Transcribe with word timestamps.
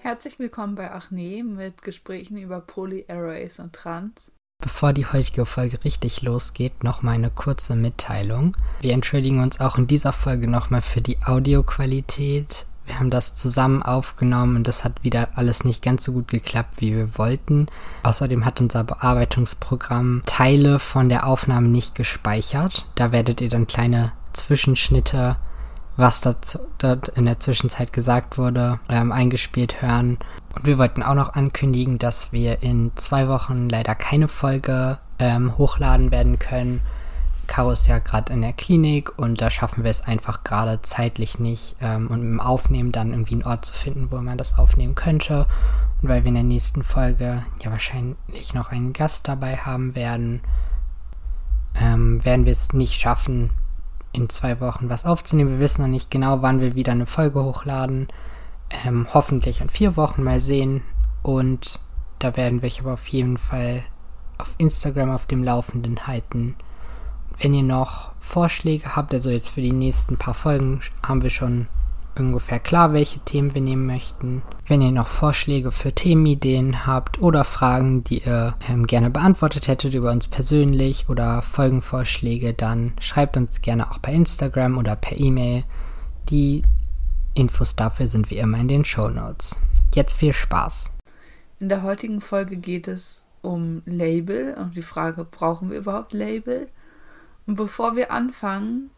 Herzlich 0.00 0.38
willkommen 0.38 0.76
bei 0.76 0.90
Achne 0.90 1.44
mit 1.44 1.82
Gesprächen 1.82 2.38
über 2.38 2.62
Polyarrays 2.62 3.58
und 3.58 3.74
Trans. 3.74 4.32
Bevor 4.68 4.92
die 4.92 5.06
heutige 5.06 5.46
Folge 5.46 5.82
richtig 5.82 6.20
losgeht, 6.20 6.84
noch 6.84 7.00
mal 7.00 7.12
eine 7.12 7.30
kurze 7.30 7.74
Mitteilung. 7.74 8.54
Wir 8.82 8.92
entschuldigen 8.92 9.42
uns 9.42 9.60
auch 9.60 9.78
in 9.78 9.86
dieser 9.86 10.12
Folge 10.12 10.46
nochmal 10.46 10.82
für 10.82 11.00
die 11.00 11.16
Audioqualität. 11.24 12.66
Wir 12.84 12.98
haben 12.98 13.08
das 13.08 13.32
zusammen 13.32 13.82
aufgenommen 13.82 14.56
und 14.56 14.68
das 14.68 14.84
hat 14.84 15.02
wieder 15.02 15.30
alles 15.36 15.64
nicht 15.64 15.82
ganz 15.82 16.04
so 16.04 16.12
gut 16.12 16.28
geklappt, 16.28 16.82
wie 16.82 16.94
wir 16.94 17.16
wollten. 17.16 17.68
Außerdem 18.02 18.44
hat 18.44 18.60
unser 18.60 18.84
Bearbeitungsprogramm 18.84 20.20
Teile 20.26 20.78
von 20.78 21.08
der 21.08 21.26
Aufnahme 21.26 21.68
nicht 21.68 21.94
gespeichert. 21.94 22.84
Da 22.94 23.10
werdet 23.10 23.40
ihr 23.40 23.48
dann 23.48 23.66
kleine 23.66 24.12
Zwischenschnitte 24.34 25.36
was 25.98 26.20
dort 26.20 27.08
in 27.08 27.26
der 27.26 27.40
Zwischenzeit 27.40 27.92
gesagt 27.92 28.38
wurde, 28.38 28.78
ähm, 28.88 29.10
eingespielt 29.10 29.82
hören. 29.82 30.18
Und 30.54 30.64
wir 30.64 30.78
wollten 30.78 31.02
auch 31.02 31.14
noch 31.14 31.34
ankündigen, 31.34 31.98
dass 31.98 32.32
wir 32.32 32.62
in 32.62 32.92
zwei 32.94 33.26
Wochen 33.28 33.68
leider 33.68 33.96
keine 33.96 34.28
Folge 34.28 34.98
ähm, 35.18 35.58
hochladen 35.58 36.12
werden 36.12 36.38
können. 36.38 36.80
Caro 37.48 37.72
ist 37.72 37.88
ja 37.88 37.98
gerade 37.98 38.32
in 38.32 38.42
der 38.42 38.52
Klinik 38.52 39.18
und 39.18 39.40
da 39.40 39.50
schaffen 39.50 39.82
wir 39.82 39.90
es 39.90 40.02
einfach 40.02 40.44
gerade 40.44 40.80
zeitlich 40.82 41.40
nicht 41.40 41.76
ähm, 41.80 42.06
und 42.06 42.20
im 42.20 42.40
Aufnehmen 42.40 42.92
dann 42.92 43.10
irgendwie 43.10 43.34
einen 43.34 43.44
Ort 43.44 43.64
zu 43.64 43.74
finden, 43.74 44.12
wo 44.12 44.18
man 44.18 44.38
das 44.38 44.56
aufnehmen 44.56 44.94
könnte. 44.94 45.46
Und 46.00 46.08
weil 46.08 46.22
wir 46.22 46.28
in 46.28 46.34
der 46.34 46.44
nächsten 46.44 46.84
Folge 46.84 47.42
ja 47.64 47.70
wahrscheinlich 47.72 48.54
noch 48.54 48.70
einen 48.70 48.92
Gast 48.92 49.26
dabei 49.26 49.56
haben 49.56 49.96
werden, 49.96 50.42
ähm, 51.74 52.24
werden 52.24 52.44
wir 52.44 52.52
es 52.52 52.72
nicht 52.72 53.00
schaffen, 53.00 53.50
in 54.18 54.28
zwei 54.28 54.60
Wochen 54.60 54.88
was 54.88 55.04
aufzunehmen. 55.04 55.50
Wir 55.50 55.60
wissen 55.60 55.82
noch 55.82 55.88
nicht 55.88 56.10
genau, 56.10 56.42
wann 56.42 56.60
wir 56.60 56.74
wieder 56.74 56.92
eine 56.92 57.06
Folge 57.06 57.42
hochladen. 57.42 58.08
Ähm, 58.84 59.06
hoffentlich 59.14 59.60
in 59.60 59.70
vier 59.70 59.96
Wochen 59.96 60.22
mal 60.22 60.40
sehen. 60.40 60.82
Und 61.22 61.80
da 62.18 62.36
werden 62.36 62.60
wir 62.60 62.66
euch 62.66 62.80
aber 62.80 62.94
auf 62.94 63.06
jeden 63.06 63.38
Fall 63.38 63.84
auf 64.36 64.54
Instagram 64.58 65.10
auf 65.10 65.26
dem 65.26 65.42
Laufenden 65.42 66.06
halten. 66.06 66.56
Wenn 67.38 67.54
ihr 67.54 67.62
noch 67.62 68.10
Vorschläge 68.18 68.96
habt, 68.96 69.14
also 69.14 69.30
jetzt 69.30 69.48
für 69.48 69.62
die 69.62 69.72
nächsten 69.72 70.16
paar 70.16 70.34
Folgen 70.34 70.80
haben 71.06 71.22
wir 71.22 71.30
schon 71.30 71.68
ungefähr 72.18 72.58
klar, 72.58 72.92
welche 72.92 73.20
Themen 73.20 73.54
wir 73.54 73.62
nehmen 73.62 73.86
möchten. 73.86 74.42
Wenn 74.66 74.82
ihr 74.82 74.92
noch 74.92 75.08
Vorschläge 75.08 75.72
für 75.72 75.92
Themenideen 75.92 76.86
habt 76.86 77.20
oder 77.20 77.44
Fragen, 77.44 78.04
die 78.04 78.22
ihr 78.24 78.54
ähm, 78.68 78.86
gerne 78.86 79.10
beantwortet 79.10 79.68
hättet 79.68 79.94
über 79.94 80.10
uns 80.10 80.28
persönlich 80.28 81.08
oder 81.08 81.42
Folgenvorschläge, 81.42 82.54
dann 82.54 82.92
schreibt 83.00 83.36
uns 83.36 83.62
gerne 83.62 83.90
auch 83.90 83.98
bei 83.98 84.12
Instagram 84.12 84.78
oder 84.78 84.96
per 84.96 85.18
E-Mail. 85.18 85.64
Die 86.28 86.62
Infos 87.34 87.76
dafür 87.76 88.08
sind 88.08 88.30
wie 88.30 88.38
immer 88.38 88.58
in 88.58 88.68
den 88.68 88.84
Show 88.84 89.08
Notes. 89.08 89.60
Jetzt 89.94 90.14
viel 90.14 90.32
Spaß. 90.32 90.98
In 91.60 91.68
der 91.68 91.82
heutigen 91.82 92.20
Folge 92.20 92.56
geht 92.56 92.88
es 92.88 93.24
um 93.42 93.82
Label 93.84 94.54
und 94.54 94.76
die 94.76 94.82
Frage, 94.82 95.24
brauchen 95.24 95.70
wir 95.70 95.78
überhaupt 95.78 96.12
Label? 96.12 96.68
Und 97.46 97.54
bevor 97.54 97.96
wir 97.96 98.12
anfangen, 98.12 98.90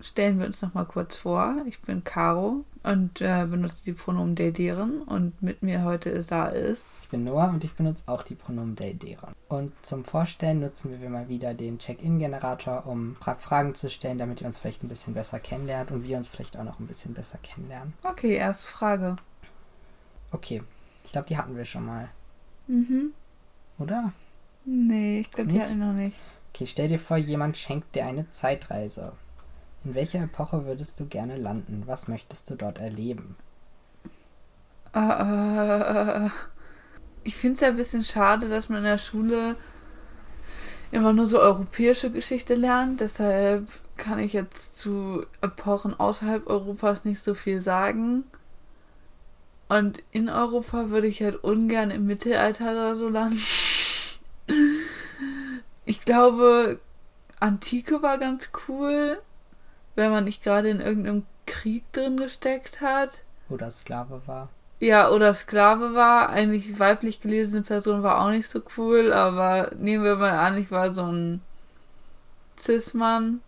stellen 0.00 0.38
wir 0.38 0.46
uns 0.46 0.62
noch 0.62 0.74
mal 0.74 0.84
kurz 0.84 1.16
vor. 1.16 1.56
Ich 1.66 1.80
bin 1.80 2.04
Caro 2.04 2.64
und 2.82 3.20
äh, 3.20 3.46
benutze 3.46 3.84
die 3.84 3.92
Pronomen 3.92 4.36
they, 4.36 4.52
deren 4.52 5.02
und 5.02 5.40
mit 5.42 5.62
mir 5.62 5.84
heute 5.84 6.10
ist 6.10 6.30
da 6.30 6.48
ist. 6.48 6.92
Ich 7.02 7.08
bin 7.08 7.24
Noah 7.24 7.48
und 7.48 7.64
ich 7.64 7.72
benutze 7.74 8.04
auch 8.06 8.22
die 8.22 8.34
Pronomen 8.34 8.76
they, 8.76 8.94
deren. 8.94 9.34
Und 9.48 9.72
zum 9.84 10.04
Vorstellen 10.04 10.60
nutzen 10.60 11.00
wir 11.00 11.10
mal 11.10 11.28
wieder 11.28 11.54
den 11.54 11.78
Check-in-Generator, 11.78 12.86
um 12.86 13.16
Fragen 13.38 13.74
zu 13.74 13.90
stellen, 13.90 14.18
damit 14.18 14.40
ihr 14.40 14.46
uns 14.46 14.58
vielleicht 14.58 14.82
ein 14.82 14.88
bisschen 14.88 15.14
besser 15.14 15.40
kennenlernt 15.40 15.90
und 15.90 16.04
wir 16.04 16.16
uns 16.16 16.28
vielleicht 16.28 16.56
auch 16.56 16.64
noch 16.64 16.80
ein 16.80 16.86
bisschen 16.86 17.14
besser 17.14 17.38
kennenlernen. 17.42 17.92
Okay, 18.02 18.34
erste 18.36 18.66
Frage. 18.66 19.16
Okay, 20.32 20.62
ich 21.04 21.12
glaube, 21.12 21.28
die 21.28 21.36
hatten 21.36 21.56
wir 21.56 21.64
schon 21.64 21.84
mal. 21.84 22.08
Mhm. 22.66 23.12
Oder? 23.78 24.12
Nee, 24.64 25.20
ich 25.20 25.30
glaube, 25.30 25.50
die 25.50 25.60
hatten 25.60 25.78
wir 25.78 25.86
noch 25.86 25.92
nicht. 25.92 26.16
Okay, 26.52 26.66
stell 26.66 26.88
dir 26.88 26.98
vor, 26.98 27.16
jemand 27.16 27.56
schenkt 27.56 27.94
dir 27.94 28.06
eine 28.06 28.30
Zeitreise. 28.30 29.12
In 29.84 29.94
welcher 29.94 30.22
Epoche 30.22 30.66
würdest 30.66 31.00
du 31.00 31.06
gerne 31.06 31.36
landen? 31.36 31.84
Was 31.86 32.08
möchtest 32.08 32.50
du 32.50 32.54
dort 32.54 32.78
erleben? 32.78 33.36
Uh, 34.94 36.28
ich 37.24 37.36
finde 37.36 37.54
es 37.54 37.60
ja 37.60 37.68
ein 37.68 37.76
bisschen 37.76 38.04
schade, 38.04 38.48
dass 38.48 38.68
man 38.68 38.78
in 38.78 38.84
der 38.84 38.98
Schule 38.98 39.56
immer 40.90 41.12
nur 41.12 41.26
so 41.26 41.38
europäische 41.40 42.10
Geschichte 42.10 42.54
lernt. 42.54 43.00
Deshalb 43.00 43.68
kann 43.96 44.18
ich 44.18 44.32
jetzt 44.32 44.78
zu 44.78 45.24
Epochen 45.40 45.98
außerhalb 45.98 46.46
Europas 46.48 47.04
nicht 47.04 47.22
so 47.22 47.34
viel 47.34 47.60
sagen. 47.60 48.24
Und 49.68 50.02
in 50.10 50.28
Europa 50.28 50.90
würde 50.90 51.06
ich 51.06 51.22
halt 51.22 51.42
ungern 51.44 51.90
im 51.90 52.06
Mittelalter 52.06 52.72
oder 52.72 52.96
so 52.96 53.08
landen. 53.08 53.40
ich 55.84 56.00
glaube, 56.00 56.80
Antike 57.38 58.02
war 58.02 58.18
ganz 58.18 58.48
cool 58.68 59.18
wenn 59.94 60.10
man 60.10 60.24
nicht 60.24 60.42
gerade 60.42 60.70
in 60.70 60.80
irgendeinem 60.80 61.26
Krieg 61.46 61.90
drin 61.92 62.16
gesteckt 62.16 62.80
hat. 62.80 63.22
Oder 63.48 63.70
Sklave 63.70 64.22
war. 64.26 64.48
Ja, 64.78 65.10
oder 65.10 65.34
Sklave 65.34 65.94
war. 65.94 66.30
Eigentlich 66.30 66.78
weiblich 66.78 67.20
gelesene 67.20 67.62
Person 67.62 68.02
war 68.02 68.24
auch 68.24 68.30
nicht 68.30 68.48
so 68.48 68.62
cool, 68.76 69.12
aber 69.12 69.72
nehmen 69.76 70.04
wir 70.04 70.16
mal 70.16 70.38
an, 70.38 70.56
ich 70.56 70.70
war 70.70 70.92
so 70.92 71.04
ein 71.04 71.42
Cis-Mann. 72.58 73.40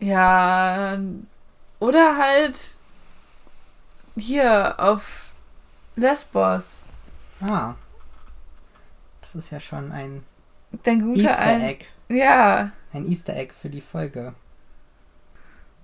Ja, 0.00 0.98
oder 1.78 2.16
halt 2.18 2.58
hier 4.16 4.74
auf 4.78 5.26
Lesbos. 5.94 6.82
Ah. 7.40 7.74
Das 9.20 9.34
ist 9.34 9.50
ja 9.50 9.60
schon 9.60 9.92
ein 9.92 10.24
Dein 10.82 11.00
guter 11.00 11.22
Easter 11.22 11.62
Egg. 11.62 11.84
Ja. 12.08 12.70
Ein 12.96 13.06
Easter 13.06 13.36
Egg 13.36 13.52
für 13.52 13.68
die 13.68 13.82
Folge. 13.82 14.32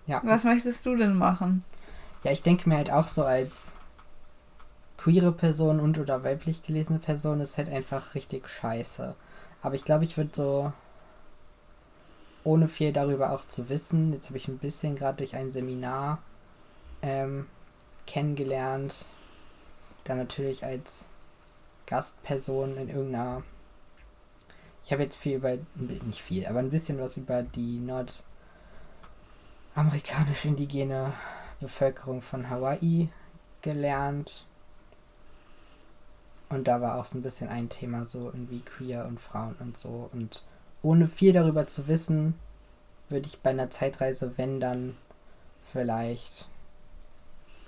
Ja. 0.06 0.22
Was 0.24 0.44
möchtest 0.44 0.86
du 0.86 0.96
denn 0.96 1.14
machen? 1.14 1.62
Ja, 2.24 2.32
ich 2.32 2.42
denke 2.42 2.66
mir 2.70 2.76
halt 2.76 2.90
auch 2.90 3.06
so 3.06 3.22
als 3.22 3.74
queere 4.96 5.32
Person 5.32 5.78
und 5.78 5.98
oder 5.98 6.24
weiblich 6.24 6.62
gelesene 6.62 6.98
Person 6.98 7.40
ist 7.40 7.58
halt 7.58 7.68
einfach 7.68 8.14
richtig 8.14 8.48
scheiße. 8.48 9.14
Aber 9.60 9.74
ich 9.74 9.84
glaube, 9.84 10.04
ich 10.04 10.16
würde 10.16 10.30
so, 10.32 10.72
ohne 12.44 12.66
viel 12.66 12.94
darüber 12.94 13.32
auch 13.32 13.46
zu 13.48 13.68
wissen, 13.68 14.14
jetzt 14.14 14.28
habe 14.28 14.38
ich 14.38 14.48
ein 14.48 14.58
bisschen 14.58 14.96
gerade 14.96 15.18
durch 15.18 15.36
ein 15.36 15.52
Seminar 15.52 16.18
ähm, 17.02 17.46
kennengelernt, 18.06 18.94
dann 20.04 20.16
natürlich 20.16 20.64
als 20.64 21.04
Gastperson 21.84 22.78
in 22.78 22.88
irgendeiner 22.88 23.42
ich 24.84 24.92
habe 24.92 25.02
jetzt 25.02 25.16
viel 25.16 25.36
über, 25.36 25.56
nicht 25.76 26.20
viel, 26.20 26.46
aber 26.46 26.58
ein 26.58 26.70
bisschen 26.70 26.98
was 26.98 27.16
über 27.16 27.42
die 27.42 27.80
nordamerikanische 29.74 30.48
indigene 30.48 31.12
Bevölkerung 31.60 32.20
von 32.20 32.50
Hawaii 32.50 33.08
gelernt. 33.60 34.46
Und 36.48 36.66
da 36.68 36.80
war 36.80 36.96
auch 36.98 37.04
so 37.04 37.16
ein 37.18 37.22
bisschen 37.22 37.48
ein 37.48 37.68
Thema 37.68 38.04
so 38.04 38.26
irgendwie 38.26 38.60
queer 38.60 39.06
und 39.06 39.20
Frauen 39.20 39.54
und 39.60 39.78
so. 39.78 40.10
Und 40.12 40.44
ohne 40.82 41.06
viel 41.08 41.32
darüber 41.32 41.66
zu 41.66 41.86
wissen, 41.86 42.34
würde 43.08 43.26
ich 43.26 43.40
bei 43.40 43.50
einer 43.50 43.70
Zeitreise, 43.70 44.32
wenn 44.36 44.58
dann 44.60 44.96
vielleicht, 45.64 46.48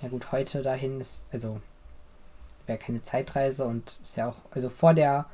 ja 0.01 0.09
gut, 0.09 0.31
heute 0.31 0.61
dahin 0.61 0.99
ist, 0.99 1.23
also 1.31 1.61
wäre 2.65 2.77
keine 2.77 3.01
Zeitreise 3.03 3.65
und 3.65 3.99
ist 4.01 4.17
ja 4.17 4.27
auch, 4.27 4.37
also 4.51 4.69
vor 4.69 4.93
der 4.93 5.25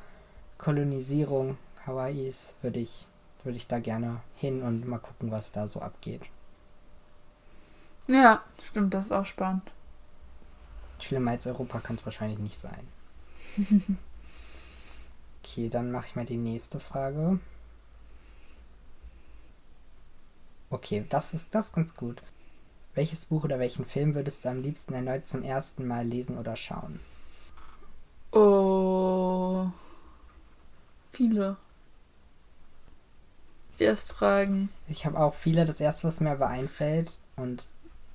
Kolonisierung 0.57 1.57
Hawaiis 1.86 2.54
würde 2.62 2.80
ich, 2.80 3.07
würde 3.44 3.57
ich 3.57 3.68
da 3.68 3.80
gerne 3.80 4.22
hin 4.36 4.62
und 4.62 4.88
mal 4.88 5.00
gucken, 5.00 5.31
was 5.31 5.51
da 5.51 5.68
so 5.68 5.81
abgeht. 5.81 6.22
Ja, 8.07 8.44
stimmt, 8.69 8.94
das 8.94 9.06
ist 9.06 9.12
auch 9.12 9.25
spannend. 9.25 9.72
Schlimmer 11.00 11.31
als 11.31 11.48
Europa 11.48 11.80
kann 11.80 11.95
es 11.95 12.06
wahrscheinlich 12.06 12.39
nicht 12.39 12.57
sein. 12.57 12.88
okay, 15.44 15.69
dann 15.69 15.92
mache 15.92 16.07
ich 16.07 16.16
mal 16.16 16.25
die 16.25 16.38
nächste 16.38 16.80
Frage. 16.80 17.39
Okay, 20.69 21.06
das 21.10 21.33
ist 21.33 21.54
das 21.54 21.68
ist 21.68 21.75
ganz 21.75 21.95
gut. 21.95 22.22
Welches 22.94 23.25
Buch 23.25 23.44
oder 23.44 23.60
welchen 23.60 23.86
Film 23.86 24.16
würdest 24.16 24.45
du 24.45 24.50
am 24.50 24.62
liebsten 24.62 24.94
erneut 24.94 25.25
zum 25.25 25.44
ersten 25.44 25.88
Mal 25.88 26.06
lesen 26.06 26.38
oder 26.38 26.56
schauen? 26.56 27.00
Oh. 28.31 29.69
viele. 31.12 31.57
Erst 33.81 34.13
fragen. 34.13 34.69
Ich 34.88 35.07
habe 35.07 35.19
auch 35.19 35.33
viele. 35.33 35.66
Das 35.66 35.81
erste, 35.81 36.07
was 36.07 36.19
mir 36.19 36.31
aber 36.31 36.48
einfällt, 36.48 37.18
und 37.36 37.63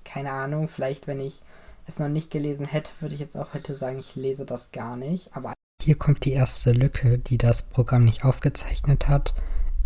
keine 0.04 0.30
Ahnung, 0.30 0.68
vielleicht, 0.68 1.08
wenn 1.08 1.18
ich 1.18 1.42
es 1.88 1.98
noch 1.98 2.08
nicht 2.08 2.30
gelesen 2.30 2.66
hätte, 2.66 2.92
würde 3.00 3.16
ich 3.16 3.20
jetzt 3.20 3.36
auch 3.36 3.52
heute 3.52 3.74
sagen, 3.74 3.98
ich 3.98 4.14
lese 4.14 4.44
das 4.44 4.70
gar 4.70 4.96
nicht. 4.96 5.36
Aber 5.36 5.54
hier 5.82 5.98
kommt 5.98 6.24
die 6.24 6.32
erste 6.32 6.70
Lücke, 6.70 7.18
die 7.18 7.36
das 7.36 7.64
Programm 7.64 8.04
nicht 8.04 8.24
aufgezeichnet 8.24 9.08
hat. 9.08 9.34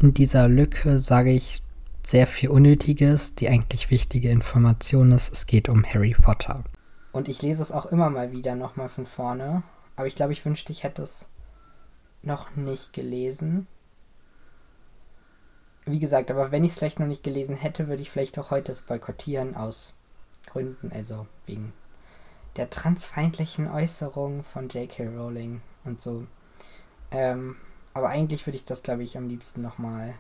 In 0.03 0.13
dieser 0.13 0.49
Lücke 0.49 0.99
sage 0.99 1.33
ich 1.33 1.63
sehr 2.03 2.27
viel 2.27 2.51
Unnötiges, 2.51 3.35
die 3.35 3.49
eigentlich 3.49 3.91
wichtige 3.91 4.31
Information 4.31 5.13
ist. 5.13 5.33
Es 5.33 5.47
geht 5.47 5.71
um 5.71 5.85
Harry 5.85 6.15
Potter. 6.15 6.63
Und 7.13 7.29
ich 7.29 7.41
lese 7.41 7.63
es 7.63 7.73
auch 7.73 7.87
immer 7.87 8.11
mal 8.11 8.33
wieder 8.33 8.55
nochmal 8.55 8.91
von 8.91 9.07
vorne. 9.07 9.63
Aber 9.97 10.07
ich 10.07 10.15
glaube, 10.15 10.35
ich 10.35 10.45
wünschte, 10.45 10.73
ich 10.73 10.83
hätte 10.83 11.03
es 11.03 11.27
noch 12.23 12.55
nicht 12.55 12.93
gelesen. 12.93 13.67
Wie 15.91 15.99
gesagt, 15.99 16.31
aber 16.31 16.53
wenn 16.53 16.65
ich 16.65 16.73
es 16.73 16.79
vielleicht 16.79 17.01
noch 17.01 17.07
nicht 17.07 17.25
gelesen 17.25 17.57
hätte, 17.57 17.89
würde 17.89 18.03
ich 18.03 18.11
vielleicht 18.11 18.39
auch 18.39 18.51
heute 18.51 18.71
es 18.73 18.83
boykottieren 18.83 19.57
aus 19.57 19.95
Gründen, 20.47 20.93
also 20.93 21.27
wegen 21.47 21.73
der 22.57 22.71
transfeindlichen 22.71 23.69
Äußerung 23.69 24.45
von 24.45 24.69
J.K. 24.69 25.09
Rowling 25.09 25.63
und 25.85 26.01
so. 26.01 26.27
Ähm, 27.11 27.57
aber 27.95 28.09
eigentlich 28.09 28.47
würde 28.47 28.57
ich 28.57 28.65
das, 28.65 28.83
glaube 28.83 29.03
ich, 29.03 29.17
am 29.17 29.29
liebsten 29.29 29.63
nochmal 29.63 30.15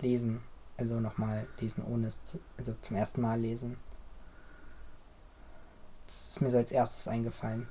lesen. 0.00 0.42
Also 0.76 1.00
nochmal 1.00 1.46
lesen, 1.60 1.84
ohne 1.84 2.06
es 2.06 2.22
zu, 2.24 2.38
also 2.56 2.74
zum 2.82 2.96
ersten 2.96 3.20
Mal 3.20 3.40
lesen. 3.40 3.76
Das 6.06 6.28
ist 6.28 6.40
mir 6.40 6.50
so 6.50 6.58
als 6.58 6.72
erstes 6.72 7.08
eingefallen. 7.08 7.68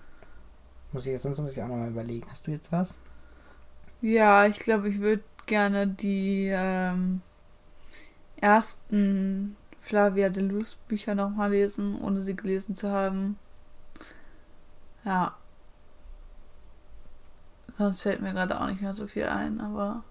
Muss 0.91 1.05
ich 1.05 1.11
jetzt 1.11 1.23
sonst 1.23 1.39
muss 1.39 1.51
ich 1.53 1.61
auch 1.61 1.67
nochmal 1.67 1.89
überlegen. 1.89 2.29
Hast 2.29 2.47
du 2.47 2.51
jetzt 2.51 2.71
was? 2.71 2.99
Ja, 4.01 4.47
ich 4.47 4.59
glaube, 4.59 4.89
ich 4.89 4.99
würde 4.99 5.23
gerne 5.45 5.87
die 5.87 6.49
ähm, 6.53 7.21
ersten 8.37 9.55
Flavia 9.79 10.29
de 10.29 10.43
Luz 10.43 10.75
Bücher 10.87 11.15
nochmal 11.15 11.51
lesen, 11.51 11.99
ohne 12.01 12.21
sie 12.21 12.35
gelesen 12.35 12.75
zu 12.75 12.91
haben. 12.91 13.37
Ja. 15.03 15.35
Sonst 17.77 18.01
fällt 18.01 18.21
mir 18.21 18.33
gerade 18.33 18.59
auch 18.59 18.67
nicht 18.67 18.81
mehr 18.81 18.93
so 18.93 19.07
viel 19.07 19.25
ein, 19.25 19.59
aber. 19.59 20.03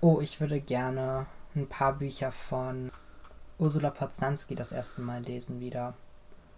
Oh, 0.00 0.20
ich 0.20 0.40
würde 0.40 0.60
gerne 0.60 1.26
ein 1.54 1.68
paar 1.68 1.92
Bücher 1.92 2.32
von 2.32 2.90
Ursula 3.58 3.90
Poznanski 3.90 4.54
das 4.54 4.72
erste 4.72 5.02
Mal 5.02 5.22
lesen 5.22 5.60
wieder. 5.60 5.94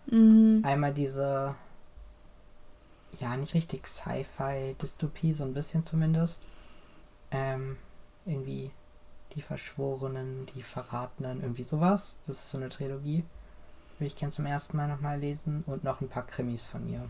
Mhm. 0.06 0.62
Einmal 0.64 0.94
diese, 0.94 1.54
ja, 3.20 3.36
nicht 3.36 3.54
richtig 3.54 3.86
Sci-Fi-Dystopie, 3.86 5.32
so 5.34 5.44
ein 5.44 5.52
bisschen 5.52 5.84
zumindest. 5.84 6.40
Ähm, 7.30 7.76
irgendwie 8.26 8.70
die 9.34 9.42
Verschworenen, 9.42 10.46
die 10.54 10.62
Verratenen, 10.62 11.42
irgendwie 11.42 11.64
sowas. 11.64 12.18
Das 12.26 12.36
ist 12.36 12.50
so 12.50 12.58
eine 12.58 12.68
Trilogie. 12.68 13.24
Würde 13.98 14.06
ich 14.06 14.16
gerne 14.16 14.32
zum 14.32 14.46
ersten 14.46 14.76
Mal 14.76 14.88
nochmal 14.88 15.18
lesen. 15.18 15.64
Und 15.66 15.84
noch 15.84 16.00
ein 16.00 16.08
paar 16.08 16.26
Krimis 16.26 16.62
von 16.62 16.88
ihr. 16.88 17.08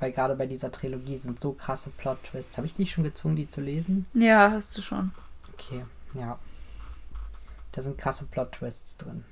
Weil 0.00 0.12
gerade 0.12 0.36
bei 0.36 0.46
dieser 0.46 0.70
Trilogie 0.70 1.16
sind 1.16 1.40
so 1.40 1.52
krasse 1.52 1.90
Plot-Twists. 1.90 2.56
Habe 2.56 2.66
ich 2.66 2.74
dich 2.74 2.92
schon 2.92 3.04
gezwungen, 3.04 3.36
die 3.36 3.50
zu 3.50 3.60
lesen? 3.60 4.06
Ja, 4.14 4.50
hast 4.50 4.76
du 4.76 4.82
schon. 4.82 5.12
Okay, 5.52 5.84
ja. 6.14 6.38
Da 7.72 7.82
sind 7.82 7.98
krasse 7.98 8.26
Plot-Twists 8.26 8.96
drin. 8.96 9.24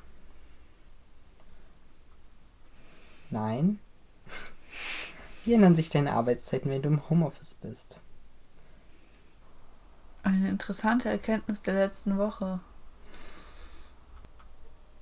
Nein. 3.31 3.79
Wie 5.45 5.55
ändern 5.55 5.77
sich 5.77 5.89
deine 5.89 6.13
Arbeitszeiten, 6.13 6.71
wenn 6.71 6.83
du 6.83 6.89
im 6.89 7.09
Homeoffice 7.09 7.55
bist? 7.55 7.99
Eine 10.27 10.49
interessante 10.49 11.09
Erkenntnis 11.09 11.63
der 11.63 11.75
letzten 11.75 12.19
Woche. 12.19 12.59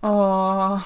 Oh. 0.02 0.78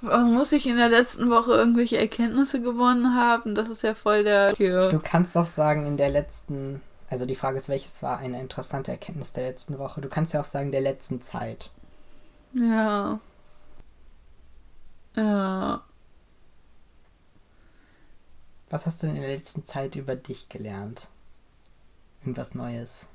Muss 0.00 0.52
ich 0.52 0.66
in 0.66 0.78
der 0.78 0.88
letzten 0.88 1.28
Woche 1.28 1.52
irgendwelche 1.52 1.98
Erkenntnisse 1.98 2.62
gewonnen 2.62 3.14
haben? 3.14 3.54
Das 3.54 3.68
ist 3.68 3.82
ja 3.82 3.94
voll 3.94 4.24
der. 4.24 4.54
Du 4.54 4.98
kannst 4.98 5.36
doch 5.36 5.44
sagen, 5.44 5.84
in 5.84 5.98
der 5.98 6.08
letzten. 6.08 6.80
Also 7.10 7.26
die 7.26 7.34
Frage 7.34 7.58
ist, 7.58 7.68
welches 7.68 8.02
war 8.02 8.16
eine 8.16 8.40
interessante 8.40 8.92
Erkenntnis 8.92 9.34
der 9.34 9.48
letzten 9.48 9.78
Woche? 9.78 10.00
Du 10.00 10.08
kannst 10.08 10.32
ja 10.32 10.40
auch 10.40 10.44
sagen, 10.44 10.72
der 10.72 10.80
letzten 10.80 11.20
Zeit. 11.20 11.70
Ja. 12.54 13.20
Ja. 15.16 15.82
Was 18.70 18.86
hast 18.86 19.02
du 19.02 19.06
in 19.06 19.16
der 19.16 19.28
letzten 19.28 19.66
Zeit 19.66 19.96
über 19.96 20.16
dich 20.16 20.48
gelernt? 20.48 21.08
Irgendwas 22.22 22.54
Neues? 22.54 23.06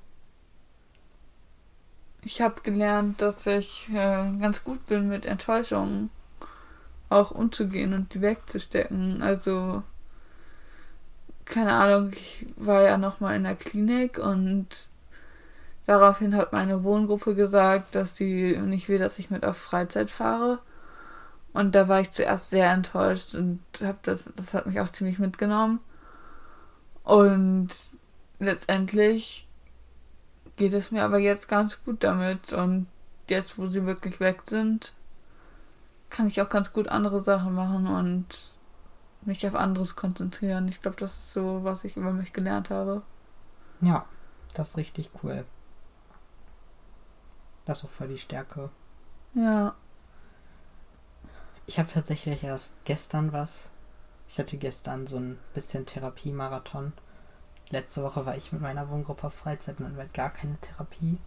Ich 2.25 2.41
habe 2.41 2.61
gelernt, 2.61 3.21
dass 3.21 3.45
ich 3.47 3.89
äh, 3.89 4.31
ganz 4.39 4.63
gut 4.63 4.85
bin 4.87 5.09
mit 5.09 5.25
Enttäuschungen 5.25 6.09
auch 7.09 7.31
umzugehen 7.31 7.93
und 7.93 8.13
die 8.13 8.21
wegzustecken. 8.21 9.21
Also, 9.21 9.83
keine 11.45 11.73
Ahnung, 11.73 12.13
ich 12.13 12.47
war 12.55 12.83
ja 12.83 12.97
nochmal 12.97 13.35
in 13.35 13.43
der 13.43 13.55
Klinik 13.55 14.17
und 14.17 14.67
daraufhin 15.85 16.35
hat 16.35 16.53
meine 16.53 16.83
Wohngruppe 16.83 17.35
gesagt, 17.35 17.95
dass 17.95 18.15
sie 18.15 18.57
nicht 18.57 18.87
will, 18.87 18.99
dass 18.99 19.19
ich 19.19 19.29
mit 19.29 19.45
auf 19.45 19.57
Freizeit 19.57 20.09
fahre. 20.09 20.59
Und 21.51 21.75
da 21.75 21.87
war 21.87 21.99
ich 21.99 22.11
zuerst 22.11 22.49
sehr 22.49 22.71
enttäuscht 22.71 23.35
und 23.35 23.59
hab 23.81 24.01
das, 24.03 24.31
das 24.35 24.53
hat 24.53 24.65
mich 24.65 24.79
auch 24.79 24.89
ziemlich 24.89 25.19
mitgenommen. 25.19 25.79
Und 27.03 27.69
letztendlich 28.39 29.47
geht 30.55 30.73
es 30.73 30.91
mir 30.91 31.03
aber 31.03 31.19
jetzt 31.19 31.47
ganz 31.47 31.83
gut 31.83 32.03
damit. 32.03 32.53
Und 32.53 32.87
jetzt, 33.27 33.57
wo 33.57 33.67
sie 33.67 33.85
wirklich 33.85 34.19
weg 34.19 34.43
sind, 34.45 34.93
kann 36.09 36.27
ich 36.27 36.41
auch 36.41 36.49
ganz 36.49 36.73
gut 36.73 36.87
andere 36.87 37.23
Sachen 37.23 37.55
machen 37.55 37.87
und 37.87 38.53
mich 39.21 39.45
auf 39.47 39.55
anderes 39.55 39.95
konzentrieren. 39.95 40.67
Ich 40.67 40.81
glaube, 40.81 40.97
das 40.97 41.17
ist 41.17 41.33
so, 41.33 41.63
was 41.63 41.83
ich 41.83 41.97
über 41.97 42.11
mich 42.11 42.33
gelernt 42.33 42.69
habe. 42.69 43.01
Ja, 43.81 44.05
das 44.53 44.71
ist 44.71 44.77
richtig 44.77 45.09
cool. 45.23 45.45
Das 47.65 47.79
ist 47.79 47.85
auch 47.85 47.89
voll 47.89 48.09
die 48.09 48.17
Stärke. 48.17 48.69
Ja. 49.33 49.75
Ich 51.65 51.79
habe 51.79 51.89
tatsächlich 51.91 52.43
erst 52.43 52.75
gestern 52.83 53.31
was. 53.31 53.71
Ich 54.27 54.37
hatte 54.37 54.57
gestern 54.57 55.07
so 55.07 55.17
ein 55.17 55.39
bisschen 55.53 55.85
Therapiemarathon. 55.85 56.93
Letzte 57.69 58.03
Woche 58.03 58.25
war 58.25 58.37
ich 58.37 58.51
mit 58.51 58.61
meiner 58.61 58.89
Wohngruppe 58.89 59.27
auf 59.27 59.33
Freizeit 59.33 59.79
und 59.79 59.97
wir 59.97 60.05
gar 60.05 60.29
keine 60.29 60.57
Therapie. 60.57 61.17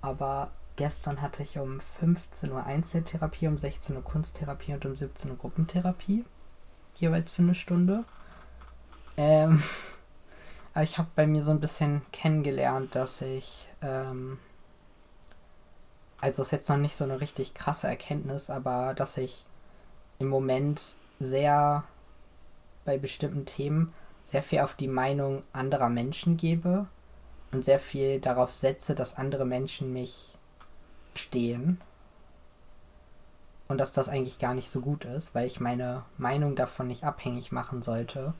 Aber 0.00 0.50
Gestern 0.76 1.20
hatte 1.20 1.42
ich 1.42 1.58
um 1.58 1.80
15 1.80 2.50
Uhr 2.50 2.64
Einzeltherapie, 2.64 3.46
um 3.46 3.58
16 3.58 3.96
Uhr 3.96 4.02
Kunsttherapie 4.02 4.72
und 4.72 4.86
um 4.86 4.96
17 4.96 5.30
Uhr 5.30 5.36
Gruppentherapie. 5.36 6.24
Jeweils 6.94 7.32
für 7.32 7.42
eine 7.42 7.54
Stunde. 7.54 8.04
Ähm, 9.18 9.62
aber 10.74 10.84
ich 10.84 10.96
habe 10.96 11.08
bei 11.14 11.26
mir 11.26 11.44
so 11.44 11.50
ein 11.50 11.60
bisschen 11.60 12.00
kennengelernt, 12.10 12.94
dass 12.94 13.20
ich, 13.20 13.68
ähm, 13.82 14.38
also 16.22 16.40
ist 16.40 16.52
jetzt 16.52 16.70
noch 16.70 16.78
nicht 16.78 16.96
so 16.96 17.04
eine 17.04 17.20
richtig 17.20 17.52
krasse 17.52 17.88
Erkenntnis, 17.88 18.48
aber 18.48 18.94
dass 18.94 19.18
ich 19.18 19.44
im 20.18 20.28
Moment 20.28 20.80
sehr 21.20 21.84
bei 22.86 22.96
bestimmten 22.96 23.44
Themen 23.44 23.92
sehr 24.32 24.42
viel 24.42 24.60
auf 24.60 24.74
die 24.74 24.88
Meinung 24.88 25.42
anderer 25.52 25.90
Menschen 25.90 26.38
gebe 26.38 26.86
und 27.52 27.66
sehr 27.66 27.78
viel 27.78 28.18
darauf 28.18 28.54
setze, 28.56 28.94
dass 28.94 29.18
andere 29.18 29.44
Menschen 29.44 29.92
mich 29.92 30.38
stehen. 31.14 31.80
Und 33.68 33.78
dass 33.78 33.92
das 33.92 34.08
eigentlich 34.08 34.38
gar 34.38 34.54
nicht 34.54 34.70
so 34.70 34.80
gut 34.80 35.04
ist, 35.04 35.34
weil 35.34 35.46
ich 35.46 35.60
meine 35.60 36.04
Meinung 36.18 36.56
davon 36.56 36.88
nicht 36.88 37.04
abhängig 37.04 37.52
machen 37.52 37.82
sollte. 37.82 38.32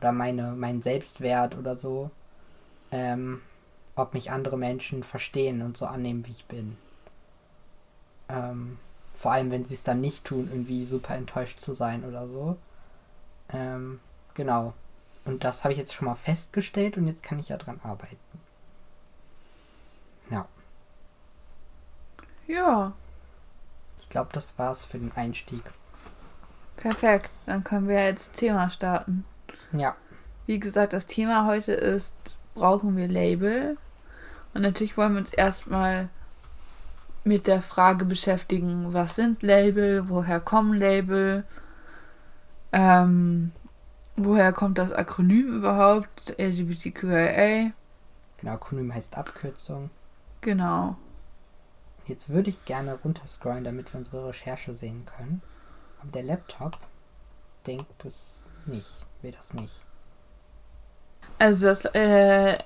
Oder 0.00 0.12
meine, 0.12 0.52
meinen 0.52 0.82
Selbstwert 0.82 1.56
oder 1.56 1.76
so. 1.76 2.10
Ähm, 2.90 3.42
ob 3.94 4.14
mich 4.14 4.30
andere 4.30 4.58
Menschen 4.58 5.02
verstehen 5.02 5.62
und 5.62 5.76
so 5.76 5.86
annehmen, 5.86 6.26
wie 6.26 6.32
ich 6.32 6.46
bin. 6.46 6.76
Ähm, 8.28 8.78
vor 9.14 9.32
allem, 9.32 9.50
wenn 9.50 9.64
sie 9.66 9.74
es 9.74 9.84
dann 9.84 10.00
nicht 10.00 10.24
tun, 10.24 10.48
irgendwie 10.50 10.84
super 10.84 11.14
enttäuscht 11.14 11.60
zu 11.60 11.74
sein 11.74 12.04
oder 12.04 12.26
so. 12.26 12.56
Ähm, 13.52 14.00
genau. 14.34 14.74
Und 15.26 15.42
das 15.44 15.64
habe 15.64 15.72
ich 15.72 15.78
jetzt 15.78 15.92
schon 15.92 16.06
mal 16.06 16.14
festgestellt 16.14 16.96
und 16.96 17.06
jetzt 17.08 17.22
kann 17.22 17.38
ich 17.38 17.48
ja 17.48 17.56
dran 17.56 17.80
arbeiten. 17.82 18.16
Ja. 20.30 20.46
Ja. 22.46 22.92
Ich 23.98 24.08
glaube, 24.08 24.30
das 24.32 24.56
war's 24.58 24.84
für 24.84 24.98
den 24.98 25.12
Einstieg. 25.16 25.62
Perfekt. 26.76 27.30
Dann 27.44 27.64
können 27.64 27.88
wir 27.88 28.04
jetzt 28.04 28.34
Thema 28.34 28.70
starten. 28.70 29.24
Ja. 29.72 29.96
Wie 30.46 30.60
gesagt, 30.60 30.92
das 30.92 31.06
Thema 31.06 31.46
heute 31.46 31.72
ist, 31.72 32.14
brauchen 32.54 32.96
wir 32.96 33.08
Label? 33.08 33.76
Und 34.54 34.62
natürlich 34.62 34.96
wollen 34.96 35.14
wir 35.14 35.20
uns 35.20 35.32
erstmal 35.32 36.08
mit 37.24 37.48
der 37.48 37.62
Frage 37.62 38.04
beschäftigen, 38.04 38.92
was 38.92 39.16
sind 39.16 39.42
Label, 39.42 40.08
woher 40.08 40.38
kommen 40.38 40.74
Label? 40.74 41.42
Ähm, 42.72 43.50
woher 44.16 44.52
kommt 44.52 44.78
das 44.78 44.92
Akronym 44.92 45.56
überhaupt? 45.58 46.34
LGBTQIA. 46.38 47.72
Genau, 48.38 48.52
Akronym 48.52 48.94
heißt 48.94 49.16
Abkürzung. 49.16 49.90
Genau. 50.40 50.96
Jetzt 52.06 52.28
würde 52.28 52.50
ich 52.50 52.64
gerne 52.64 52.98
runterscrollen, 53.02 53.64
damit 53.64 53.92
wir 53.92 53.98
unsere 53.98 54.28
Recherche 54.28 54.74
sehen 54.74 55.06
können. 55.06 55.42
Aber 56.00 56.10
der 56.10 56.22
Laptop 56.22 56.78
denkt 57.66 58.04
es 58.04 58.42
nicht, 58.66 58.90
will 59.22 59.32
das 59.32 59.54
nicht. 59.54 59.80
Also 61.38 61.66
das 61.66 61.84
äh, 61.86 62.58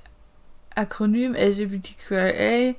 Akronym 0.74 1.34
LGBTQIA 1.34 2.74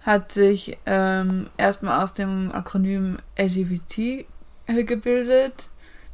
hat 0.00 0.32
sich 0.32 0.78
ähm, 0.86 1.50
erstmal 1.56 2.02
aus 2.02 2.14
dem 2.14 2.52
Akronym 2.52 3.18
LGBT 3.38 4.26
äh, 4.66 4.84
gebildet. 4.84 5.69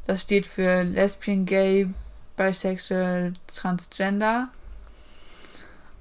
Das 0.07 0.23
steht 0.23 0.47
für 0.47 0.83
Lesbian, 0.83 1.45
Gay, 1.47 1.89
Bisexual, 2.37 3.33
Transgender. 3.49 4.49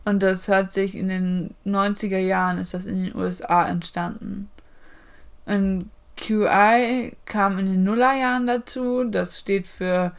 Und 0.05 0.21
das 0.21 0.47
hat 0.47 0.71
sich 0.71 0.93
in 0.93 1.07
den 1.07 1.55
90er 1.65 2.19
Jahren, 2.19 2.59
ist 2.59 2.75
das 2.75 2.85
in 2.85 3.05
den 3.05 3.15
USA 3.15 3.67
entstanden. 3.67 4.51
Und 5.45 5.89
QI 6.17 7.17
kam 7.25 7.57
in 7.57 7.65
den 7.65 7.83
Nullerjahren 7.83 8.45
dazu. 8.45 9.03
Das 9.05 9.39
steht 9.39 9.67
für 9.67 10.11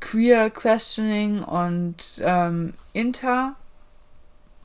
Queer 0.00 0.50
Questioning 0.50 1.42
und 1.42 1.96
ähm, 2.20 2.74
Inter. 2.92 3.54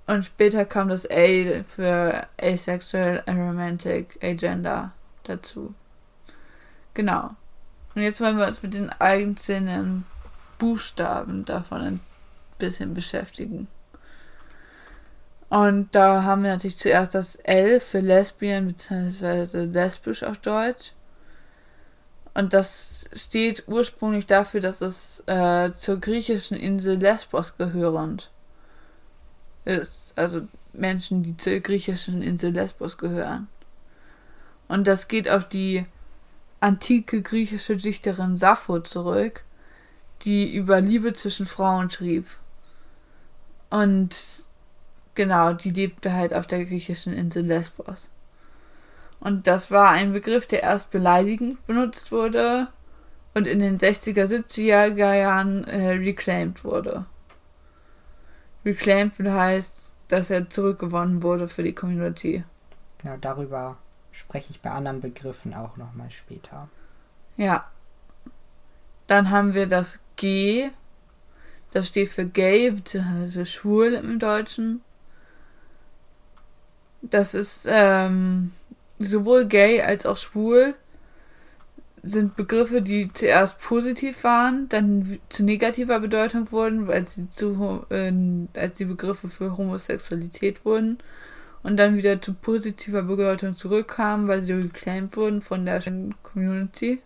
Und 0.08 0.26
später 0.26 0.66
kam 0.66 0.90
das 0.90 1.06
A 1.10 1.64
für 1.64 2.28
Asexual 2.42 3.24
Aromantic 3.26 4.18
Agenda 4.22 4.92
dazu. 5.24 5.74
Genau. 6.94 7.36
Und 7.96 8.02
jetzt 8.02 8.22
wollen 8.22 8.38
wir 8.38 8.48
uns 8.48 8.64
mit 8.64 8.74
den 8.74 8.90
einzelnen 8.90 10.06
Buchstaben 10.58 11.46
davon 11.46 11.82
ein 11.82 12.00
bisschen 12.58 12.94
beschäftigen. 12.94 13.68
Und 15.50 15.94
da 15.94 16.24
haben 16.24 16.44
wir 16.44 16.52
natürlich 16.52 16.78
zuerst 16.78 17.14
das 17.14 17.36
L 17.36 17.80
für 17.80 18.00
Lesbian 18.00 18.68
bzw. 18.68 19.66
lesbisch 19.66 20.24
auf 20.24 20.38
Deutsch. 20.40 20.94
Und 22.34 22.54
das 22.54 23.06
steht 23.14 23.64
ursprünglich 23.68 24.26
dafür, 24.26 24.62
dass 24.62 24.82
es 24.82 25.22
äh, 25.28 25.72
zur 25.74 26.00
griechischen 26.00 26.58
Insel 26.58 26.96
Lesbos 26.98 27.56
gehörend 27.58 28.32
ist. 29.66 30.14
Also 30.16 30.48
Menschen, 30.74 31.22
die 31.22 31.38
zur 31.38 31.60
griechischen 31.60 32.24
Insel 32.24 32.52
Lesbos 32.52 32.98
gehören. 32.98 33.48
Und 34.68 34.88
das 34.88 35.08
geht 35.08 35.30
auf 35.30 35.48
die 35.48 35.86
antike 36.64 37.22
griechische 37.22 37.76
Dichterin 37.76 38.38
Sappho 38.38 38.80
zurück, 38.80 39.44
die 40.24 40.56
über 40.56 40.80
Liebe 40.80 41.14
zwischen 41.14 41.46
Frauen 41.46 41.92
schrieb. 41.92 42.26
Und 43.70 44.16
genau, 45.14 45.54
die 45.54 45.72
lebte 45.72 46.14
halt 46.14 46.34
auf 46.34 46.48
der 46.48 46.64
griechischen 46.64 47.14
Insel 47.14 47.46
Lesbos. 47.46 48.10
Und 49.20 49.48
das 49.48 49.72
war 49.72 49.90
ein 49.90 50.14
Begriff, 50.14 50.46
der 50.46 50.64
erst 50.64 50.90
beleidigend 50.90 51.66
benutzt 51.68 52.12
wurde 52.12 52.68
und 53.34 53.48
in 53.48 53.60
den 53.60 53.78
60er, 53.78 54.26
70er 54.26 54.94
Jahren 54.94 55.66
äh, 55.66 55.92
reclaimed 55.92 56.64
wurde. 56.64 57.06
Reclaimed 58.66 59.14
heißt, 59.20 59.92
dass 60.08 60.30
er 60.30 60.50
zurückgewonnen 60.50 61.24
wurde 61.24 61.48
für 61.48 61.64
die 61.64 61.74
Community. 61.74 62.44
Genau, 63.00 63.18
darüber 63.20 63.78
spreche 64.24 64.52
ich 64.52 64.62
bei 64.62 64.72
anderen 64.72 65.02
Begriffen 65.02 65.54
auch 65.54 65.78
nochmal 65.78 66.10
später. 66.12 66.70
Ja. 67.38 67.70
Dann 69.08 69.30
haben 69.30 69.54
wir 69.54 69.68
das 69.68 70.00
G. 70.16 70.70
Das 71.72 71.88
steht 71.88 72.10
für 72.10 72.26
gay, 72.26 72.72
beziehungsweise 72.72 73.46
schwul 73.46 73.94
im 73.94 74.20
Deutschen. 74.20 74.82
Das 77.02 77.34
ist 77.34 77.68
ähm, 77.68 78.54
sowohl 79.00 79.46
gay 79.46 79.82
als 79.82 80.06
auch 80.06 80.18
schwul 80.18 80.76
sind 82.06 82.36
Begriffe, 82.36 82.82
die 82.82 83.12
zuerst 83.14 83.60
positiv 83.60 84.24
waren, 84.26 84.68
dann 84.68 85.20
zu 85.30 85.44
negativer 85.44 86.02
Bedeutung 86.02 86.52
wurden, 86.52 86.88
weil 86.88 87.08
sie 87.08 87.30
zu, 87.30 87.86
äh, 87.90 88.12
als 88.56 88.74
die 88.76 88.86
Begriffe 88.86 89.30
für 89.30 89.58
Homosexualität 89.58 90.66
wurden 90.66 90.98
und 91.64 91.78
dann 91.78 91.96
wieder 91.96 92.22
zu 92.22 92.34
positiver 92.34 93.04
Bedeutung 93.04 93.56
zurückkamen, 93.56 94.28
weil 94.28 94.44
sie 94.44 94.54
reclaimed 94.54 95.16
wurden 95.16 95.42
von 95.42 95.66
der 95.66 95.82
Community. 96.22 97.02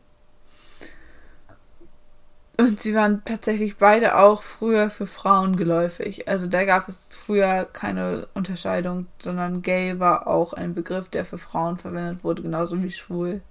Und 2.60 2.82
sie 2.82 2.96
waren 2.96 3.24
tatsächlich 3.24 3.78
beide 3.78 4.18
auch 4.18 4.42
früher 4.42 4.90
für 4.90 5.06
Frauen 5.06 5.58
geläufig. 5.58 6.28
Also 6.28 6.48
da 6.48 6.66
gab 6.66 6.90
es 6.90 7.08
früher 7.12 7.66
keine 7.66 8.28
Unterscheidung, 8.34 9.06
sondern 9.20 9.62
gay 9.62 10.00
war 10.00 10.26
auch 10.26 10.54
ein 10.54 10.74
Begriff, 10.74 11.08
der 11.08 11.24
für 11.24 11.38
Frauen 11.38 11.78
verwendet 11.78 12.24
wurde, 12.24 12.42
genauso 12.42 12.82
wie 12.82 12.90
schwul. 12.90 13.42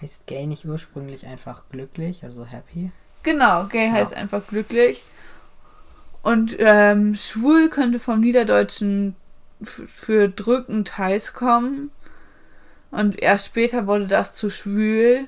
Heißt 0.00 0.26
gay 0.26 0.48
nicht 0.48 0.64
ursprünglich 0.64 1.26
einfach 1.26 1.62
glücklich, 1.70 2.24
also 2.24 2.44
happy? 2.44 2.90
Genau, 3.22 3.66
gay 3.66 3.86
ja. 3.86 3.92
heißt 3.92 4.14
einfach 4.14 4.44
glücklich. 4.48 5.04
Und 6.22 6.56
ähm, 6.58 7.14
schwul 7.14 7.68
könnte 7.68 8.00
vom 8.00 8.18
Niederdeutschen 8.20 9.14
für 9.64 10.28
drückend 10.28 10.98
heiß 10.98 11.34
kommen. 11.34 11.90
Und 12.90 13.20
erst 13.20 13.46
später 13.46 13.86
wurde 13.86 14.06
das 14.06 14.34
zu 14.34 14.50
schwül. 14.50 15.26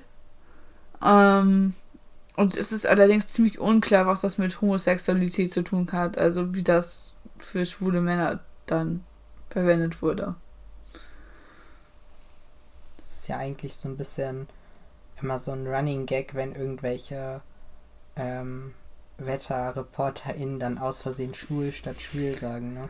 Ähm, 1.03 1.75
und 2.37 2.57
es 2.57 2.73
ist 2.73 2.87
allerdings 2.87 3.29
ziemlich 3.29 3.59
unklar, 3.59 4.07
was 4.07 4.21
das 4.21 4.38
mit 4.38 4.61
Homosexualität 4.61 5.53
zu 5.53 5.62
tun 5.62 5.88
hat. 5.93 6.19
Also 6.19 6.55
wie 6.55 6.62
das 6.62 7.14
für 7.38 7.64
schwule 7.64 8.00
Männer 8.00 8.41
dann 8.67 9.05
verwendet 9.50 10.03
wurde. 10.03 10.35
Das 12.99 13.17
ist 13.17 13.29
ja 13.29 13.38
eigentlich 13.38 13.75
so 13.75 13.88
ein 13.88 13.97
bisschen 13.97 14.49
immer 15.23 15.38
so 15.38 15.53
ein 15.53 15.67
Running 15.67 16.07
Gag, 16.07 16.35
wenn 16.35 16.55
irgendwelche 16.55 17.41
ähm, 18.17 18.75
WetterreporterInnen 19.19 20.59
dann 20.59 20.79
aus 20.79 21.03
Versehen 21.03 21.35
schwul 21.35 21.73
statt 21.73 22.00
schwül 22.00 22.37
sagen, 22.37 22.75
ne? 22.75 22.88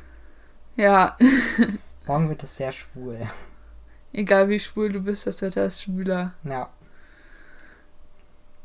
Ja. 0.76 1.16
Morgen 2.06 2.28
wird 2.28 2.42
es 2.42 2.56
sehr 2.56 2.72
schwul. 2.72 3.20
Egal 4.12 4.48
wie 4.48 4.60
schwul 4.60 4.92
du 4.92 5.00
bist, 5.00 5.26
das 5.26 5.42
Wetter 5.42 5.66
ist 5.66 5.82
schwüler. 5.82 6.34
Ja. 6.44 6.70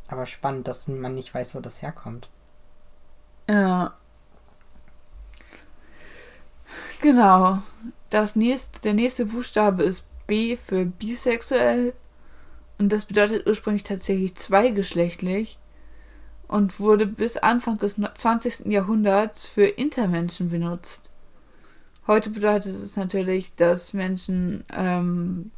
Aber 0.07 0.25
spannend, 0.25 0.67
dass 0.67 0.87
man 0.87 1.15
nicht 1.15 1.33
weiß, 1.33 1.55
wo 1.55 1.59
das 1.59 1.81
herkommt. 1.81 2.29
Ja. 3.47 3.93
Genau. 7.01 7.61
Das 8.09 8.35
nächste, 8.35 8.81
der 8.81 8.93
nächste 8.93 9.25
Buchstabe 9.25 9.83
ist 9.83 10.03
B 10.27 10.55
für 10.57 10.85
bisexuell. 10.85 11.93
Und 12.77 12.91
das 12.91 13.05
bedeutet 13.05 13.45
ursprünglich 13.45 13.83
tatsächlich 13.83 14.35
zweigeschlechtlich 14.35 15.59
und 16.47 16.79
wurde 16.79 17.05
bis 17.05 17.37
Anfang 17.37 17.77
des 17.77 17.97
20. 18.15 18.65
Jahrhunderts 18.65 19.45
für 19.45 19.65
Intermenschen 19.65 20.49
benutzt. 20.49 21.08
Heute 22.09 22.31
bedeutet 22.31 22.73
es 22.73 22.95
natürlich, 22.97 23.53
dass 23.55 23.93
Menschen 23.93 24.63
ähm, 24.75 25.51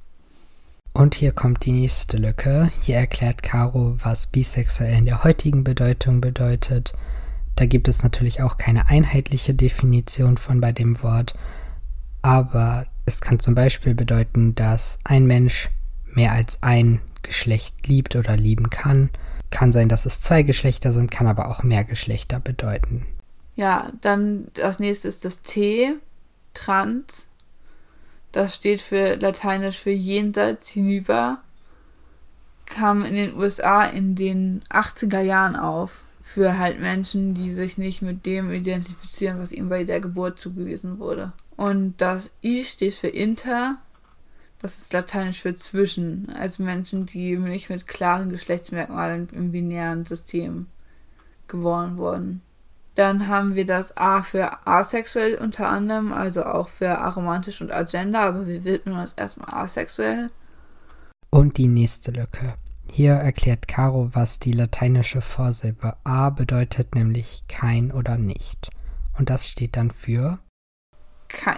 und 0.93 1.15
hier 1.15 1.31
kommt 1.31 1.63
die 1.63 1.72
nächste 1.72 2.17
Lücke. 2.17 2.70
Hier 2.81 2.98
erklärt 2.98 3.41
Caro, 3.41 3.96
was 4.03 4.27
bisexuell 4.27 4.98
in 4.98 5.05
der 5.05 5.24
heutigen 5.24 5.63
Bedeutung 5.63 6.20
bedeutet. 6.20 6.93
Da 7.55 7.65
gibt 7.65 7.88
es 7.88 8.03
natürlich 8.03 8.41
auch 8.41 8.58
keine 8.58 8.89
einheitliche 8.89 9.53
Definition 9.53 10.36
von 10.36 10.60
bei 10.60 10.74
dem 10.74 11.01
Wort, 11.01 11.36
aber 12.22 12.86
es 13.05 13.22
kann 13.22 13.39
zum 13.39 13.55
Beispiel 13.55 13.96
bedeuten, 13.96 14.53
dass 14.53 15.00
ein 15.05 15.27
Mensch 15.27 15.70
mehr 16.03 16.34
als 16.34 16.62
ein 16.62 17.00
Geschlecht 17.22 17.88
liebt 17.88 18.17
oder 18.17 18.36
lieben 18.36 18.70
kann. 18.70 19.10
Kann 19.51 19.72
sein, 19.72 19.88
dass 19.88 20.05
es 20.05 20.20
zwei 20.20 20.43
Geschlechter 20.43 20.91
sind, 20.91 21.12
kann 21.12 21.27
aber 21.27 21.48
auch 21.48 21.63
mehr 21.63 21.86
Geschlechter 21.86 22.41
bedeuten. 22.41 23.05
Ja, 23.55 23.93
dann 24.01 24.48
das 24.55 24.79
nächste 24.79 25.08
ist 25.08 25.24
das 25.24 25.41
T, 25.43 25.93
trans. 26.53 27.27
Das 28.31 28.55
steht 28.55 28.81
für 28.81 29.15
lateinisch 29.15 29.77
für 29.77 29.91
jenseits, 29.91 30.70
hinüber. 30.70 31.39
Kam 32.65 33.03
in 33.03 33.15
den 33.15 33.36
USA 33.36 33.84
in 33.84 34.15
den 34.15 34.62
80er 34.70 35.22
Jahren 35.22 35.55
auf. 35.55 36.05
Für 36.24 36.58
halt 36.58 36.79
Menschen, 36.79 37.34
die 37.34 37.51
sich 37.51 37.77
nicht 37.77 38.01
mit 38.01 38.25
dem 38.25 38.51
identifizieren, 38.51 39.39
was 39.39 39.51
ihnen 39.51 39.67
bei 39.67 39.84
der 39.84 40.00
Geburt 40.00 40.39
zugewiesen 40.39 40.98
wurde. 41.00 41.34
Und 41.58 41.96
das 41.98 42.31
I 42.41 42.63
steht 42.63 42.93
für 42.93 43.10
inter. 43.10 43.77
Das 44.60 44.77
ist 44.77 44.93
lateinisch 44.93 45.41
für 45.41 45.55
zwischen. 45.55 46.29
Also 46.29 46.63
Menschen, 46.63 47.05
die 47.05 47.36
nicht 47.36 47.70
mit 47.70 47.86
klaren 47.86 48.29
Geschlechtsmerkmalen 48.29 49.27
im 49.34 49.51
binären 49.51 50.05
System 50.05 50.67
geboren 51.48 51.98
wurden. 51.98 52.41
Dann 52.96 53.28
haben 53.28 53.56
wir 53.56 53.66
das 53.66 53.96
A 53.96 54.22
für 54.22 54.68
asexuell 54.68 55.36
unter 55.36 55.70
anderem, 55.70 56.12
also 56.12 56.44
auch 56.44 56.68
für 56.68 56.98
aromantisch 56.98 57.62
und 57.62 57.72
agenda, 57.72 58.28
aber 58.28 58.48
wir 58.48 58.64
widmen 58.64 59.00
uns 59.00 59.14
erstmal 59.14 59.64
asexuell. 59.64 60.30
Und 61.30 61.58
die 61.58 61.68
nächste 61.68 62.12
Lücke. 62.12 62.56
Hier 62.92 63.14
erklärt 63.14 63.70
Caro, 63.70 64.10
was 64.12 64.40
die 64.40 64.52
lateinische 64.52 65.22
Vorsilbe 65.22 65.96
a 66.04 66.30
bedeutet, 66.30 66.94
nämlich 66.94 67.46
kein 67.48 67.94
oder 67.94 68.18
nicht. 68.18 68.70
Und 69.18 69.30
das 69.30 69.48
steht 69.48 69.78
dann 69.78 69.92
für 69.92 70.40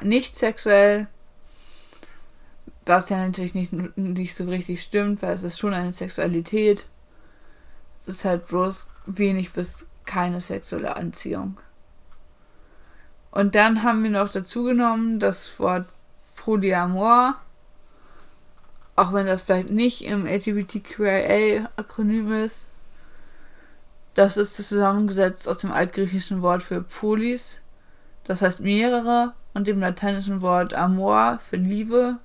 nicht 0.04 0.36
sexuell, 0.36 1.08
was 2.86 3.10
ja 3.10 3.26
natürlich 3.26 3.56
nicht, 3.56 3.74
nicht 3.98 4.36
so 4.36 4.46
richtig 4.46 4.84
stimmt, 4.84 5.22
weil 5.24 5.34
es 5.34 5.44
ist 5.44 5.58
schon 5.58 5.74
eine 5.74 5.92
Sexualität. 5.92 6.86
Es 8.00 8.08
ist 8.08 8.26
halt 8.26 8.48
bloß 8.48 8.86
wenig 9.08 9.54
bis 9.54 9.86
keine 10.06 10.42
sexuelle 10.42 10.96
Anziehung. 10.96 11.58
Und 13.32 13.56
dann 13.56 13.84
haben 13.84 14.04
wir 14.04 14.12
noch 14.12 14.30
dazu 14.30 14.64
genommen 14.64 15.20
das 15.20 15.60
Wort 15.60 15.88
Polyamor, 16.36 17.36
auch 18.96 19.14
wenn 19.14 19.26
das 19.26 19.42
vielleicht 19.42 19.72
nicht 19.72 20.06
im 20.06 20.28
LGBTQIA-Akronym 20.28 22.32
ist. 22.44 22.68
Das 24.14 24.38
ist 24.38 24.56
zusammengesetzt 24.56 25.48
aus 25.48 25.60
dem 25.60 25.72
altgriechischen 25.72 26.44
Wort 26.44 26.62
für 26.62 26.84
Polis, 26.84 27.62
das 28.26 28.44
heißt 28.44 28.60
mehrere, 28.60 29.34
und 29.56 29.68
dem 29.68 29.80
lateinischen 29.80 30.42
Wort 30.42 30.74
Amor 30.74 31.40
für 31.40 31.58
Liebe. 31.58 32.18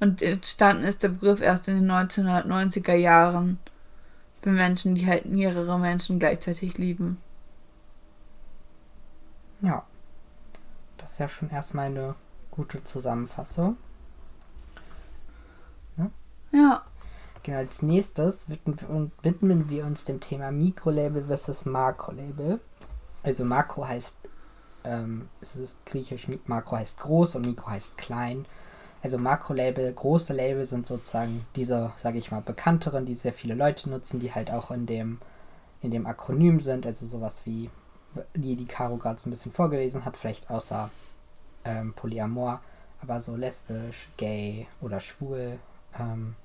Und 0.00 0.20
entstanden 0.20 0.84
ist 0.84 1.02
der 1.02 1.10
Begriff 1.10 1.40
erst 1.40 1.68
in 1.68 1.76
den 1.76 1.90
1990er 1.90 2.94
Jahren 2.94 3.58
für 4.42 4.50
Menschen, 4.50 4.94
die 4.94 5.06
halt 5.06 5.26
mehrere 5.26 5.78
Menschen 5.78 6.18
gleichzeitig 6.18 6.76
lieben. 6.76 7.18
Ja, 9.60 9.84
das 10.98 11.12
ist 11.12 11.18
ja 11.18 11.28
schon 11.28 11.50
erstmal 11.50 11.86
eine 11.86 12.16
gute 12.50 12.82
Zusammenfassung. 12.82 13.76
Ne? 15.96 16.10
Ja. 16.50 16.82
Genau, 17.44 17.58
als 17.58 17.82
nächstes 17.82 18.48
widmen 18.48 19.68
wir 19.68 19.84
uns 19.84 20.04
dem 20.04 20.20
Thema 20.20 20.52
Mikrolabel 20.52 21.24
versus 21.26 21.64
Makrolabel. 21.64 22.60
Also 23.24 23.44
Makro 23.44 23.86
heißt, 23.86 24.16
ähm, 24.84 25.28
es 25.40 25.56
ist 25.56 25.84
griechisch, 25.86 26.28
Makro 26.46 26.76
heißt 26.76 27.00
groß 27.00 27.36
und 27.36 27.46
Mikro 27.46 27.70
heißt 27.70 27.98
klein. 27.98 28.46
Also 29.02 29.18
Makrolabel, 29.18 29.92
große 29.92 30.32
Label 30.32 30.64
sind 30.64 30.86
sozusagen 30.86 31.44
diese, 31.56 31.92
sage 31.96 32.18
ich 32.18 32.30
mal, 32.30 32.40
bekannteren, 32.40 33.04
die 33.04 33.16
sehr 33.16 33.32
viele 33.32 33.54
Leute 33.54 33.90
nutzen, 33.90 34.20
die 34.20 34.32
halt 34.32 34.50
auch 34.50 34.70
in 34.70 34.86
dem, 34.86 35.18
in 35.80 35.90
dem 35.90 36.06
Akronym 36.06 36.60
sind, 36.60 36.86
also 36.86 37.06
sowas 37.06 37.42
wie 37.44 37.68
die 38.34 38.56
die 38.56 38.66
Caro 38.66 38.96
gerade 38.96 39.18
so 39.18 39.28
ein 39.28 39.30
bisschen 39.30 39.52
vorgelesen 39.52 40.04
hat, 40.04 40.16
vielleicht 40.16 40.50
außer 40.50 40.90
ähm, 41.64 41.94
Polyamor, 41.94 42.60
aber 43.00 43.20
so 43.20 43.36
lesbisch, 43.36 44.08
gay 44.16 44.66
oder 44.80 45.00
schwul, 45.00 45.58
ähm, 45.98 46.36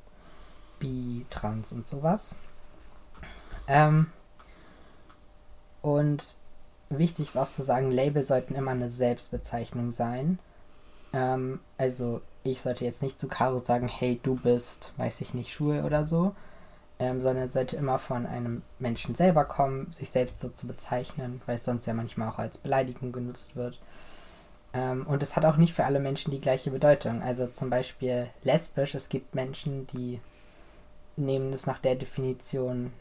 bi, 0.80 1.26
trans 1.30 1.74
und 1.74 1.88
sowas. 1.88 2.36
Ähm, 3.68 4.08
und 5.82 6.36
wichtig 6.90 7.28
ist 7.28 7.38
auch 7.38 7.48
zu 7.48 7.64
sagen, 7.64 7.92
Label 7.92 8.24
sollten 8.24 8.56
immer 8.56 8.72
eine 8.72 8.90
Selbstbezeichnung 8.90 9.92
sein. 9.92 10.40
Ähm, 11.14 11.60
also 11.78 12.22
ich 12.52 12.62
sollte 12.62 12.86
jetzt 12.86 13.02
nicht 13.02 13.20
zu 13.20 13.28
Caro 13.28 13.60
sagen, 13.60 13.88
hey, 13.88 14.20
du 14.22 14.36
bist, 14.36 14.94
weiß 14.98 15.22
ich 15.22 15.34
nicht, 15.34 15.52
schwul 15.52 15.84
oder 15.84 16.06
so, 16.06 16.36
ähm, 17.00 17.22
sondern 17.22 17.46
es 17.46 17.54
sollte 17.54 17.76
immer 17.76 18.00
von 18.00 18.26
einem 18.26 18.64
Menschen 18.80 19.16
selber 19.16 19.46
kommen, 19.46 19.92
sich 19.92 20.10
selbst 20.10 20.40
so 20.40 20.50
zu 20.50 20.68
bezeichnen, 20.68 21.42
weil 21.46 21.56
es 21.56 21.66
sonst 21.66 21.86
ja 21.86 21.94
manchmal 21.94 22.30
auch 22.30 22.40
als 22.40 22.58
Beleidigung 22.58 23.12
genutzt 23.12 23.56
wird. 23.56 23.80
Ähm, 24.74 25.06
und 25.08 25.24
es 25.24 25.36
hat 25.36 25.46
auch 25.46 25.58
nicht 25.58 25.74
für 25.74 25.86
alle 25.86 26.00
Menschen 26.00 26.32
die 26.32 26.40
gleiche 26.40 26.72
Bedeutung. 26.72 27.22
Also 27.22 27.48
zum 27.48 27.70
Beispiel 27.70 28.28
lesbisch, 28.44 28.96
es 28.96 29.10
gibt 29.10 29.36
Menschen, 29.36 29.88
die 29.88 30.20
nehmen 31.18 31.52
es 31.52 31.66
nach 31.66 31.80
der 31.80 31.96
Definition, 31.96 32.94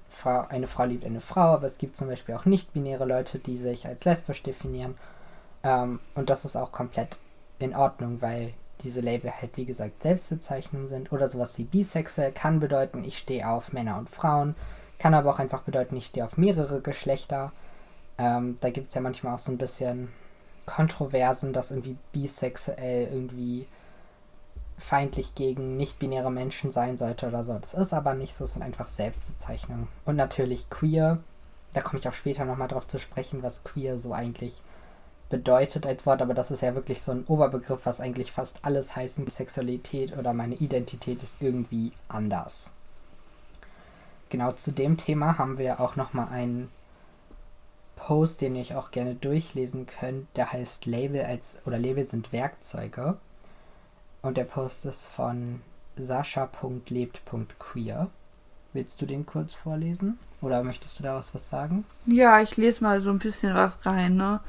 eine 0.49 0.67
Frau 0.67 0.85
liebt 0.85 1.05
eine 1.05 1.21
Frau, 1.21 1.55
aber 1.55 1.67
es 1.67 1.79
gibt 1.79 1.97
zum 1.97 2.09
Beispiel 2.09 2.35
auch 2.35 2.47
nicht-binäre 2.47 3.05
Leute, 3.05 3.39
die 3.39 3.59
sich 3.59 3.87
als 3.87 4.05
lesbisch 4.05 4.43
definieren. 4.43 4.97
Ähm, 5.63 6.01
und 6.15 6.31
das 6.31 6.45
ist 6.45 6.57
auch 6.57 6.73
komplett 6.73 7.19
in 7.59 7.75
Ordnung, 7.75 8.21
weil 8.23 8.55
diese 8.83 9.01
Label 9.01 9.33
halt 9.33 9.57
wie 9.57 9.65
gesagt 9.65 10.03
Selbstbezeichnungen 10.03 10.89
sind 10.89 11.13
oder 11.13 11.29
sowas 11.29 11.57
wie 11.59 11.65
bisexuell 11.65 12.33
kann 12.33 12.61
bedeuten, 12.61 13.05
ich 13.05 13.19
stehe 13.19 13.49
auf 13.49 13.73
Männer 13.73 13.99
und 13.99 14.11
Frauen, 14.11 14.55
kann 14.99 15.15
aber 15.15 15.31
auch 15.31 15.39
einfach 15.39 15.63
bedeuten, 15.63 15.97
ich 15.97 16.07
stehe 16.07 16.25
auf 16.25 16.37
mehrere 16.37 16.81
Geschlechter. 16.81 17.53
Ähm, 18.19 18.59
da 18.61 18.71
gibt 18.71 18.89
es 18.89 18.95
ja 18.95 19.01
manchmal 19.01 19.35
auch 19.35 19.39
so 19.39 19.53
ein 19.53 19.59
bisschen 19.59 20.09
Kontroversen, 20.65 21.53
dass 21.53 21.71
irgendwie 21.71 21.97
bisexuell 22.13 23.09
irgendwie 23.13 23.67
feindlich 24.79 25.35
gegen 25.35 25.77
nicht-binäre 25.77 26.31
Menschen 26.31 26.71
sein 26.71 26.99
sollte 26.99 27.29
oder 27.29 27.45
so. 27.45 27.59
Das 27.59 27.75
ist 27.75 27.95
aber 27.95 28.15
nicht 28.15 28.35
so, 28.35 28.45
es 28.45 28.55
sind 28.55 28.63
einfach 28.63 28.89
Selbstbezeichnungen. 28.89 29.89
Und 30.05 30.17
natürlich 30.17 30.69
queer, 30.69 31.19
da 31.73 31.81
komme 31.81 32.01
ich 32.01 32.09
auch 32.09 32.15
später 32.15 32.45
nochmal 32.45 32.69
drauf 32.69 32.87
zu 32.87 32.99
sprechen, 32.99 33.43
was 33.43 33.65
queer 33.65 33.97
so 33.97 34.13
eigentlich 34.13 34.63
bedeutet 35.29 35.87
als 35.87 36.07
Wort, 36.07 36.23
aber 36.23 36.35
das 36.35 36.51
ist 36.51 36.63
ja 36.63 36.75
wirklich 36.75 37.03
so 37.03 37.13
ein 37.13 37.25
Oberbegriff, 37.27 37.81
was 37.85 38.01
eigentlich 38.01 38.33
fast 38.33 38.65
alles 38.65 38.95
heißen. 38.95 39.29
Sexualität 39.29 40.17
oder 40.17 40.33
meine 40.33 40.55
Identität 40.55 41.23
ist 41.23 41.43
irgendwie 41.43 41.93
anders. 42.09 42.73
Genau 44.29 44.53
zu 44.53 44.73
dem 44.73 44.97
Thema 44.97 45.39
haben 45.39 45.59
wir 45.59 45.81
auch 45.81 45.97
nochmal 45.97 46.29
einen 46.29 46.71
Post, 47.97 48.41
den 48.41 48.57
ihr 48.57 48.79
auch 48.79 48.91
gerne 48.91 49.15
durchlesen 49.15 49.87
könnt. 49.87 50.29
Der 50.37 50.53
heißt 50.53 50.87
Label 50.87 51.25
als 51.25 51.57
oder 51.65 51.79
Label 51.79 52.05
sind 52.05 52.33
Werkzeuge. 52.33 53.17
Und 54.23 54.37
der 54.37 54.45
Post 54.45 54.87
ist 54.87 55.07
von 55.07 55.61
sascha.lebt.queer. 55.97 58.09
Willst 58.73 59.01
du 59.01 59.07
den 59.07 59.27
kurz 59.27 59.55
vorlesen? 59.55 60.19
Oder 60.43 60.63
möchtest 60.63 60.99
du 60.99 61.03
daraus 61.03 61.35
was 61.35 61.49
sagen? 61.49 61.85
Ja, 62.05 62.43
ich 62.43 62.57
lese 62.57 62.85
mal 62.85 63.01
so 63.01 63.11
ein 63.11 63.19
bisschen 63.19 63.55
was 63.55 63.87
rein, 63.87 64.17
ne? 64.17 64.41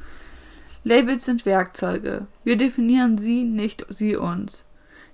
Labels 0.87 1.25
sind 1.25 1.45
Werkzeuge. 1.45 2.27
Wir 2.45 2.55
definieren 2.55 3.17
sie, 3.17 3.43
nicht 3.43 3.85
sie 3.89 4.15
uns. 4.15 4.63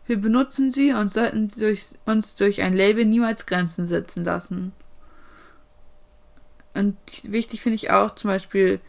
Wir 0.05 0.21
benutzen 0.21 0.71
sie 0.71 0.93
und 0.93 1.11
sollten 1.11 1.47
durch, 1.47 1.87
uns 2.05 2.35
durch 2.35 2.61
ein 2.61 2.75
Label 2.75 3.05
niemals 3.05 3.47
Grenzen 3.47 3.87
setzen 3.87 4.23
lassen. 4.23 4.71
Und 6.75 6.95
wichtig 7.23 7.63
finde 7.63 7.77
ich 7.77 7.89
auch 7.89 8.13
zum 8.13 8.29
Beispiel, 8.29 8.81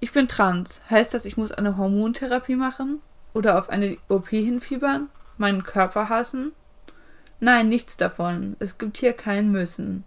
ich 0.00 0.10
bin 0.10 0.26
trans. 0.26 0.80
Heißt 0.90 1.14
das, 1.14 1.26
ich 1.26 1.36
muss 1.36 1.52
eine 1.52 1.76
Hormontherapie 1.76 2.56
machen? 2.56 3.00
Oder 3.34 3.56
auf 3.56 3.68
eine 3.68 3.96
OP 4.08 4.30
hinfiebern? 4.30 5.10
Meinen 5.38 5.62
Körper 5.62 6.08
hassen? 6.08 6.50
Nein, 7.38 7.68
nichts 7.68 7.96
davon. 7.96 8.56
Es 8.58 8.78
gibt 8.78 8.96
hier 8.96 9.12
kein 9.12 9.52
Müssen. 9.52 10.02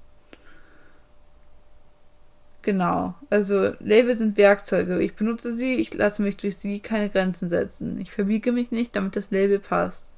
Genau. 2.66 3.14
Also 3.30 3.76
Label 3.80 4.18
sind 4.18 4.38
Werkzeuge. 4.38 5.00
Ich 5.04 5.16
benutze 5.16 5.54
sie, 5.54 5.76
ich 5.76 5.94
lasse 5.94 6.24
mich 6.24 6.36
durch 6.36 6.58
sie 6.58 6.80
keine 6.80 7.12
Grenzen 7.12 7.48
setzen. 7.48 8.02
Ich 8.02 8.10
verbiege 8.10 8.52
mich 8.52 8.72
nicht, 8.72 8.96
damit 8.96 9.16
das 9.16 9.30
Label 9.30 9.60
passt. 9.60 10.12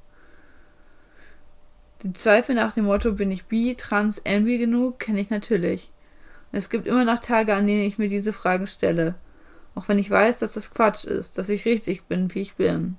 Die 2.02 2.14
Zweifel 2.14 2.54
nach 2.54 2.72
dem 2.72 2.86
Motto, 2.86 3.12
bin 3.12 3.30
ich 3.30 3.44
bi, 3.44 3.74
trans, 3.74 4.16
envy 4.24 4.56
genug, 4.56 4.98
kenne 4.98 5.20
ich 5.20 5.28
natürlich. 5.28 5.90
Es 6.50 6.70
gibt 6.70 6.86
immer 6.86 7.04
noch 7.04 7.18
Tage, 7.18 7.54
an 7.54 7.66
denen 7.66 7.82
ich 7.82 7.98
mir 7.98 8.08
diese 8.08 8.32
Fragen 8.32 8.66
stelle. 8.66 9.14
Auch 9.74 9.86
wenn 9.88 9.98
ich 9.98 10.10
weiß, 10.10 10.38
dass 10.38 10.54
das 10.54 10.70
Quatsch 10.72 11.04
ist, 11.04 11.36
dass 11.36 11.50
ich 11.50 11.66
richtig 11.66 12.04
bin, 12.04 12.34
wie 12.34 12.40
ich 12.40 12.54
bin. 12.54 12.96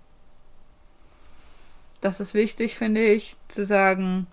Das 2.02 2.20
ist 2.20 2.36
wichtig, 2.36 2.76
finde 2.76 3.04
ich, 3.04 3.36
zu 3.48 3.66
sagen, 3.66 4.28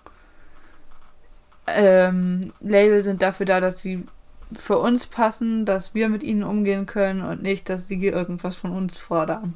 ähm, 1.66 2.52
Label 2.60 3.00
sind 3.00 3.22
dafür 3.22 3.46
da, 3.46 3.60
dass 3.60 3.80
sie 3.80 4.04
für 4.52 4.78
uns 4.78 5.06
passen, 5.06 5.64
dass 5.64 5.94
wir 5.94 6.08
mit 6.08 6.22
ihnen 6.22 6.44
umgehen 6.44 6.86
können 6.86 7.22
und 7.22 7.42
nicht, 7.42 7.68
dass 7.68 7.88
sie 7.88 8.04
irgendwas 8.06 8.56
von 8.56 8.72
uns 8.72 8.96
fordern. 8.96 9.54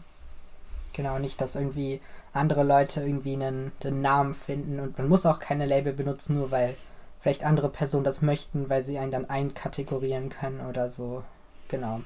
Genau, 0.93 1.19
nicht, 1.19 1.41
dass 1.41 1.57
irgendwie 1.57 2.01
andere 2.33 2.63
Leute 2.63 3.03
irgendwie 3.03 3.35
einen, 3.35 3.73
einen 3.83 4.03
Namen 4.03 4.35
finden 4.35 4.81
und 4.81 4.99
man 4.99 5.09
muss 5.09 5.27
auch 5.27 5.39
keine 5.39 5.67
Label 5.67 5.93
benutzen, 5.93 6.37
nur 6.37 6.51
weil 6.51 6.75
vielleicht 7.21 7.45
andere 7.45 7.69
Personen 7.69 8.05
das 8.05 8.23
möchten, 8.23 8.69
weil 8.69 8.83
sie 8.83 8.99
einen 8.99 9.13
dann 9.13 9.29
einkategorieren 9.29 10.31
können 10.31 10.61
oder 10.69 10.89
so. 10.89 11.23
Genau. 11.69 12.01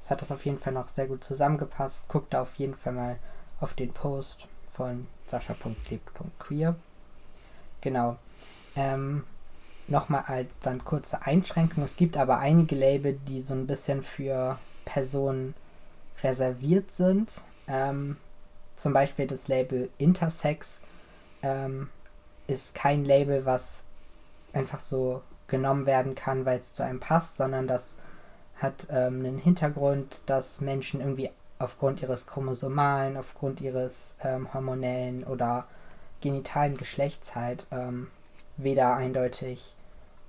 Das 0.00 0.10
hat 0.10 0.22
das 0.22 0.32
auf 0.32 0.44
jeden 0.44 0.58
Fall 0.58 0.72
noch 0.72 0.88
sehr 0.88 1.06
gut 1.06 1.24
zusammengepasst. 1.24 2.06
Guckt 2.08 2.34
da 2.34 2.42
auf 2.42 2.54
jeden 2.56 2.76
Fall 2.76 2.92
mal 2.92 3.16
auf 3.60 3.74
den 3.74 3.92
Post 3.92 4.46
von 4.72 5.06
sascha.lebt.queer. 5.26 6.74
Genau. 7.80 8.16
Ähm, 8.76 9.24
nochmal 9.86 10.24
als 10.26 10.60
dann 10.60 10.84
kurze 10.84 11.22
Einschränkung. 11.22 11.84
Es 11.84 11.96
gibt 11.96 12.16
aber 12.16 12.38
einige 12.38 12.74
Label, 12.74 13.18
die 13.28 13.42
so 13.42 13.54
ein 13.54 13.66
bisschen 13.66 14.02
für 14.02 14.58
Personen 14.84 15.54
reserviert 16.22 16.90
sind. 16.92 17.42
Ähm, 17.68 18.16
zum 18.76 18.92
Beispiel 18.92 19.26
das 19.26 19.48
Label 19.48 19.90
Intersex 19.98 20.80
ähm, 21.42 21.88
ist 22.46 22.74
kein 22.74 23.04
Label, 23.04 23.46
was 23.46 23.82
einfach 24.52 24.80
so 24.80 25.22
genommen 25.48 25.86
werden 25.86 26.14
kann, 26.14 26.44
weil 26.46 26.58
es 26.58 26.72
zu 26.72 26.82
einem 26.82 27.00
passt, 27.00 27.36
sondern 27.36 27.66
das 27.66 27.98
hat 28.56 28.86
ähm, 28.90 29.24
einen 29.24 29.38
Hintergrund, 29.38 30.20
dass 30.26 30.60
Menschen 30.60 31.00
irgendwie 31.00 31.30
aufgrund 31.58 32.02
ihres 32.02 32.26
chromosomalen, 32.26 33.16
aufgrund 33.16 33.60
ihres 33.60 34.16
ähm, 34.22 34.52
hormonellen 34.52 35.24
oder 35.24 35.66
genitalen 36.20 36.76
Geschlechts 36.76 37.34
halt 37.34 37.66
ähm, 37.70 38.08
weder 38.56 38.94
eindeutig 38.94 39.74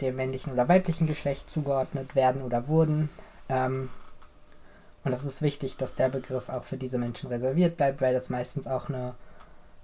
dem 0.01 0.15
männlichen 0.15 0.53
oder 0.53 0.67
weiblichen 0.67 1.07
Geschlecht 1.07 1.49
zugeordnet 1.49 2.15
werden 2.15 2.41
oder 2.41 2.67
wurden. 2.67 3.09
Ähm, 3.49 3.89
und 5.03 5.13
es 5.13 5.23
ist 5.23 5.41
wichtig, 5.41 5.77
dass 5.77 5.95
der 5.95 6.09
Begriff 6.09 6.49
auch 6.49 6.63
für 6.63 6.77
diese 6.77 6.97
Menschen 6.97 7.29
reserviert 7.29 7.77
bleibt, 7.77 8.01
weil 8.01 8.13
das 8.13 8.29
meistens 8.29 8.67
auch 8.67 8.89
eine, 8.89 9.13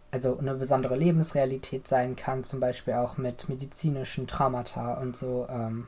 also 0.10 0.38
eine 0.38 0.56
besondere 0.56 0.98
Lebensrealität 0.98 1.88
sein 1.88 2.16
kann, 2.16 2.44
zum 2.44 2.60
Beispiel 2.60 2.96
auch 2.96 3.18
mit 3.18 3.48
medizinischen 3.48 4.28
Traumata 4.28 4.96
und 4.96 5.16
so, 5.16 5.48
ähm, 5.50 5.88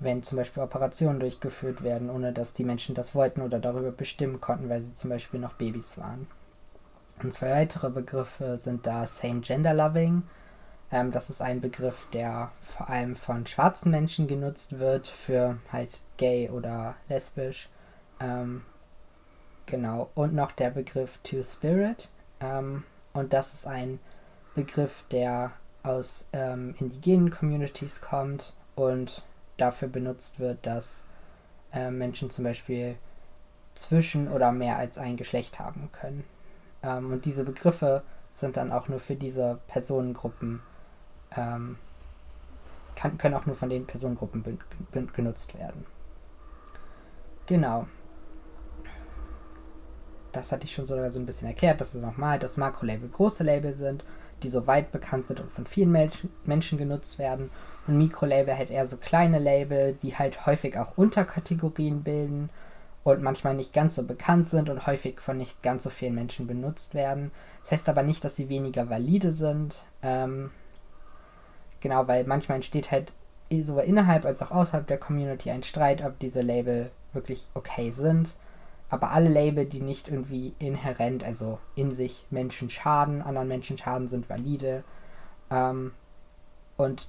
wenn 0.00 0.22
zum 0.22 0.38
Beispiel 0.38 0.62
Operationen 0.62 1.20
durchgeführt 1.20 1.82
werden, 1.82 2.08
ohne 2.08 2.32
dass 2.32 2.54
die 2.54 2.64
Menschen 2.64 2.94
das 2.94 3.14
wollten 3.14 3.42
oder 3.42 3.58
darüber 3.58 3.90
bestimmen 3.90 4.40
konnten, 4.40 4.68
weil 4.68 4.80
sie 4.80 4.94
zum 4.94 5.10
Beispiel 5.10 5.40
noch 5.40 5.54
Babys 5.54 5.98
waren. 5.98 6.26
Und 7.22 7.34
zwei 7.34 7.50
weitere 7.50 7.90
Begriffe 7.90 8.56
sind 8.56 8.86
da 8.86 9.06
Same 9.06 9.40
Gender 9.40 9.74
Loving. 9.74 10.22
Ähm, 10.90 11.12
das 11.12 11.30
ist 11.30 11.42
ein 11.42 11.60
Begriff, 11.60 12.06
der 12.12 12.50
vor 12.62 12.88
allem 12.88 13.16
von 13.16 13.46
schwarzen 13.46 13.90
Menschen 13.90 14.26
genutzt 14.26 14.78
wird 14.78 15.06
für 15.08 15.58
halt 15.72 16.00
gay 16.16 16.48
oder 16.48 16.94
lesbisch. 17.08 17.68
Ähm, 18.20 18.62
genau. 19.66 20.10
Und 20.14 20.34
noch 20.34 20.52
der 20.52 20.70
Begriff 20.70 21.18
Two 21.22 21.42
Spirit. 21.42 22.08
Ähm, 22.40 22.84
und 23.12 23.32
das 23.32 23.54
ist 23.54 23.66
ein 23.66 23.98
Begriff, 24.54 25.04
der 25.10 25.52
aus 25.82 26.28
ähm, 26.32 26.74
indigenen 26.78 27.30
Communities 27.30 28.00
kommt 28.00 28.52
und 28.74 29.22
dafür 29.56 29.88
benutzt 29.88 30.40
wird, 30.40 30.66
dass 30.66 31.06
äh, 31.72 31.90
Menschen 31.90 32.30
zum 32.30 32.44
Beispiel 32.44 32.96
zwischen 33.74 34.28
oder 34.28 34.52
mehr 34.52 34.76
als 34.76 34.98
ein 34.98 35.16
Geschlecht 35.16 35.58
haben 35.58 35.90
können. 35.92 36.24
Ähm, 36.82 37.12
und 37.12 37.24
diese 37.24 37.44
Begriffe 37.44 38.02
sind 38.32 38.56
dann 38.56 38.72
auch 38.72 38.88
nur 38.88 39.00
für 39.00 39.14
diese 39.14 39.58
Personengruppen, 39.68 40.62
ähm, 41.36 41.76
kann, 42.96 43.18
können 43.18 43.34
auch 43.34 43.46
nur 43.46 43.56
von 43.56 43.70
den 43.70 43.86
Personengruppen 43.86 44.58
genutzt 45.14 45.56
werden. 45.58 45.86
Genau. 47.46 47.86
Das 50.32 50.52
hatte 50.52 50.64
ich 50.64 50.74
schon 50.74 50.86
sogar 50.86 51.10
so 51.10 51.18
ein 51.18 51.26
bisschen 51.26 51.48
erklärt, 51.48 51.80
dass 51.80 51.94
es 51.94 52.02
nochmal, 52.02 52.38
dass 52.38 52.56
Makrolabel 52.56 53.08
große 53.08 53.44
Label 53.44 53.72
sind, 53.72 54.04
die 54.42 54.48
so 54.48 54.66
weit 54.66 54.92
bekannt 54.92 55.26
sind 55.26 55.40
und 55.40 55.50
von 55.50 55.66
vielen 55.66 55.90
Menschen, 56.44 56.78
genutzt 56.78 57.18
werden. 57.18 57.50
Und 57.86 57.98
Mikrolabel 57.98 58.56
halt 58.56 58.70
eher 58.70 58.86
so 58.86 58.96
kleine 58.98 59.38
Label, 59.38 59.96
die 60.02 60.16
halt 60.16 60.46
häufig 60.46 60.76
auch 60.78 60.98
Unterkategorien 60.98 62.02
bilden 62.02 62.50
und 63.04 63.22
manchmal 63.22 63.54
nicht 63.54 63.72
ganz 63.72 63.94
so 63.94 64.02
bekannt 64.02 64.50
sind 64.50 64.68
und 64.68 64.86
häufig 64.86 65.20
von 65.20 65.38
nicht 65.38 65.62
ganz 65.62 65.84
so 65.84 65.90
vielen 65.90 66.14
Menschen 66.14 66.46
benutzt 66.46 66.94
werden. 66.94 67.30
Das 67.62 67.72
heißt 67.72 67.88
aber 67.88 68.02
nicht, 68.02 68.22
dass 68.22 68.36
sie 68.36 68.48
weniger 68.48 68.90
valide 68.90 69.32
sind. 69.32 69.84
Ähm, 70.02 70.50
genau, 71.80 72.06
weil 72.08 72.24
manchmal 72.24 72.56
entsteht 72.56 72.90
halt 72.90 73.12
sowohl 73.50 73.82
innerhalb 73.82 74.24
als 74.24 74.42
auch 74.42 74.50
außerhalb 74.50 74.86
der 74.86 74.98
Community 74.98 75.50
ein 75.50 75.62
Streit, 75.62 76.04
ob 76.04 76.18
diese 76.18 76.42
Label 76.42 76.90
wirklich 77.12 77.48
okay 77.54 77.90
sind. 77.90 78.34
Aber 78.90 79.10
alle 79.10 79.28
Label, 79.28 79.66
die 79.66 79.80
nicht 79.80 80.08
irgendwie 80.08 80.54
inhärent, 80.58 81.22
also 81.22 81.58
in 81.74 81.92
sich 81.92 82.26
Menschen 82.30 82.70
schaden, 82.70 83.22
anderen 83.22 83.48
Menschen 83.48 83.76
schaden, 83.76 84.08
sind 84.08 84.28
valide. 84.30 84.82
Ähm, 85.50 85.92
und 86.76 87.08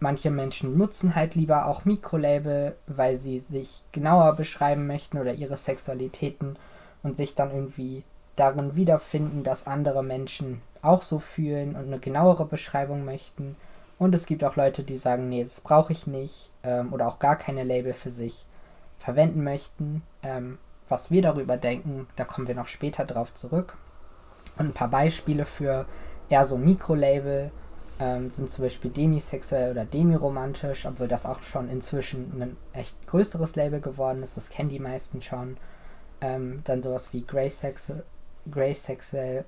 manche 0.00 0.30
Menschen 0.30 0.76
nutzen 0.76 1.14
halt 1.14 1.34
lieber 1.34 1.66
auch 1.66 1.84
Mikrolabel, 1.84 2.76
weil 2.86 3.16
sie 3.16 3.38
sich 3.38 3.82
genauer 3.92 4.34
beschreiben 4.34 4.86
möchten 4.86 5.18
oder 5.18 5.34
ihre 5.34 5.56
Sexualitäten 5.56 6.56
und 7.02 7.16
sich 7.16 7.34
dann 7.34 7.52
irgendwie 7.52 8.02
darin 8.34 8.74
wiederfinden, 8.74 9.44
dass 9.44 9.66
andere 9.66 10.02
Menschen 10.02 10.62
auch 10.82 11.02
so 11.02 11.18
fühlen 11.18 11.76
und 11.76 11.86
eine 11.86 11.98
genauere 11.98 12.46
Beschreibung 12.46 13.04
möchten. 13.04 13.56
Und 14.00 14.14
es 14.14 14.24
gibt 14.24 14.42
auch 14.44 14.56
Leute, 14.56 14.82
die 14.82 14.96
sagen, 14.96 15.28
nee, 15.28 15.44
das 15.44 15.60
brauche 15.60 15.92
ich 15.92 16.06
nicht 16.06 16.50
ähm, 16.62 16.90
oder 16.94 17.06
auch 17.06 17.18
gar 17.18 17.36
keine 17.36 17.64
Label 17.64 17.92
für 17.92 18.08
sich 18.08 18.46
verwenden 18.98 19.44
möchten. 19.44 20.02
Ähm, 20.22 20.56
was 20.88 21.10
wir 21.10 21.20
darüber 21.20 21.58
denken, 21.58 22.08
da 22.16 22.24
kommen 22.24 22.48
wir 22.48 22.54
noch 22.54 22.66
später 22.66 23.04
drauf 23.04 23.34
zurück. 23.34 23.76
Und 24.56 24.68
ein 24.68 24.72
paar 24.72 24.88
Beispiele 24.88 25.44
für 25.44 25.84
eher 26.30 26.46
so 26.46 26.56
Mikrolabel 26.56 27.50
ähm, 27.98 28.32
sind 28.32 28.50
zum 28.50 28.64
Beispiel 28.64 28.90
demisexuell 28.90 29.72
oder 29.72 29.84
demiromantisch, 29.84 30.86
obwohl 30.86 31.06
das 31.06 31.26
auch 31.26 31.42
schon 31.42 31.68
inzwischen 31.68 32.40
ein 32.40 32.56
echt 32.72 33.06
größeres 33.06 33.54
Label 33.54 33.82
geworden 33.82 34.22
ist. 34.22 34.34
Das 34.34 34.48
kennen 34.48 34.70
die 34.70 34.80
meisten 34.80 35.20
schon. 35.20 35.58
Ähm, 36.22 36.62
dann 36.64 36.80
sowas 36.80 37.12
wie 37.12 37.26
graysexuell 37.26 38.02
Grey 38.50 38.74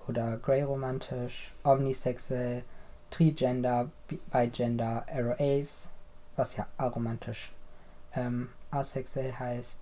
oder 0.09 0.37
grey-romantisch, 0.37 1.55
omnisexuell, 1.65 2.65
trigender, 3.13 3.91
bigender, 4.31 5.07
aroace, 5.09 5.91
was 6.35 6.57
ja 6.57 6.67
aromantisch 6.77 7.53
ähm, 8.17 8.49
asexuell 8.71 9.33
heißt. 9.39 9.79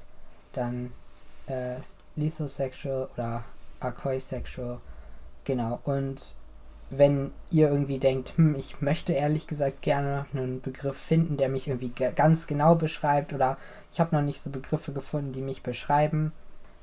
Dann 0.52 0.92
äh, 1.46 1.76
lithosexual 2.16 3.08
oder 3.14 3.44
archoisexual. 3.80 4.80
Genau, 5.44 5.80
und 5.84 6.34
wenn 6.90 7.30
ihr 7.50 7.70
irgendwie 7.70 7.98
denkt, 7.98 8.36
hm, 8.36 8.56
ich 8.56 8.80
möchte 8.80 9.12
ehrlich 9.12 9.46
gesagt 9.46 9.80
gerne 9.80 10.26
einen 10.32 10.60
Begriff 10.60 10.98
finden, 10.98 11.36
der 11.36 11.48
mich 11.48 11.68
irgendwie 11.68 11.92
ganz 12.16 12.48
genau 12.48 12.74
beschreibt 12.74 13.32
oder 13.32 13.56
ich 13.92 14.00
habe 14.00 14.14
noch 14.14 14.22
nicht 14.22 14.42
so 14.42 14.50
Begriffe 14.50 14.92
gefunden, 14.92 15.32
die 15.32 15.40
mich 15.40 15.62
beschreiben, 15.62 16.32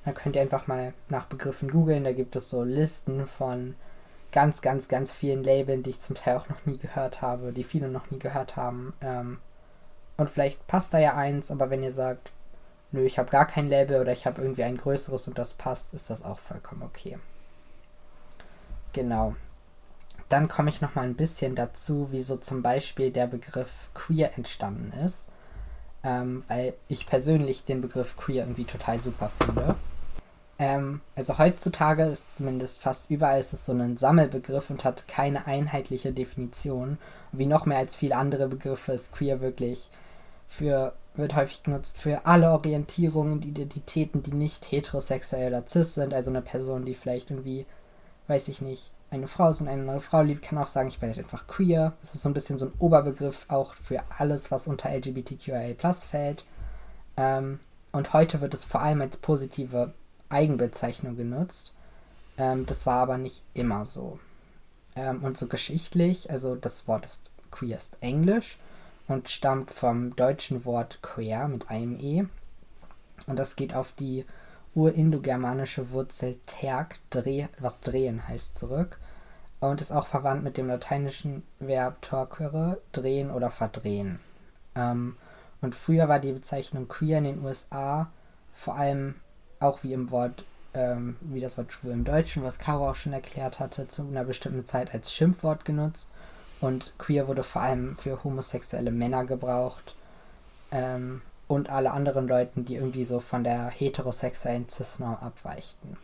dann 0.05 0.15
könnt 0.15 0.37
ihr 0.37 0.41
einfach 0.41 0.67
mal 0.67 0.93
nach 1.09 1.25
Begriffen 1.25 1.69
googeln. 1.69 2.05
Da 2.05 2.13
gibt 2.13 2.37
es 2.37 2.49
so 2.49 2.63
Listen 2.63 3.27
von 3.27 3.75
ganz, 4.31 4.61
ganz, 4.61 4.87
ganz 4.87 5.11
vielen 5.11 5.43
Labeln, 5.43 5.83
die 5.83 5.91
ich 5.91 5.99
zum 5.99 6.15
Teil 6.15 6.37
auch 6.37 6.49
noch 6.49 6.65
nie 6.65 6.77
gehört 6.77 7.21
habe, 7.21 7.53
die 7.53 7.63
viele 7.63 7.89
noch 7.89 8.11
nie 8.11 8.19
gehört 8.19 8.55
haben. 8.55 8.93
Ähm, 9.01 9.39
und 10.17 10.29
vielleicht 10.29 10.65
passt 10.67 10.93
da 10.93 10.99
ja 10.99 11.15
eins, 11.15 11.51
aber 11.51 11.69
wenn 11.69 11.83
ihr 11.83 11.91
sagt, 11.91 12.31
nö, 12.91 13.05
ich 13.05 13.19
habe 13.19 13.29
gar 13.29 13.45
kein 13.45 13.69
Label 13.69 14.01
oder 14.01 14.11
ich 14.11 14.25
habe 14.25 14.41
irgendwie 14.41 14.63
ein 14.63 14.77
größeres 14.77 15.27
und 15.27 15.37
das 15.37 15.53
passt, 15.53 15.93
ist 15.93 16.09
das 16.09 16.23
auch 16.23 16.39
vollkommen 16.39 16.83
okay. 16.83 17.17
Genau. 18.93 19.35
Dann 20.29 20.47
komme 20.47 20.69
ich 20.69 20.81
noch 20.81 20.95
mal 20.95 21.03
ein 21.03 21.15
bisschen 21.15 21.55
dazu, 21.55 22.09
wie 22.11 22.23
so 22.23 22.37
zum 22.37 22.61
Beispiel 22.61 23.11
der 23.11 23.27
Begriff 23.27 23.87
queer 23.93 24.35
entstanden 24.35 24.91
ist. 25.05 25.27
Ähm, 26.03 26.43
weil 26.47 26.73
ich 26.87 27.07
persönlich 27.07 27.65
den 27.65 27.81
Begriff 27.81 28.17
queer 28.17 28.43
irgendwie 28.43 28.65
total 28.65 28.99
super 28.99 29.31
finde. 29.43 29.75
Ähm, 30.59 31.01
also 31.15 31.37
heutzutage 31.37 32.03
ist 32.03 32.35
zumindest 32.35 32.81
fast 32.81 33.09
überall 33.11 33.39
ist 33.39 33.53
es 33.53 33.65
so 33.65 33.73
ein 33.73 33.97
Sammelbegriff 33.97 34.69
und 34.69 34.83
hat 34.83 35.07
keine 35.07 35.45
einheitliche 35.45 36.11
Definition. 36.11 36.97
Wie 37.31 37.45
noch 37.45 37.65
mehr 37.65 37.77
als 37.77 37.95
viele 37.95 38.15
andere 38.15 38.47
Begriffe 38.47 38.93
ist 38.93 39.13
queer 39.13 39.39
wirklich 39.41 39.89
für, 40.47 40.93
wird 41.15 41.35
häufig 41.35 41.63
genutzt 41.63 41.99
für 41.99 42.25
alle 42.25 42.51
Orientierungen 42.51 43.33
und 43.33 43.45
Identitäten, 43.45 44.23
die 44.23 44.33
nicht 44.33 44.71
heterosexuell 44.71 45.49
oder 45.49 45.67
cis 45.67 45.93
sind. 45.93 46.13
Also 46.13 46.31
eine 46.31 46.41
Person, 46.41 46.85
die 46.85 46.95
vielleicht 46.95 47.29
irgendwie, 47.29 47.65
weiß 48.27 48.47
ich 48.47 48.61
nicht, 48.61 48.93
eine 49.09 49.27
Frau 49.27 49.49
ist 49.49 49.61
und 49.61 49.67
eine 49.67 49.81
andere 49.81 50.01
Frau 50.01 50.21
liebt, 50.21 50.41
kann 50.41 50.57
auch 50.57 50.67
sagen, 50.67 50.89
ich 50.89 50.99
bin 50.99 51.09
halt 51.09 51.19
einfach 51.19 51.47
queer. 51.47 51.93
Das 52.01 52.15
ist 52.15 52.23
so 52.23 52.29
ein 52.29 52.33
bisschen 52.33 52.57
so 52.57 52.65
ein 52.65 52.73
Oberbegriff 52.79 53.45
auch 53.47 53.73
für 53.75 54.01
alles, 54.17 54.51
was 54.51 54.67
unter 54.67 54.89
LGBTQIA 54.89 55.75
fällt. 56.09 56.45
Ähm, 57.15 57.59
und 57.91 58.13
heute 58.13 58.41
wird 58.41 58.53
es 58.53 58.65
vor 58.65 58.81
allem 58.81 59.01
als 59.01 59.17
positive 59.17 59.93
Eigenbezeichnung 60.29 61.15
genutzt. 61.15 61.73
Ähm, 62.37 62.65
das 62.65 62.85
war 62.85 63.01
aber 63.01 63.17
nicht 63.17 63.43
immer 63.53 63.85
so. 63.85 64.19
Ähm, 64.95 65.23
und 65.23 65.37
so 65.37 65.47
geschichtlich, 65.47 66.29
also 66.29 66.55
das 66.55 66.87
Wort 66.87 67.05
ist 67.05 67.31
queer 67.51 67.77
ist 67.77 67.97
Englisch 68.01 68.57
und 69.07 69.29
stammt 69.29 69.71
vom 69.71 70.15
deutschen 70.15 70.65
Wort 70.65 70.99
queer 71.01 71.47
mit 71.47 71.69
einem 71.69 71.99
E. 71.99 72.25
Und 73.25 73.37
das 73.37 73.55
geht 73.55 73.73
auf 73.73 73.93
die 73.93 74.25
urindogermanische 74.75 75.91
Wurzel 75.91 76.37
terg, 76.45 76.99
dreh, 77.09 77.47
was 77.59 77.81
drehen 77.81 78.27
heißt, 78.27 78.57
zurück. 78.57 78.99
Und 79.59 79.81
ist 79.81 79.91
auch 79.91 80.05
verwandt 80.05 80.43
mit 80.43 80.57
dem 80.57 80.67
lateinischen 80.67 81.41
Verb 81.59 82.01
torquere, 82.03 82.79
drehen 82.91 83.31
oder 83.31 83.49
verdrehen. 83.49 84.19
Ähm, 84.75 85.17
und 85.61 85.73
früher 85.73 86.07
war 86.07 86.19
die 86.19 86.33
Bezeichnung 86.33 86.87
queer 86.87 87.17
in 87.17 87.23
den 87.23 87.43
USA 87.43 88.11
vor 88.53 88.75
allem 88.75 89.15
auch 89.59 89.83
wie 89.83 89.93
im 89.93 90.11
Wort, 90.11 90.45
ähm, 90.73 91.17
wie 91.21 91.39
das 91.39 91.57
Wort 91.57 91.73
schwul 91.73 91.91
im 91.91 92.05
Deutschen, 92.05 92.43
was 92.43 92.59
Caro 92.59 92.89
auch 92.89 92.95
schon 92.95 93.13
erklärt 93.13 93.59
hatte, 93.59 93.87
zu 93.87 94.03
einer 94.03 94.23
bestimmten 94.23 94.65
Zeit 94.65 94.93
als 94.93 95.13
Schimpfwort 95.13 95.65
genutzt. 95.65 96.09
Und 96.59 96.93
queer 96.97 97.27
wurde 97.27 97.43
vor 97.43 97.61
allem 97.61 97.95
für 97.95 98.23
homosexuelle 98.23 98.91
Männer 98.91 99.25
gebraucht. 99.25 99.95
Ähm, 100.71 101.21
und 101.47 101.69
alle 101.69 101.91
anderen 101.91 102.27
Leuten, 102.27 102.65
die 102.65 102.75
irgendwie 102.75 103.05
so 103.05 103.19
von 103.19 103.43
der 103.43 103.69
heterosexuellen 103.69 104.67
Cis-Norm 104.69 105.15
abweichten. 105.15 105.97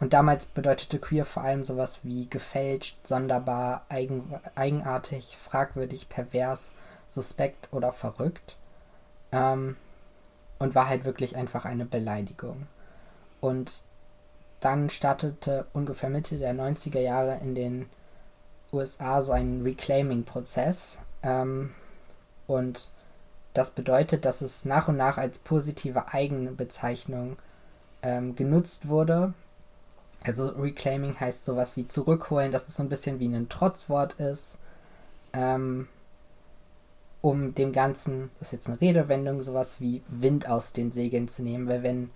Und 0.00 0.12
damals 0.12 0.46
bedeutete 0.46 0.98
queer 0.98 1.26
vor 1.26 1.44
allem 1.44 1.64
sowas 1.64 2.00
wie 2.04 2.28
gefälscht, 2.28 2.96
sonderbar, 3.06 3.84
eigen, 3.88 4.34
eigenartig, 4.54 5.36
fragwürdig, 5.38 6.08
pervers, 6.08 6.72
suspekt 7.06 7.68
oder 7.72 7.92
verrückt. 7.92 8.56
Ähm, 9.30 9.76
und 10.60 10.76
war 10.76 10.88
halt 10.88 11.04
wirklich 11.04 11.36
einfach 11.36 11.64
eine 11.64 11.86
Beleidigung. 11.86 12.68
Und 13.40 13.82
dann 14.60 14.90
startete 14.90 15.66
ungefähr 15.72 16.10
Mitte 16.10 16.38
der 16.38 16.54
90er 16.54 17.00
Jahre 17.00 17.38
in 17.42 17.54
den 17.56 17.86
USA 18.72 19.22
so 19.22 19.32
einen 19.32 19.62
Reclaiming-Prozess. 19.62 20.98
Ähm, 21.22 21.72
und 22.46 22.90
das 23.54 23.72
bedeutet, 23.72 24.24
dass 24.24 24.42
es 24.42 24.64
nach 24.64 24.86
und 24.86 24.96
nach 24.96 25.18
als 25.18 25.38
positive 25.38 26.12
Eigenbezeichnung 26.12 27.36
ähm, 28.02 28.36
genutzt 28.36 28.88
wurde. 28.88 29.32
Also 30.22 30.48
Reclaiming 30.48 31.18
heißt 31.18 31.46
sowas 31.46 31.76
wie 31.78 31.86
zurückholen, 31.86 32.52
dass 32.52 32.68
es 32.68 32.76
so 32.76 32.82
ein 32.82 32.90
bisschen 32.90 33.18
wie 33.18 33.26
ein 33.26 33.48
Trotzwort 33.48 34.14
ist. 34.14 34.58
Ähm, 35.32 35.88
um 37.20 37.54
dem 37.54 37.72
Ganzen, 37.72 38.30
das 38.38 38.48
ist 38.48 38.52
jetzt 38.52 38.68
eine 38.68 38.80
Redewendung, 38.80 39.42
sowas 39.42 39.80
wie 39.80 40.02
Wind 40.08 40.48
aus 40.48 40.72
den 40.72 40.92
Segeln 40.92 41.28
zu 41.28 41.42
nehmen. 41.42 41.68
Weil 41.68 41.82
wenn 41.82 42.10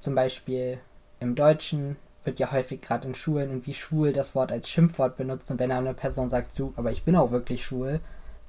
zum 0.00 0.14
Beispiel 0.14 0.78
im 1.18 1.34
Deutschen 1.34 1.96
wird 2.24 2.38
ja 2.38 2.52
häufig 2.52 2.82
gerade 2.82 3.08
in 3.08 3.14
Schulen 3.14 3.48
irgendwie 3.48 3.74
schwul 3.74 4.12
das 4.12 4.34
Wort 4.34 4.52
als 4.52 4.68
Schimpfwort 4.68 5.16
benutzt 5.16 5.50
und 5.50 5.58
wenn 5.58 5.72
eine 5.72 5.94
Person 5.94 6.28
sagt, 6.28 6.58
du, 6.58 6.74
aber 6.76 6.90
ich 6.90 7.04
bin 7.04 7.16
auch 7.16 7.30
wirklich 7.30 7.64
schwul, 7.64 8.00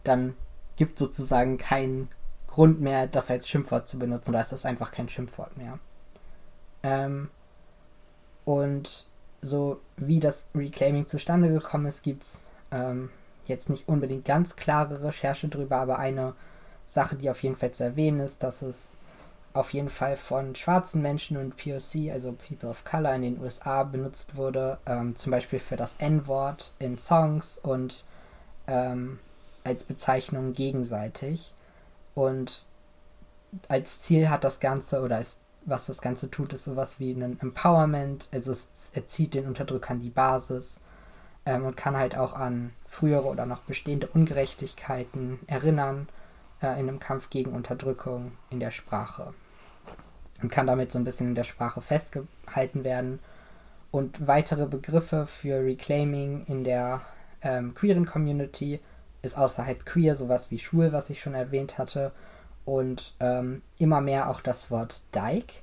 dann 0.03 0.35
gibt 0.75 0.99
sozusagen 0.99 1.57
keinen 1.57 2.09
Grund 2.47 2.81
mehr, 2.81 3.07
das 3.07 3.29
als 3.29 3.47
Schimpfwort 3.47 3.87
zu 3.87 3.97
benutzen. 3.97 4.33
Da 4.33 4.41
ist 4.41 4.51
das 4.51 4.65
einfach 4.65 4.91
kein 4.91 5.07
Schimpfwort 5.07 5.55
mehr. 5.57 5.79
Ähm, 6.83 7.29
und 8.43 9.07
so 9.41 9.79
wie 9.95 10.19
das 10.19 10.49
Reclaiming 10.53 11.07
zustande 11.07 11.49
gekommen 11.49 11.85
ist, 11.85 12.03
gibt 12.03 12.23
es 12.23 12.41
ähm, 12.71 13.09
jetzt 13.47 13.69
nicht 13.69 13.87
unbedingt 13.87 14.25
ganz 14.25 14.55
klare 14.55 15.03
Recherche 15.03 15.47
drüber, 15.47 15.77
aber 15.77 15.99
eine 15.99 16.33
Sache, 16.85 17.15
die 17.15 17.29
auf 17.29 17.41
jeden 17.43 17.55
Fall 17.55 17.71
zu 17.71 17.83
erwähnen 17.83 18.19
ist, 18.19 18.43
dass 18.43 18.61
es 18.61 18.95
auf 19.53 19.73
jeden 19.73 19.89
Fall 19.89 20.15
von 20.17 20.55
schwarzen 20.55 21.01
Menschen 21.01 21.37
und 21.37 21.57
POC, 21.57 22.11
also 22.11 22.33
People 22.33 22.69
of 22.69 22.85
Color 22.85 23.15
in 23.15 23.21
den 23.21 23.41
USA 23.41 23.83
benutzt 23.83 24.35
wurde, 24.35 24.77
ähm, 24.85 25.15
zum 25.15 25.31
Beispiel 25.31 25.59
für 25.59 25.75
das 25.75 25.95
N-Wort 25.97 26.71
in 26.79 26.97
Songs 26.97 27.57
und 27.57 28.05
ähm, 28.67 29.19
als 29.63 29.83
Bezeichnung 29.83 30.53
gegenseitig. 30.53 31.53
Und 32.15 32.67
als 33.67 33.99
Ziel 33.99 34.29
hat 34.29 34.43
das 34.43 34.59
Ganze, 34.59 35.01
oder 35.01 35.19
ist, 35.19 35.41
was 35.65 35.87
das 35.87 36.01
Ganze 36.01 36.31
tut, 36.31 36.53
ist 36.53 36.63
sowas 36.63 36.99
wie 36.99 37.11
ein 37.11 37.39
Empowerment, 37.39 38.29
also 38.31 38.51
es 38.51 38.69
erzieht 38.93 39.33
den 39.33 39.47
Unterdrückern 39.47 39.99
die 39.99 40.09
Basis 40.09 40.79
ähm, 41.45 41.65
und 41.65 41.77
kann 41.77 41.97
halt 41.97 42.17
auch 42.17 42.33
an 42.33 42.71
frühere 42.87 43.27
oder 43.27 43.45
noch 43.45 43.61
bestehende 43.61 44.07
Ungerechtigkeiten 44.07 45.39
erinnern 45.47 46.07
äh, 46.61 46.79
in 46.79 46.87
einem 46.87 46.99
Kampf 46.99 47.29
gegen 47.29 47.53
Unterdrückung 47.53 48.33
in 48.49 48.59
der 48.59 48.71
Sprache. 48.71 49.33
Und 50.41 50.51
kann 50.51 50.67
damit 50.67 50.91
so 50.91 50.99
ein 50.99 51.03
bisschen 51.03 51.27
in 51.27 51.35
der 51.35 51.43
Sprache 51.43 51.81
festgehalten 51.81 52.83
werden. 52.83 53.19
Und 53.91 54.27
weitere 54.27 54.65
Begriffe 54.65 55.27
für 55.27 55.63
Reclaiming 55.63 56.45
in 56.47 56.63
der 56.63 57.01
ähm, 57.41 57.73
queeren 57.75 58.05
Community 58.05 58.79
ist 59.21 59.37
außerhalb 59.37 59.85
queer 59.85 60.15
sowas 60.15 60.49
wie 60.49 60.59
schwul, 60.59 60.91
was 60.93 61.09
ich 61.09 61.21
schon 61.21 61.35
erwähnt 61.35 61.77
hatte. 61.77 62.11
Und 62.65 63.15
ähm, 63.19 63.61
immer 63.77 64.01
mehr 64.01 64.29
auch 64.29 64.41
das 64.41 64.71
Wort 64.71 65.01
Dyke. 65.13 65.53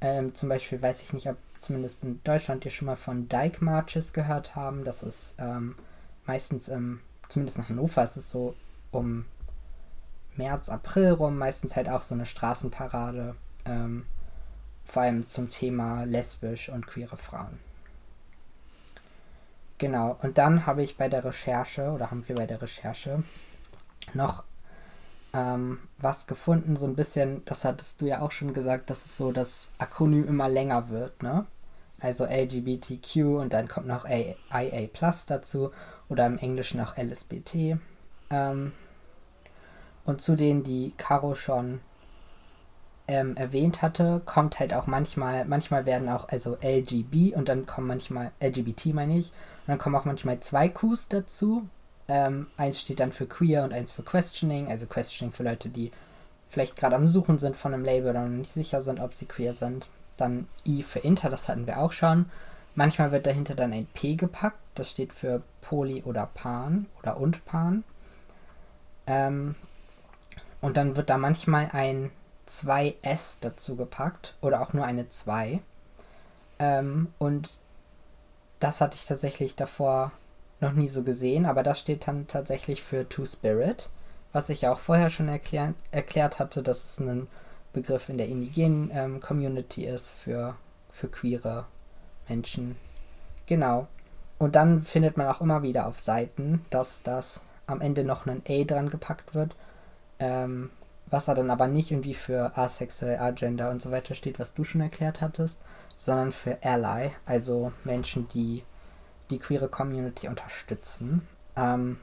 Ähm, 0.00 0.34
zum 0.34 0.48
Beispiel 0.48 0.80
weiß 0.80 1.02
ich 1.02 1.12
nicht, 1.12 1.28
ob 1.28 1.36
zumindest 1.66 2.04
in 2.04 2.22
Deutschland 2.22 2.64
ihr 2.64 2.70
schon 2.70 2.86
mal 2.86 2.96
von 2.96 3.28
Dyke 3.28 3.64
Marches 3.64 4.12
gehört 4.12 4.54
haben. 4.54 4.84
Das 4.84 5.02
ist 5.02 5.34
ähm, 5.38 5.74
meistens 6.24 6.68
im, 6.68 7.00
zumindest 7.28 7.58
nach 7.58 7.68
Hannover 7.68 8.04
ist 8.04 8.16
es 8.16 8.30
so 8.30 8.54
um 8.92 9.24
März, 10.36 10.68
April 10.68 11.12
rum, 11.12 11.38
meistens 11.38 11.76
halt 11.76 11.88
auch 11.88 12.02
so 12.02 12.14
eine 12.14 12.26
Straßenparade. 12.26 13.34
Ähm, 13.64 14.06
vor 14.84 15.02
allem 15.02 15.26
zum 15.26 15.50
Thema 15.50 16.04
lesbisch 16.04 16.68
und 16.68 16.86
queere 16.86 17.16
Frauen. 17.16 17.58
Genau, 19.78 20.16
und 20.22 20.38
dann 20.38 20.64
habe 20.64 20.82
ich 20.82 20.96
bei 20.96 21.08
der 21.08 21.24
Recherche, 21.24 21.90
oder 21.90 22.10
haben 22.10 22.26
wir 22.28 22.36
bei 22.36 22.46
der 22.46 22.62
Recherche, 22.62 23.24
noch 24.14 24.44
ähm, 25.34 25.80
was 25.98 26.26
gefunden, 26.26 26.76
so 26.76 26.86
ein 26.86 26.94
bisschen, 26.94 27.44
das 27.44 27.64
hattest 27.64 28.00
du 28.00 28.06
ja 28.06 28.20
auch 28.20 28.30
schon 28.30 28.54
gesagt, 28.54 28.88
dass 28.88 29.04
es 29.04 29.16
so 29.16 29.32
das 29.32 29.70
Akronym 29.78 30.26
immer 30.28 30.48
länger 30.48 30.88
wird, 30.88 31.22
ne? 31.22 31.46
Also 32.00 32.24
LGBTQ 32.24 33.16
und 33.40 33.52
dann 33.52 33.68
kommt 33.68 33.86
noch 33.86 34.06
IA 34.08 34.88
Plus 34.92 35.26
dazu 35.26 35.70
oder 36.08 36.26
im 36.26 36.38
Englischen 36.38 36.80
auch 36.80 36.96
LSBT. 36.96 37.78
Ähm, 38.30 38.72
und 40.04 40.22
zu 40.22 40.36
denen, 40.36 40.62
die 40.62 40.92
Caro 40.96 41.34
schon 41.34 41.80
ähm, 43.08 43.36
erwähnt 43.36 43.82
hatte, 43.82 44.20
kommt 44.24 44.58
halt 44.58 44.74
auch 44.74 44.86
manchmal, 44.86 45.44
manchmal 45.44 45.86
werden 45.86 46.08
auch, 46.08 46.28
also 46.28 46.56
LGB 46.60 47.34
und 47.34 47.48
dann 47.48 47.66
kommen 47.66 47.86
manchmal, 47.86 48.32
LGBT 48.40 48.86
meine 48.86 49.18
ich, 49.18 49.26
und 49.26 49.68
dann 49.68 49.78
kommen 49.78 49.96
auch 49.96 50.04
manchmal 50.04 50.40
zwei 50.40 50.68
Qs 50.68 51.08
dazu. 51.08 51.68
Ähm, 52.08 52.46
eins 52.56 52.80
steht 52.80 53.00
dann 53.00 53.12
für 53.12 53.26
Queer 53.26 53.64
und 53.64 53.72
eins 53.72 53.90
für 53.90 54.02
Questioning, 54.02 54.68
also 54.68 54.86
Questioning 54.86 55.32
für 55.32 55.42
Leute, 55.42 55.68
die 55.68 55.90
vielleicht 56.50 56.76
gerade 56.76 56.96
am 56.96 57.08
Suchen 57.08 57.38
sind 57.38 57.56
von 57.56 57.74
einem 57.74 57.84
Label 57.84 58.10
oder 58.10 58.28
nicht 58.28 58.52
sicher 58.52 58.82
sind, 58.82 59.00
ob 59.00 59.12
sie 59.14 59.26
queer 59.26 59.54
sind. 59.54 59.88
Dann 60.16 60.48
I 60.64 60.82
für 60.82 61.00
Inter, 61.00 61.30
das 61.30 61.48
hatten 61.48 61.66
wir 61.66 61.78
auch 61.78 61.92
schon. 61.92 62.26
Manchmal 62.74 63.12
wird 63.12 63.26
dahinter 63.26 63.54
dann 63.54 63.72
ein 63.72 63.86
P 63.86 64.16
gepackt, 64.16 64.58
das 64.74 64.90
steht 64.90 65.12
für 65.12 65.42
Poly 65.62 66.02
oder 66.02 66.28
Pan 66.32 66.86
oder 67.00 67.16
und 67.18 67.44
Pan. 67.46 67.84
Ähm, 69.06 69.54
und 70.60 70.76
dann 70.76 70.96
wird 70.96 71.10
da 71.10 71.16
manchmal 71.16 71.70
ein 71.72 72.10
2S 72.48 73.38
dazu 73.40 73.76
gepackt 73.76 74.34
oder 74.40 74.60
auch 74.60 74.72
nur 74.72 74.84
eine 74.84 75.08
2. 75.08 75.60
Ähm, 76.58 77.08
und 77.18 77.58
das 78.60 78.80
hatte 78.80 78.96
ich 78.96 79.06
tatsächlich 79.06 79.56
davor 79.56 80.12
noch 80.60 80.72
nie 80.72 80.88
so 80.88 81.02
gesehen, 81.02 81.46
aber 81.46 81.62
das 81.62 81.78
steht 81.80 82.08
dann 82.08 82.26
tatsächlich 82.26 82.82
für 82.82 83.08
Two 83.08 83.26
Spirit, 83.26 83.90
was 84.32 84.48
ich 84.48 84.66
auch 84.66 84.78
vorher 84.78 85.10
schon 85.10 85.28
erklär 85.28 85.74
erklärt 85.90 86.38
hatte, 86.38 86.62
dass 86.62 86.84
es 86.84 87.00
ein 87.00 87.26
Begriff 87.76 88.08
in 88.08 88.16
der 88.16 88.26
indigenen 88.26 88.90
ähm, 88.92 89.20
Community 89.20 89.84
ist 89.84 90.10
für, 90.10 90.56
für 90.90 91.08
queere 91.08 91.66
Menschen. 92.26 92.76
Genau. 93.44 93.86
Und 94.38 94.56
dann 94.56 94.82
findet 94.82 95.18
man 95.18 95.26
auch 95.26 95.42
immer 95.42 95.62
wieder 95.62 95.86
auf 95.86 96.00
Seiten, 96.00 96.64
dass 96.70 97.02
das 97.02 97.42
am 97.66 97.82
Ende 97.82 98.02
noch 98.02 98.26
ein 98.26 98.42
A 98.48 98.64
dran 98.64 98.88
gepackt 98.88 99.34
wird, 99.34 99.54
ähm, 100.18 100.70
was 101.08 101.28
er 101.28 101.34
dann 101.34 101.50
aber 101.50 101.68
nicht 101.68 101.90
irgendwie 101.90 102.14
für 102.14 102.56
asexuell, 102.56 103.18
agender 103.18 103.70
und 103.70 103.82
so 103.82 103.90
weiter 103.90 104.14
steht, 104.14 104.38
was 104.38 104.54
du 104.54 104.64
schon 104.64 104.80
erklärt 104.80 105.20
hattest, 105.20 105.60
sondern 105.96 106.32
für 106.32 106.58
Ally, 106.62 107.12
also 107.26 107.72
Menschen, 107.84 108.26
die 108.28 108.64
die 109.28 109.38
queere 109.38 109.68
Community 109.68 110.28
unterstützen. 110.28 111.28
Ähm, 111.56 111.98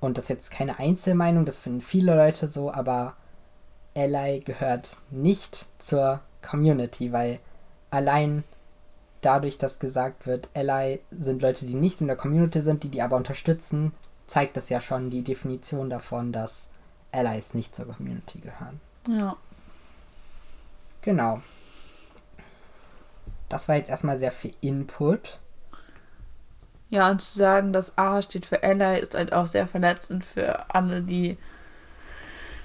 und 0.00 0.18
das 0.18 0.24
ist 0.24 0.30
jetzt 0.30 0.50
keine 0.50 0.78
Einzelmeinung, 0.78 1.46
das 1.46 1.58
finden 1.58 1.80
viele 1.80 2.14
Leute 2.14 2.48
so, 2.48 2.70
aber 2.70 3.16
Ally 3.98 4.40
gehört 4.40 4.96
nicht 5.10 5.66
zur 5.78 6.20
Community, 6.40 7.12
weil 7.12 7.40
allein 7.90 8.44
dadurch, 9.20 9.58
dass 9.58 9.80
gesagt 9.80 10.26
wird, 10.26 10.48
Ally 10.54 11.00
sind 11.10 11.42
Leute, 11.42 11.66
die 11.66 11.74
nicht 11.74 12.00
in 12.00 12.06
der 12.06 12.16
Community 12.16 12.62
sind, 12.62 12.84
die 12.84 12.88
die 12.88 13.02
aber 13.02 13.16
unterstützen, 13.16 13.92
zeigt 14.26 14.56
das 14.56 14.68
ja 14.68 14.80
schon 14.80 15.10
die 15.10 15.22
Definition 15.22 15.90
davon, 15.90 16.32
dass 16.32 16.70
Allies 17.10 17.54
nicht 17.54 17.74
zur 17.74 17.86
Community 17.86 18.38
gehören. 18.38 18.80
Ja. 19.08 19.36
Genau. 21.02 21.40
Das 23.48 23.68
war 23.68 23.76
jetzt 23.76 23.88
erstmal 23.88 24.18
sehr 24.18 24.30
viel 24.30 24.52
Input. 24.60 25.38
Ja, 26.90 27.10
und 27.10 27.20
zu 27.20 27.38
sagen, 27.38 27.72
dass 27.72 27.96
A 27.98 28.22
steht 28.22 28.46
für 28.46 28.62
Ally, 28.62 29.00
ist 29.00 29.14
halt 29.14 29.32
auch 29.32 29.46
sehr 29.46 29.66
verletzend 29.66 30.24
für 30.24 30.74
alle, 30.74 31.02
die 31.02 31.38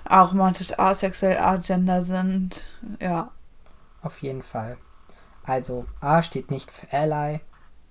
aromatisch 0.05 0.77
asexuell, 0.77 1.37
agender 1.37 2.01
sind. 2.01 2.63
Ja. 2.99 3.31
Auf 4.01 4.21
jeden 4.21 4.41
Fall. 4.41 4.77
Also 5.43 5.85
A 6.01 6.23
steht 6.23 6.51
nicht 6.51 6.71
für 6.71 6.91
Ally. 6.91 7.39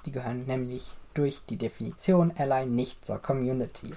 Die 0.05 0.13
gehören 0.13 0.47
nämlich 0.47 0.97
durch 1.15 1.43
die 1.49 1.57
Definition 1.57 2.33
Ally 2.37 2.67
nicht 2.67 3.05
zur 3.05 3.19
Community. 3.19 3.93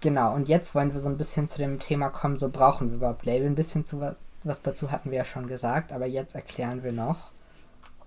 Genau, 0.00 0.34
und 0.34 0.48
jetzt 0.48 0.74
wollen 0.74 0.92
wir 0.92 1.00
so 1.00 1.08
ein 1.08 1.16
bisschen 1.16 1.48
zu 1.48 1.58
dem 1.58 1.80
Thema 1.80 2.10
kommen, 2.10 2.38
so 2.38 2.50
brauchen 2.50 2.90
wir 2.90 2.96
überhaupt 2.96 3.24
Label. 3.24 3.46
Ein 3.46 3.54
bisschen 3.54 3.84
zu 3.84 4.00
was 4.44 4.62
dazu 4.62 4.92
hatten 4.92 5.10
wir 5.10 5.18
ja 5.18 5.24
schon 5.24 5.48
gesagt, 5.48 5.92
aber 5.92 6.06
jetzt 6.06 6.36
erklären 6.36 6.84
wir 6.84 6.92
noch, 6.92 7.32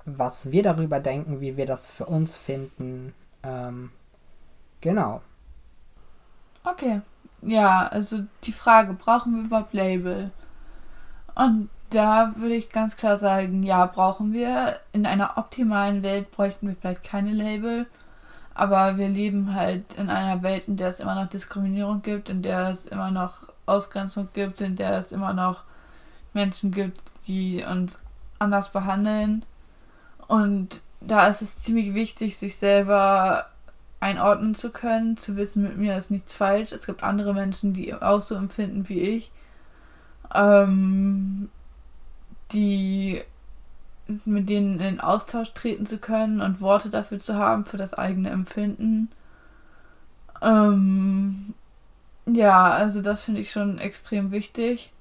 was 0.06 0.52
wir 0.52 0.64
darüber 0.64 1.00
denken, 1.00 1.42
wie 1.42 1.58
wir 1.58 1.66
das 1.66 1.90
für 1.90 2.06
uns 2.06 2.38
finden. 2.38 3.14
Ähm, 3.44 3.92
genau. 4.80 5.22
Okay. 6.64 7.02
Ja, 7.42 7.88
also 7.88 8.20
die 8.44 8.52
Frage, 8.52 8.94
brauchen 8.94 9.36
wir 9.36 9.44
überhaupt 9.46 9.74
Label? 9.74 10.32
Und 11.36 11.70
da 11.90 12.34
würde 12.36 12.56
ich 12.56 12.70
ganz 12.70 12.98
klar 12.98 13.18
sagen, 13.18 13.64
ja, 13.64 13.86
brauchen 13.86 14.34
wir. 14.34 14.80
In 14.92 15.06
einer 15.06 15.38
optimalen 15.38 16.04
Welt 16.04 16.32
bräuchten 16.32 16.68
wir 16.68 16.76
vielleicht 16.76 17.04
keine 17.04 17.32
Label. 17.32 17.88
Aber 18.54 18.98
wir 18.98 19.08
leben 19.08 19.56
halt 19.56 19.94
in 19.94 20.10
einer 20.10 20.44
Welt, 20.44 20.68
in 20.68 20.76
der 20.76 20.90
es 20.90 21.00
immer 21.00 21.16
noch 21.16 21.30
Diskriminierung 21.30 22.02
gibt, 22.02 22.30
in 22.30 22.42
der 22.42 22.70
es 22.70 22.86
immer 22.86 23.10
noch 23.10 23.44
Ausgrenzung 23.66 24.30
gibt, 24.34 24.62
in 24.62 24.76
der 24.76 24.98
es 24.98 25.12
immer 25.12 25.34
noch 25.34 25.64
Menschen 26.34 26.72
gibt, 26.72 27.02
die 27.28 27.64
uns 27.64 28.00
anders 28.38 28.70
behandeln. 28.72 29.46
Und 30.28 30.82
da 31.02 31.28
ist 31.28 31.42
es 31.42 31.62
ziemlich 31.62 31.94
wichtig, 31.94 32.38
sich 32.38 32.58
selber 32.58 33.49
einordnen 34.00 34.56
zu 34.56 34.72
können, 34.72 35.18
zu 35.18 35.36
wissen, 35.36 35.64
mit 35.64 35.78
mir 35.78 35.98
ist 35.98 36.12
nichts 36.12 36.34
falsch. 36.34 36.72
Es 36.72 36.86
gibt 36.86 37.04
andere 37.04 37.34
Menschen, 37.34 37.74
die 37.74 37.94
auch 37.94 38.22
so 38.22 38.36
empfinden 38.36 38.88
wie 38.90 39.00
ich. 39.02 39.32
Ähm, 40.34 41.50
die 42.52 43.22
mit 44.26 44.50
denen 44.50 44.80
in 44.80 45.00
Austausch 45.00 45.54
treten 45.54 45.86
zu 45.86 45.98
können 46.00 46.42
und 46.42 46.62
Worte 46.62 46.90
dafür 46.90 47.20
zu 47.20 47.36
haben, 47.36 47.66
für 47.66 47.78
das 47.78 47.94
eigene 47.94 48.30
Empfinden. 48.30 49.10
Ähm, 50.42 51.54
ja, 52.26 52.70
also 52.70 53.02
das 53.02 53.24
finde 53.24 53.42
ich 53.42 53.52
schon 53.52 53.78
extrem 53.78 54.32
wichtig. 54.32 54.92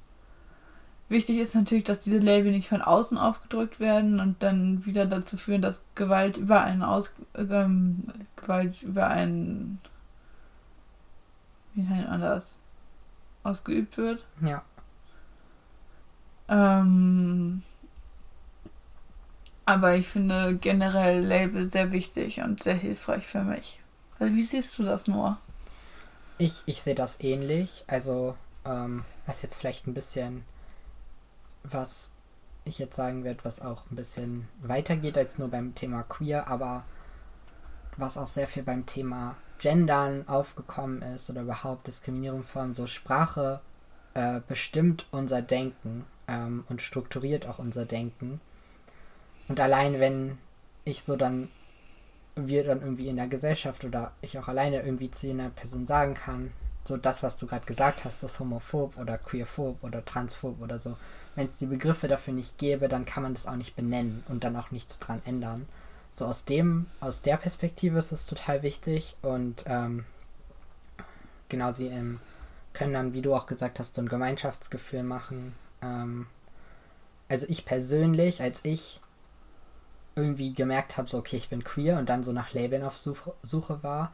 Wichtig 1.08 1.38
ist 1.38 1.54
natürlich, 1.54 1.84
dass 1.84 2.00
diese 2.00 2.18
Label 2.18 2.52
nicht 2.52 2.68
von 2.68 2.82
außen 2.82 3.16
aufgedrückt 3.16 3.80
werden 3.80 4.20
und 4.20 4.42
dann 4.42 4.84
wieder 4.84 5.06
dazu 5.06 5.38
führen, 5.38 5.62
dass 5.62 5.82
Gewalt 5.94 6.36
über 6.36 6.62
einen 6.62 6.82
aus 6.82 7.10
ähm, 7.34 8.04
Gewalt 8.36 8.82
über 8.82 9.08
einen 9.08 9.80
wie 11.74 11.82
nennt 11.82 12.10
man 12.10 12.20
das 12.20 12.56
ausgeübt 13.44 13.96
wird. 13.96 14.24
Ja. 14.40 14.62
Ähm, 16.48 17.62
aber 19.64 19.96
ich 19.96 20.08
finde 20.08 20.56
generell 20.56 21.24
Label 21.24 21.66
sehr 21.66 21.92
wichtig 21.92 22.40
und 22.40 22.62
sehr 22.62 22.74
hilfreich 22.74 23.26
für 23.26 23.44
mich. 23.44 23.80
Wie 24.18 24.42
siehst 24.42 24.78
du 24.78 24.82
das 24.82 25.06
nur? 25.06 25.38
Ich, 26.38 26.62
ich 26.66 26.82
sehe 26.82 26.94
das 26.94 27.20
ähnlich. 27.20 27.84
Also, 27.86 28.36
ähm, 28.64 29.04
was 29.26 29.42
jetzt 29.42 29.56
vielleicht 29.56 29.86
ein 29.86 29.94
bisschen, 29.94 30.44
was 31.62 32.12
ich 32.64 32.78
jetzt 32.78 32.96
sagen 32.96 33.24
werde, 33.24 33.44
was 33.44 33.60
auch 33.60 33.84
ein 33.90 33.96
bisschen 33.96 34.48
weitergeht 34.60 35.16
als 35.16 35.38
nur 35.38 35.48
beim 35.48 35.74
Thema 35.74 36.02
Queer, 36.02 36.48
aber 36.48 36.84
was 37.96 38.18
auch 38.18 38.26
sehr 38.26 38.46
viel 38.46 38.62
beim 38.62 38.86
Thema 38.86 39.36
Gendern 39.58 40.28
aufgekommen 40.28 41.02
ist 41.02 41.28
oder 41.30 41.42
überhaupt 41.42 41.86
Diskriminierungsformen, 41.86 42.74
so 42.74 42.86
Sprache 42.86 43.60
äh, 44.14 44.40
bestimmt 44.46 45.06
unser 45.10 45.42
Denken 45.42 46.04
ähm, 46.28 46.64
und 46.68 46.80
strukturiert 46.80 47.46
auch 47.46 47.58
unser 47.58 47.84
Denken. 47.84 48.40
Und 49.48 49.58
allein 49.58 49.98
wenn 49.98 50.38
ich 50.84 51.02
so 51.02 51.16
dann, 51.16 51.48
wir 52.36 52.64
dann 52.64 52.82
irgendwie 52.82 53.08
in 53.08 53.16
der 53.16 53.28
Gesellschaft 53.28 53.84
oder 53.84 54.12
ich 54.20 54.38
auch 54.38 54.48
alleine 54.48 54.82
irgendwie 54.82 55.10
zu 55.10 55.28
einer 55.28 55.50
Person 55.50 55.86
sagen 55.86 56.14
kann, 56.14 56.52
so 56.84 56.96
das, 56.96 57.22
was 57.22 57.36
du 57.36 57.46
gerade 57.46 57.66
gesagt 57.66 58.04
hast, 58.04 58.22
das 58.22 58.38
homophob 58.40 58.96
oder 58.96 59.18
queerphob 59.18 59.82
oder 59.82 60.04
transphob 60.04 60.60
oder 60.60 60.78
so, 60.78 60.96
wenn 61.38 61.46
es 61.46 61.58
die 61.58 61.66
Begriffe 61.66 62.08
dafür 62.08 62.34
nicht 62.34 62.58
gäbe, 62.58 62.88
dann 62.88 63.04
kann 63.04 63.22
man 63.22 63.32
das 63.32 63.46
auch 63.46 63.54
nicht 63.54 63.76
benennen 63.76 64.24
und 64.28 64.42
dann 64.42 64.56
auch 64.56 64.72
nichts 64.72 64.98
dran 64.98 65.22
ändern. 65.24 65.68
So 66.12 66.26
aus 66.26 66.44
dem, 66.44 66.86
aus 66.98 67.22
der 67.22 67.36
Perspektive 67.36 67.96
ist 67.96 68.10
es 68.10 68.26
total 68.26 68.64
wichtig 68.64 69.16
und 69.22 69.64
ähm, 69.66 70.04
genau 71.48 71.70
sie 71.70 71.86
ähm, 71.86 72.18
können 72.72 72.92
dann, 72.92 73.12
wie 73.12 73.22
du 73.22 73.36
auch 73.36 73.46
gesagt 73.46 73.78
hast, 73.78 73.94
so 73.94 74.02
ein 74.02 74.08
Gemeinschaftsgefühl 74.08 75.04
machen. 75.04 75.54
Ähm, 75.80 76.26
also 77.28 77.46
ich 77.48 77.64
persönlich, 77.64 78.42
als 78.42 78.64
ich 78.64 79.00
irgendwie 80.16 80.52
gemerkt 80.52 80.96
habe, 80.96 81.08
so 81.08 81.18
okay, 81.18 81.36
ich 81.36 81.50
bin 81.50 81.62
queer 81.62 81.98
und 81.98 82.08
dann 82.08 82.24
so 82.24 82.32
nach 82.32 82.52
Labeln 82.52 82.82
auf 82.82 82.98
Suche, 82.98 83.32
Suche 83.42 83.80
war, 83.84 84.12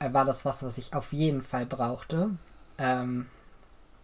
äh, 0.00 0.12
war 0.12 0.24
das 0.24 0.44
was, 0.44 0.64
was 0.64 0.76
ich 0.76 0.92
auf 0.92 1.12
jeden 1.12 1.42
Fall 1.42 1.66
brauchte. 1.66 2.30
Ähm, 2.78 3.26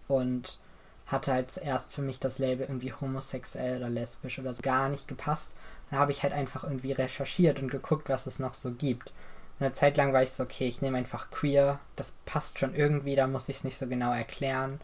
und 0.06 0.58
hatte 1.06 1.32
halt 1.32 1.50
zuerst 1.50 1.92
für 1.92 2.02
mich 2.02 2.18
das 2.18 2.38
Label 2.38 2.66
irgendwie 2.66 2.92
homosexuell 2.92 3.78
oder 3.78 3.90
lesbisch 3.90 4.38
oder 4.38 4.54
so 4.54 4.62
gar 4.62 4.88
nicht 4.88 5.06
gepasst. 5.08 5.52
Dann 5.90 5.98
habe 5.98 6.12
ich 6.12 6.22
halt 6.22 6.32
einfach 6.32 6.64
irgendwie 6.64 6.92
recherchiert 6.92 7.60
und 7.60 7.70
geguckt, 7.70 8.08
was 8.08 8.26
es 8.26 8.38
noch 8.38 8.54
so 8.54 8.72
gibt. 8.72 9.12
Eine 9.60 9.72
Zeit 9.72 9.96
lang 9.96 10.12
war 10.12 10.22
ich 10.22 10.32
so, 10.32 10.42
okay, 10.42 10.66
ich 10.66 10.82
nehme 10.82 10.98
einfach 10.98 11.30
queer, 11.30 11.78
das 11.94 12.14
passt 12.24 12.58
schon 12.58 12.74
irgendwie, 12.74 13.14
da 13.14 13.26
muss 13.26 13.48
ich 13.48 13.58
es 13.58 13.64
nicht 13.64 13.78
so 13.78 13.86
genau 13.86 14.12
erklären. 14.12 14.80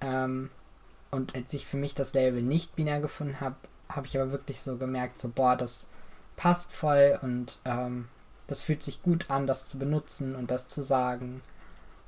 Ähm, 0.00 0.50
und 1.10 1.34
als 1.34 1.52
ich 1.54 1.66
für 1.66 1.76
mich 1.76 1.94
das 1.94 2.12
Label 2.12 2.42
nicht 2.42 2.76
binär 2.76 3.00
gefunden 3.00 3.40
habe, 3.40 3.56
habe 3.88 4.06
ich 4.06 4.18
aber 4.18 4.32
wirklich 4.32 4.60
so 4.60 4.76
gemerkt, 4.76 5.18
so, 5.18 5.28
boah, 5.28 5.56
das 5.56 5.88
passt 6.36 6.72
voll 6.72 7.18
und 7.22 7.60
ähm, 7.64 8.08
das 8.46 8.60
fühlt 8.60 8.82
sich 8.82 9.02
gut 9.02 9.30
an, 9.30 9.46
das 9.46 9.68
zu 9.68 9.78
benutzen 9.78 10.34
und 10.34 10.50
das 10.50 10.68
zu 10.68 10.82
sagen, 10.82 11.42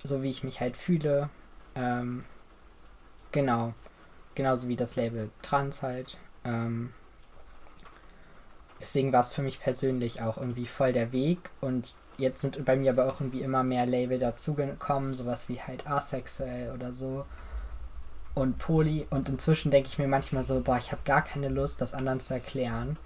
so 0.03 0.23
wie 0.23 0.31
ich 0.31 0.45
mich 0.45 0.61
halt 0.61 0.77
fühle. 0.77 1.31
Ähm, 1.75 2.25
genau. 3.33 3.75
Genauso 4.35 4.69
wie 4.69 4.77
das 4.77 4.97
Label 4.97 5.31
Trans 5.43 5.83
halt. 5.83 6.19
Ähm, 6.45 6.93
deswegen 8.81 9.13
war 9.13 9.21
es 9.21 9.33
für 9.33 9.43
mich 9.43 9.61
persönlich 9.61 10.23
auch 10.23 10.37
irgendwie 10.37 10.67
voll 10.67 10.93
der 10.93 11.13
Weg 11.13 11.51
und 11.61 11.95
jetzt 12.19 12.41
sind 12.41 12.65
bei 12.65 12.77
mir 12.77 12.93
aber 12.93 13.07
auch 13.07 13.21
irgendwie 13.21 13.43
immer 13.43 13.63
mehr 13.63 13.87
Label 13.87 14.19
dazugekommen, 14.19 15.15
sowas 15.15 15.49
wie 15.49 15.61
halt 15.61 15.87
asexuell 15.87 16.73
oder 16.73 16.93
so 16.93 17.25
und 18.37 18.59
Poli. 18.59 19.07
Und 19.11 19.29
inzwischen 19.29 19.71
denke 19.73 19.89
ich 19.89 19.99
mir 19.99 20.07
manchmal 20.07 20.45
so, 20.45 20.61
boah, 20.61 20.77
ich 20.77 20.93
habe 20.93 21.03
gar 21.05 21.23
keine 21.23 21.49
Lust, 21.49 21.81
das 21.81 21.95
anderen 21.95 22.21
zu 22.21 22.35
erklären. 22.35 22.97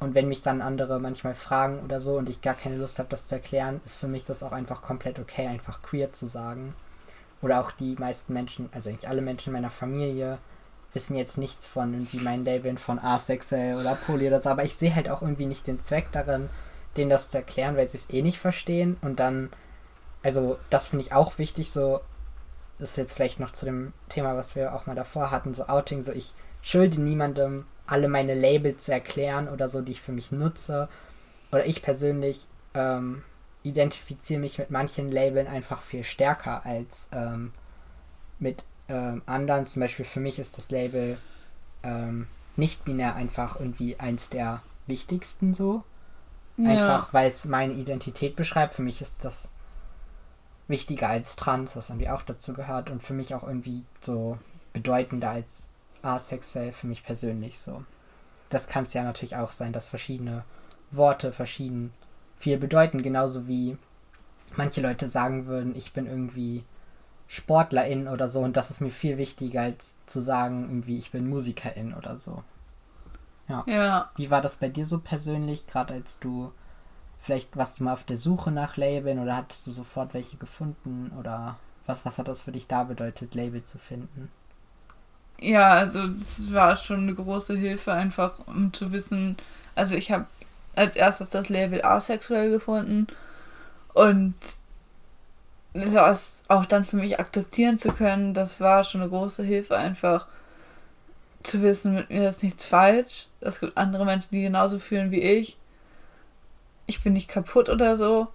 Und 0.00 0.14
wenn 0.14 0.28
mich 0.28 0.42
dann 0.42 0.62
andere 0.62 1.00
manchmal 1.00 1.34
fragen 1.34 1.80
oder 1.80 2.00
so 2.00 2.16
und 2.16 2.28
ich 2.28 2.40
gar 2.40 2.54
keine 2.54 2.76
Lust 2.76 3.00
habe, 3.00 3.08
das 3.08 3.26
zu 3.26 3.34
erklären, 3.34 3.80
ist 3.84 3.96
für 3.96 4.06
mich 4.06 4.24
das 4.24 4.44
auch 4.44 4.52
einfach 4.52 4.80
komplett 4.80 5.18
okay, 5.18 5.48
einfach 5.48 5.82
queer 5.82 6.12
zu 6.12 6.26
sagen. 6.26 6.72
Oder 7.42 7.60
auch 7.60 7.70
die 7.70 7.94
meisten 7.98 8.32
Menschen, 8.32 8.68
also 8.72 8.90
eigentlich 8.90 9.08
alle 9.08 9.22
Menschen 9.22 9.52
meiner 9.52 9.70
Familie, 9.70 10.38
wissen 10.92 11.16
jetzt 11.16 11.38
nichts 11.38 11.66
von 11.66 11.92
irgendwie 11.92 12.18
meinen 12.18 12.44
Labeln 12.44 12.78
von 12.78 12.98
asexuell 12.98 13.76
oder 13.76 13.94
poly 13.94 14.26
oder 14.26 14.40
so, 14.40 14.50
aber 14.50 14.64
ich 14.64 14.74
sehe 14.74 14.94
halt 14.94 15.08
auch 15.08 15.22
irgendwie 15.22 15.46
nicht 15.46 15.66
den 15.66 15.80
Zweck 15.80 16.08
darin, 16.12 16.48
denen 16.96 17.10
das 17.10 17.28
zu 17.28 17.36
erklären, 17.36 17.76
weil 17.76 17.88
sie 17.88 17.98
es 17.98 18.10
eh 18.10 18.22
nicht 18.22 18.38
verstehen 18.38 18.96
und 19.02 19.20
dann, 19.20 19.50
also 20.22 20.58
das 20.70 20.88
finde 20.88 21.04
ich 21.04 21.12
auch 21.12 21.38
wichtig, 21.38 21.70
so 21.70 22.00
das 22.78 22.90
ist 22.90 22.96
jetzt 22.96 23.12
vielleicht 23.12 23.40
noch 23.40 23.50
zu 23.50 23.66
dem 23.66 23.92
Thema, 24.08 24.36
was 24.36 24.54
wir 24.54 24.74
auch 24.74 24.86
mal 24.86 24.94
davor 24.94 25.30
hatten, 25.30 25.52
so 25.52 25.64
Outing, 25.66 26.02
so 26.02 26.12
ich 26.12 26.32
schulde 26.62 27.00
niemandem 27.00 27.66
alle 27.86 28.08
meine 28.08 28.34
Label 28.34 28.76
zu 28.76 28.92
erklären 28.92 29.48
oder 29.48 29.68
so, 29.68 29.80
die 29.80 29.92
ich 29.92 30.00
für 30.00 30.12
mich 30.12 30.30
nutze. 30.30 30.88
Oder 31.50 31.66
ich 31.66 31.82
persönlich 31.82 32.46
ähm, 32.74 33.22
identifiziere 33.62 34.40
mich 34.40 34.58
mit 34.58 34.70
manchen 34.70 35.10
Labeln 35.10 35.46
einfach 35.46 35.82
viel 35.82 36.04
stärker 36.04 36.64
als 36.64 37.08
ähm, 37.12 37.52
mit 38.38 38.64
ähm, 38.88 39.22
anderen. 39.26 39.66
Zum 39.66 39.80
Beispiel 39.80 40.04
für 40.04 40.20
mich 40.20 40.38
ist 40.38 40.58
das 40.58 40.70
Label 40.70 41.18
ähm, 41.82 42.26
nicht 42.56 42.84
binär 42.84 43.14
einfach 43.14 43.58
irgendwie 43.60 43.98
eins 43.98 44.30
der 44.30 44.62
wichtigsten 44.86 45.54
so. 45.54 45.84
Ja. 46.56 46.70
Einfach 46.70 47.12
weil 47.12 47.28
es 47.28 47.44
meine 47.44 47.74
Identität 47.74 48.36
beschreibt. 48.36 48.74
Für 48.74 48.82
mich 48.82 49.00
ist 49.00 49.16
das 49.22 49.48
wichtiger 50.66 51.08
als 51.08 51.36
trans, 51.36 51.76
was 51.76 51.88
irgendwie 51.88 52.10
auch 52.10 52.22
dazu 52.22 52.52
gehört 52.52 52.90
und 52.90 53.02
für 53.02 53.14
mich 53.14 53.34
auch 53.34 53.42
irgendwie 53.42 53.84
so 54.00 54.38
bedeutender 54.72 55.30
als 55.30 55.70
asexuell 56.02 56.72
für 56.72 56.86
mich 56.86 57.02
persönlich 57.04 57.58
so. 57.58 57.84
Das 58.50 58.66
kann 58.66 58.84
es 58.84 58.92
ja 58.92 59.02
natürlich 59.02 59.36
auch 59.36 59.50
sein, 59.50 59.72
dass 59.72 59.86
verschiedene 59.86 60.44
Worte 60.90 61.32
verschieden 61.32 61.92
viel 62.38 62.58
bedeuten, 62.58 63.02
genauso 63.02 63.48
wie 63.48 63.76
manche 64.56 64.80
Leute 64.80 65.08
sagen 65.08 65.46
würden, 65.46 65.74
ich 65.74 65.92
bin 65.92 66.06
irgendwie 66.06 66.64
Sportlerin 67.26 68.08
oder 68.08 68.28
so 68.28 68.40
und 68.40 68.56
das 68.56 68.70
ist 68.70 68.80
mir 68.80 68.90
viel 68.90 69.18
wichtiger 69.18 69.62
als 69.62 69.94
zu 70.06 70.20
sagen, 70.20 70.64
irgendwie 70.68 70.98
ich 70.98 71.10
bin 71.10 71.28
Musikerin 71.28 71.94
oder 71.94 72.16
so. 72.16 72.42
Ja. 73.48 73.64
ja. 73.66 74.10
Wie 74.16 74.30
war 74.30 74.40
das 74.40 74.56
bei 74.56 74.68
dir 74.68 74.86
so 74.86 74.98
persönlich, 74.98 75.66
gerade 75.66 75.94
als 75.94 76.18
du 76.18 76.52
Vielleicht 77.20 77.56
warst 77.56 77.78
du 77.78 77.84
mal 77.84 77.92
auf 77.92 78.04
der 78.04 78.16
Suche 78.16 78.50
nach 78.50 78.76
Labeln 78.76 79.18
oder 79.18 79.36
hattest 79.36 79.66
du 79.66 79.70
sofort 79.70 80.14
welche 80.14 80.36
gefunden 80.36 81.12
oder 81.18 81.56
was, 81.86 82.04
was 82.04 82.18
hat 82.18 82.28
das 82.28 82.40
für 82.40 82.52
dich 82.52 82.66
da 82.66 82.84
bedeutet, 82.84 83.34
Label 83.34 83.64
zu 83.64 83.78
finden? 83.78 84.30
Ja, 85.40 85.70
also 85.70 86.00
es 86.00 86.52
war 86.52 86.76
schon 86.76 87.00
eine 87.02 87.14
große 87.14 87.56
Hilfe, 87.56 87.92
einfach 87.92 88.34
um 88.46 88.72
zu 88.72 88.92
wissen, 88.92 89.36
also 89.74 89.94
ich 89.94 90.10
habe 90.10 90.26
als 90.78 90.96
erstes 90.96 91.30
das 91.30 91.48
Label 91.48 91.84
asexuell 91.84 92.50
gefunden 92.50 93.06
und 93.94 94.34
das 95.74 96.42
auch 96.48 96.64
dann 96.64 96.84
für 96.84 96.96
mich 96.96 97.20
akzeptieren 97.20 97.78
zu 97.78 97.92
können, 97.92 98.34
das 98.34 98.60
war 98.60 98.84
schon 98.84 99.02
eine 99.02 99.10
große 99.10 99.42
Hilfe, 99.42 99.76
einfach 99.76 100.26
zu 101.42 101.62
wissen, 101.62 101.94
mit 101.94 102.10
mir 102.10 102.28
ist 102.28 102.42
nichts 102.42 102.64
falsch. 102.64 103.28
Es 103.40 103.60
gibt 103.60 103.76
andere 103.76 104.04
Menschen, 104.04 104.30
die 104.32 104.42
genauso 104.42 104.78
fühlen 104.78 105.10
wie 105.10 105.20
ich 105.20 105.58
ich 106.88 107.02
bin 107.02 107.12
nicht 107.12 107.28
kaputt 107.28 107.68
oder 107.68 107.96
so. 107.96 108.28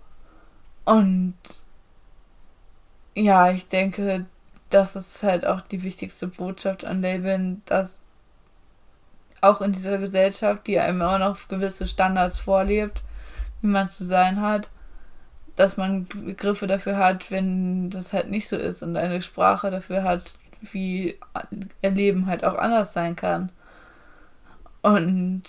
Und 0.85 1.35
ja, 3.15 3.51
ich 3.51 3.67
denke, 3.67 4.25
das 4.69 4.95
ist 4.95 5.23
halt 5.23 5.45
auch 5.45 5.61
die 5.61 5.83
wichtigste 5.83 6.27
Botschaft 6.27 6.85
an 6.85 7.01
Labeln, 7.01 7.63
dass 7.65 7.99
auch 9.43 9.61
in 9.61 9.71
dieser 9.71 9.97
Gesellschaft, 9.97 10.67
die 10.67 10.79
einem 10.79 11.01
immer 11.01 11.19
noch 11.19 11.47
gewisse 11.47 11.87
Standards 11.87 12.39
vorlebt, 12.39 13.01
wie 13.61 13.67
man 13.67 13.89
zu 13.89 14.05
sein 14.05 14.41
hat, 14.41 14.69
dass 15.55 15.77
man 15.77 16.05
Begriffe 16.05 16.67
dafür 16.67 16.97
hat, 16.97 17.29
wenn 17.29 17.89
das 17.89 18.13
halt 18.13 18.29
nicht 18.29 18.47
so 18.47 18.55
ist 18.55 18.81
und 18.81 18.95
eine 18.97 19.21
Sprache 19.21 19.69
dafür 19.69 20.03
hat, 20.03 20.35
wie 20.61 21.19
Erleben 21.81 22.25
halt 22.25 22.43
auch 22.45 22.55
anders 22.55 22.93
sein 22.93 23.15
kann. 23.15 23.51
Und 24.81 25.43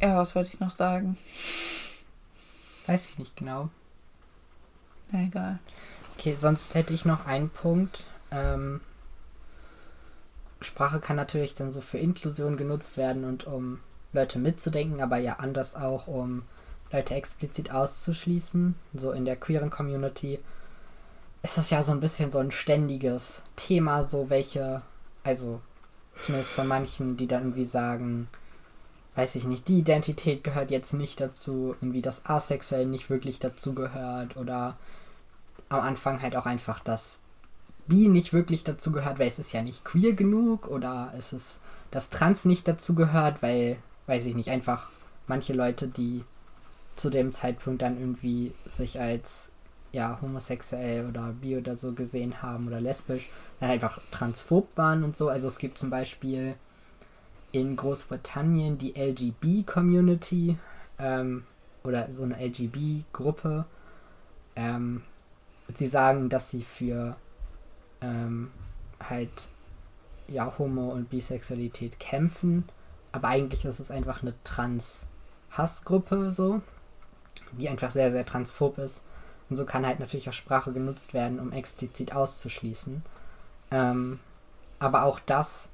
ja, 0.00 0.16
was 0.16 0.34
wollte 0.34 0.50
ich 0.52 0.60
noch 0.60 0.70
sagen? 0.70 1.16
Weiß 2.86 3.08
ich 3.08 3.18
nicht 3.18 3.36
genau. 3.36 3.68
Na 5.10 5.22
egal. 5.22 5.58
Okay, 6.16 6.34
sonst 6.36 6.74
hätte 6.74 6.92
ich 6.92 7.04
noch 7.04 7.26
einen 7.26 7.50
Punkt. 7.50 8.06
Ähm, 8.30 8.80
Sprache 10.64 11.00
kann 11.00 11.16
natürlich 11.16 11.54
dann 11.54 11.70
so 11.70 11.80
für 11.80 11.98
Inklusion 11.98 12.56
genutzt 12.56 12.96
werden 12.96 13.24
und 13.24 13.46
um 13.46 13.80
Leute 14.12 14.38
mitzudenken, 14.38 15.00
aber 15.00 15.18
ja 15.18 15.36
anders 15.36 15.74
auch, 15.76 16.06
um 16.06 16.42
Leute 16.92 17.14
explizit 17.14 17.70
auszuschließen. 17.70 18.74
So 18.94 19.12
in 19.12 19.24
der 19.24 19.36
queeren 19.36 19.70
Community 19.70 20.38
ist 21.42 21.58
das 21.58 21.70
ja 21.70 21.82
so 21.82 21.92
ein 21.92 22.00
bisschen 22.00 22.30
so 22.30 22.38
ein 22.38 22.50
ständiges 22.50 23.42
Thema, 23.56 24.04
so 24.04 24.30
welche, 24.30 24.82
also 25.22 25.60
zumindest 26.22 26.52
von 26.52 26.66
manchen, 26.66 27.16
die 27.16 27.26
dann 27.26 27.42
irgendwie 27.42 27.64
sagen, 27.64 28.28
weiß 29.16 29.34
ich 29.34 29.44
nicht, 29.44 29.68
die 29.68 29.78
Identität 29.78 30.42
gehört 30.42 30.70
jetzt 30.70 30.94
nicht 30.94 31.20
dazu, 31.20 31.76
irgendwie 31.80 32.02
das 32.02 32.26
Asexuell 32.26 32.86
nicht 32.86 33.10
wirklich 33.10 33.38
dazu 33.38 33.74
gehört 33.74 34.36
oder 34.36 34.76
am 35.68 35.80
Anfang 35.80 36.22
halt 36.22 36.36
auch 36.36 36.46
einfach 36.46 36.80
das 36.80 37.18
Bi 37.86 38.08
nicht 38.08 38.32
wirklich 38.32 38.64
dazu 38.64 38.92
gehört, 38.92 39.18
weil 39.18 39.28
es 39.28 39.38
ist 39.38 39.52
ja 39.52 39.62
nicht 39.62 39.84
queer 39.84 40.14
genug 40.14 40.68
oder 40.68 41.12
es 41.16 41.32
ist 41.32 41.60
das 41.90 42.10
Trans 42.10 42.44
nicht 42.44 42.66
dazu 42.66 42.94
gehört, 42.94 43.42
weil, 43.42 43.76
weiß 44.06 44.26
ich 44.26 44.34
nicht, 44.34 44.50
einfach 44.50 44.90
manche 45.26 45.52
Leute, 45.52 45.86
die 45.86 46.24
zu 46.96 47.10
dem 47.10 47.32
Zeitpunkt 47.32 47.82
dann 47.82 47.98
irgendwie 47.98 48.52
sich 48.66 49.00
als 49.00 49.50
ja, 49.92 50.18
homosexuell 50.20 51.08
oder 51.08 51.32
bi 51.40 51.56
oder 51.56 51.76
so 51.76 51.92
gesehen 51.92 52.42
haben 52.42 52.66
oder 52.66 52.80
lesbisch, 52.80 53.30
dann 53.60 53.70
einfach 53.70 54.00
transphob 54.10 54.76
waren 54.76 55.04
und 55.04 55.16
so. 55.16 55.28
Also 55.28 55.46
es 55.46 55.58
gibt 55.58 55.78
zum 55.78 55.88
Beispiel 55.88 56.56
in 57.52 57.76
Großbritannien 57.76 58.76
die 58.76 58.94
LGB-Community 58.96 60.58
ähm, 60.98 61.44
oder 61.84 62.10
so 62.10 62.24
eine 62.24 62.44
LGB-Gruppe. 62.44 63.66
Ähm, 64.56 65.02
sie 65.76 65.86
sagen, 65.86 66.28
dass 66.28 66.50
sie 66.50 66.62
für 66.62 67.16
ähm, 68.04 68.50
halt 69.00 69.48
ja 70.28 70.52
Homo- 70.58 70.92
und 70.92 71.10
Bisexualität 71.10 71.98
kämpfen, 71.98 72.68
aber 73.12 73.28
eigentlich 73.28 73.64
ist 73.64 73.80
es 73.80 73.90
einfach 73.90 74.22
eine 74.22 74.34
Trans-Hassgruppe 74.44 76.30
so, 76.30 76.62
die 77.52 77.68
einfach 77.68 77.90
sehr, 77.90 78.10
sehr 78.10 78.26
transphob 78.26 78.78
ist. 78.78 79.04
Und 79.50 79.56
so 79.56 79.64
kann 79.66 79.86
halt 79.86 80.00
natürlich 80.00 80.28
auch 80.28 80.34
Sprache 80.34 80.72
genutzt 80.72 81.14
werden, 81.14 81.38
um 81.38 81.52
explizit 81.52 82.14
auszuschließen. 82.14 83.02
Ähm, 83.70 84.20
aber 84.78 85.04
auch 85.04 85.20
das 85.20 85.70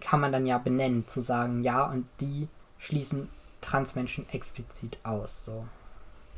kann 0.00 0.20
man 0.20 0.32
dann 0.32 0.46
ja 0.46 0.58
benennen, 0.58 1.06
zu 1.06 1.20
sagen, 1.20 1.62
ja, 1.62 1.84
und 1.84 2.06
die 2.20 2.48
schließen 2.78 3.28
Transmenschen 3.60 4.28
explizit 4.30 4.98
aus. 5.02 5.44
So. 5.44 5.66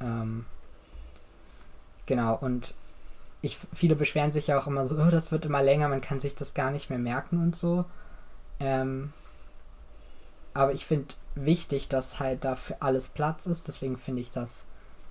Ähm, 0.00 0.46
genau, 2.06 2.36
und 2.36 2.74
ich, 3.41 3.59
viele 3.72 3.95
beschweren 3.95 4.32
sich 4.32 4.49
ja 4.49 4.59
auch 4.59 4.66
immer 4.66 4.86
so, 4.86 4.97
oh, 4.97 5.11
das 5.11 5.30
wird 5.30 5.45
immer 5.45 5.62
länger, 5.62 5.89
man 5.89 6.01
kann 6.01 6.20
sich 6.20 6.34
das 6.34 6.55
gar 6.55 6.70
nicht 6.70 6.91
mehr 6.91 6.99
merken 6.99 7.41
und 7.41 7.55
so. 7.55 7.84
Ähm, 8.59 9.12
aber 10.55 10.72
ich 10.72 10.86
finde 10.86 11.14
wichtig, 11.36 11.89
dass 11.89 12.18
halt 12.18 12.45
da 12.45 12.57
für 12.57 12.82
alles 12.82 13.09
Platz 13.09 13.47
ist. 13.47 13.68
Deswegen 13.68 13.97
finde 13.97 14.22
ich 14.22 14.32
das 14.32 14.66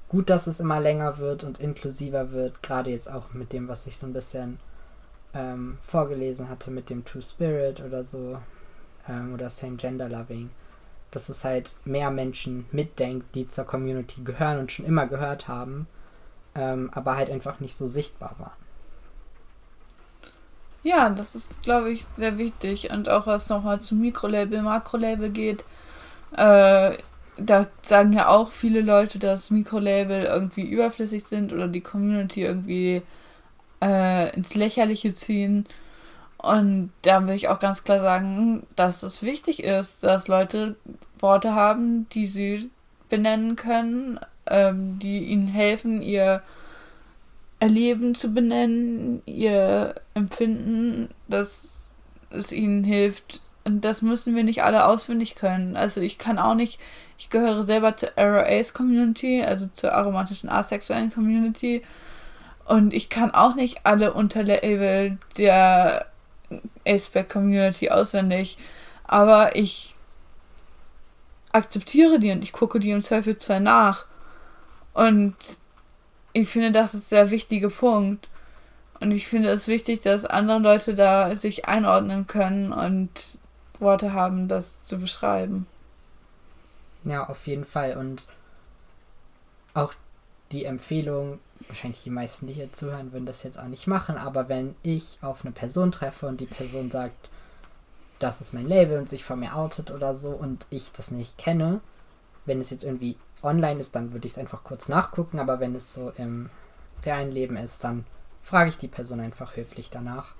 gut, 0.10 0.30
dass 0.30 0.48
es 0.48 0.60
immer 0.60 0.80
länger 0.82 1.20
wird 1.20 1.46
und 1.46 1.60
inklusiver 1.60 2.32
wird. 2.32 2.62
Gerade 2.62 2.90
jetzt 2.90 3.10
auch 3.10 3.32
mit 3.34 3.54
dem, 3.54 3.70
was 3.70 3.88
ich 3.88 3.98
so 3.98 4.08
ein 4.08 4.14
bisschen 4.14 4.60
ähm, 5.34 5.78
vorgelesen 5.80 6.50
hatte, 6.50 6.70
mit 6.70 6.90
dem 6.90 7.06
True 7.06 7.22
Spirit 7.22 7.82
oder 7.82 8.04
so. 8.04 8.40
Ähm, 9.08 9.34
oder 9.34 9.50
Same 9.50 9.78
Gender 9.78 10.10
Loving. 10.10 10.50
Dass 11.12 11.30
es 11.30 11.46
halt 11.46 11.74
mehr 11.86 12.12
Menschen 12.12 12.66
mitdenkt, 12.72 13.34
die 13.36 13.48
zur 13.48 13.64
Community 13.64 14.22
gehören 14.22 14.60
und 14.60 14.72
schon 14.74 14.86
immer 14.86 15.08
gehört 15.08 15.48
haben 15.48 15.88
ähm, 16.58 16.90
aber 16.94 17.16
halt 17.16 17.30
einfach 17.30 17.60
nicht 17.60 17.76
so 17.76 17.88
sichtbar 17.88 18.36
waren. 18.40 18.52
Ja, 20.84 21.10
das 21.10 21.36
ist, 21.36 21.62
glaube 21.64 21.92
ich, 21.92 22.06
sehr 22.16 22.38
wichtig. 22.38 22.92
Und 22.92 23.10
auch 23.10 23.28
was 23.28 23.50
nochmal 23.50 23.82
zu 23.82 23.96
Mikrolabel, 23.96 24.62
Makrolabel 24.62 25.30
geht, 25.30 25.66
äh, 26.36 26.98
da 27.38 27.68
sagen 27.82 28.14
ja 28.14 28.30
auch 28.30 28.52
viele 28.52 28.82
Leute, 28.82 29.20
dass 29.20 29.50
Mikrolabel 29.50 30.24
irgendwie 30.24 30.62
überflüssig 30.62 31.26
sind 31.26 31.54
oder 31.54 31.68
die 31.68 31.82
Community 31.82 32.44
irgendwie 32.44 33.02
äh, 33.82 34.36
ins 34.36 34.56
Lächerliche 34.56 35.14
ziehen. 35.14 35.66
Und 36.38 36.92
da 37.02 37.26
will 37.28 37.36
ich 37.36 37.50
auch 37.50 37.60
ganz 37.60 37.84
klar 37.84 38.00
sagen, 38.00 38.66
dass 38.76 39.04
es 39.04 39.24
wichtig 39.24 39.64
ist, 39.64 40.04
dass 40.04 40.28
Leute 40.28 40.76
Worte 41.20 41.54
haben, 41.54 42.08
die 42.10 42.28
sie 42.28 42.70
benennen 43.10 43.56
können, 43.56 44.20
ähm, 44.50 45.00
die 45.00 45.26
ihnen 45.26 45.48
helfen, 45.48 46.02
ihr 46.02 46.42
Erleben 47.60 48.14
zu 48.14 48.34
benennen, 48.34 49.22
ihr 49.26 49.96
Empfinden, 50.14 51.10
dass 51.28 51.90
es 52.30 52.52
ihnen 52.52 52.84
hilft. 52.84 53.42
Und 53.64 53.84
das 53.84 54.02
müssen 54.02 54.36
wir 54.36 54.44
nicht 54.44 54.64
alle 54.64 54.86
auswendig 54.86 55.36
können. 55.36 55.76
Also 55.76 56.00
ich 56.00 56.18
kann 56.18 56.40
auch 56.40 56.54
nicht, 56.54 56.80
ich 57.18 57.30
gehöre 57.30 57.64
selber 57.64 57.98
zur 57.98 58.12
Ace 58.16 58.74
Community, 58.74 59.44
also 59.44 59.68
zur 59.74 59.94
aromatischen 59.94 60.50
asexuellen 60.50 61.12
Community. 61.12 61.82
Und 62.66 62.94
ich 62.94 63.10
kann 63.10 63.32
auch 63.32 63.56
nicht 63.56 63.80
alle 63.86 64.14
Unterlabel 64.14 65.18
der 65.38 66.06
Aceback 66.86 67.30
Community 67.30 67.90
auswendig. 67.90 68.58
Aber 69.06 69.56
ich 69.56 69.96
akzeptiere 71.52 72.20
die 72.20 72.32
und 72.32 72.44
ich 72.44 72.52
gucke 72.52 72.80
die 72.80 72.92
im 72.92 73.02
Zweifel 73.02 73.38
zwei 73.38 73.60
nach. 73.60 74.06
Und 74.98 75.36
ich 76.34 76.50
finde, 76.50 76.72
das 76.72 76.96
ist 76.96 77.12
der 77.12 77.30
wichtige 77.30 77.70
Punkt. 77.70 78.28
Und 79.00 79.12
ich 79.12 79.28
finde 79.28 79.50
es 79.50 79.68
wichtig, 79.68 80.02
dass 80.02 80.26
andere 80.26 80.58
Leute 80.58 80.96
da 80.96 81.36
sich 81.36 81.66
einordnen 81.66 82.26
können 82.26 82.74
und 82.74 83.38
Worte 83.78 84.14
haben, 84.14 84.48
das 84.48 84.84
zu 84.86 84.98
beschreiben. 84.98 85.68
Ja, 87.04 87.30
auf 87.30 87.46
jeden 87.46 87.64
Fall. 87.64 87.96
Und 87.96 88.28
auch 89.76 89.94
die 90.52 90.66
Empfehlung, 90.66 91.38
wahrscheinlich 91.68 92.02
die 92.02 92.10
meisten, 92.10 92.48
die 92.48 92.54
hier 92.54 92.74
zuhören, 92.74 93.14
würden 93.14 93.28
das 93.28 93.44
jetzt 93.44 93.60
auch 93.60 93.68
nicht 93.68 93.86
machen, 93.86 94.18
aber 94.18 94.50
wenn 94.50 94.74
ich 94.82 95.20
auf 95.22 95.46
eine 95.46 95.52
Person 95.52 95.92
treffe 95.92 96.26
und 96.26 96.42
die 96.42 96.48
Person 96.48 96.90
sagt, 96.90 97.30
das 98.18 98.42
ist 98.42 98.52
mein 98.52 98.68
Label 98.68 98.98
und 98.98 99.10
sich 99.10 99.24
von 99.24 99.40
mir 99.40 99.56
outet 99.56 99.92
oder 99.92 100.16
so 100.16 100.32
und 100.32 100.66
ich 100.72 100.92
das 100.92 101.12
nicht 101.12 101.38
kenne, 101.38 101.82
wenn 102.46 102.60
es 102.60 102.72
jetzt 102.72 102.84
irgendwie 102.84 103.16
online 103.44 103.80
ist, 103.80 103.96
dann 103.96 104.14
würde 104.14 104.26
ich 104.26 104.34
es 104.34 104.40
einfach 104.40 104.64
kurz 104.64 104.90
nachgucken, 104.90 105.40
aber 105.40 105.60
wenn 105.60 105.76
es 105.76 105.94
so 105.94 106.12
im 106.18 106.50
realen 107.06 107.32
Leben 107.32 107.58
ist, 107.58 107.84
dann 107.84 108.06
frage 108.44 108.70
ich 108.70 108.78
die 108.78 108.88
Person 108.88 109.20
einfach 109.20 109.56
höflich 109.56 109.90
danach. 109.90 110.34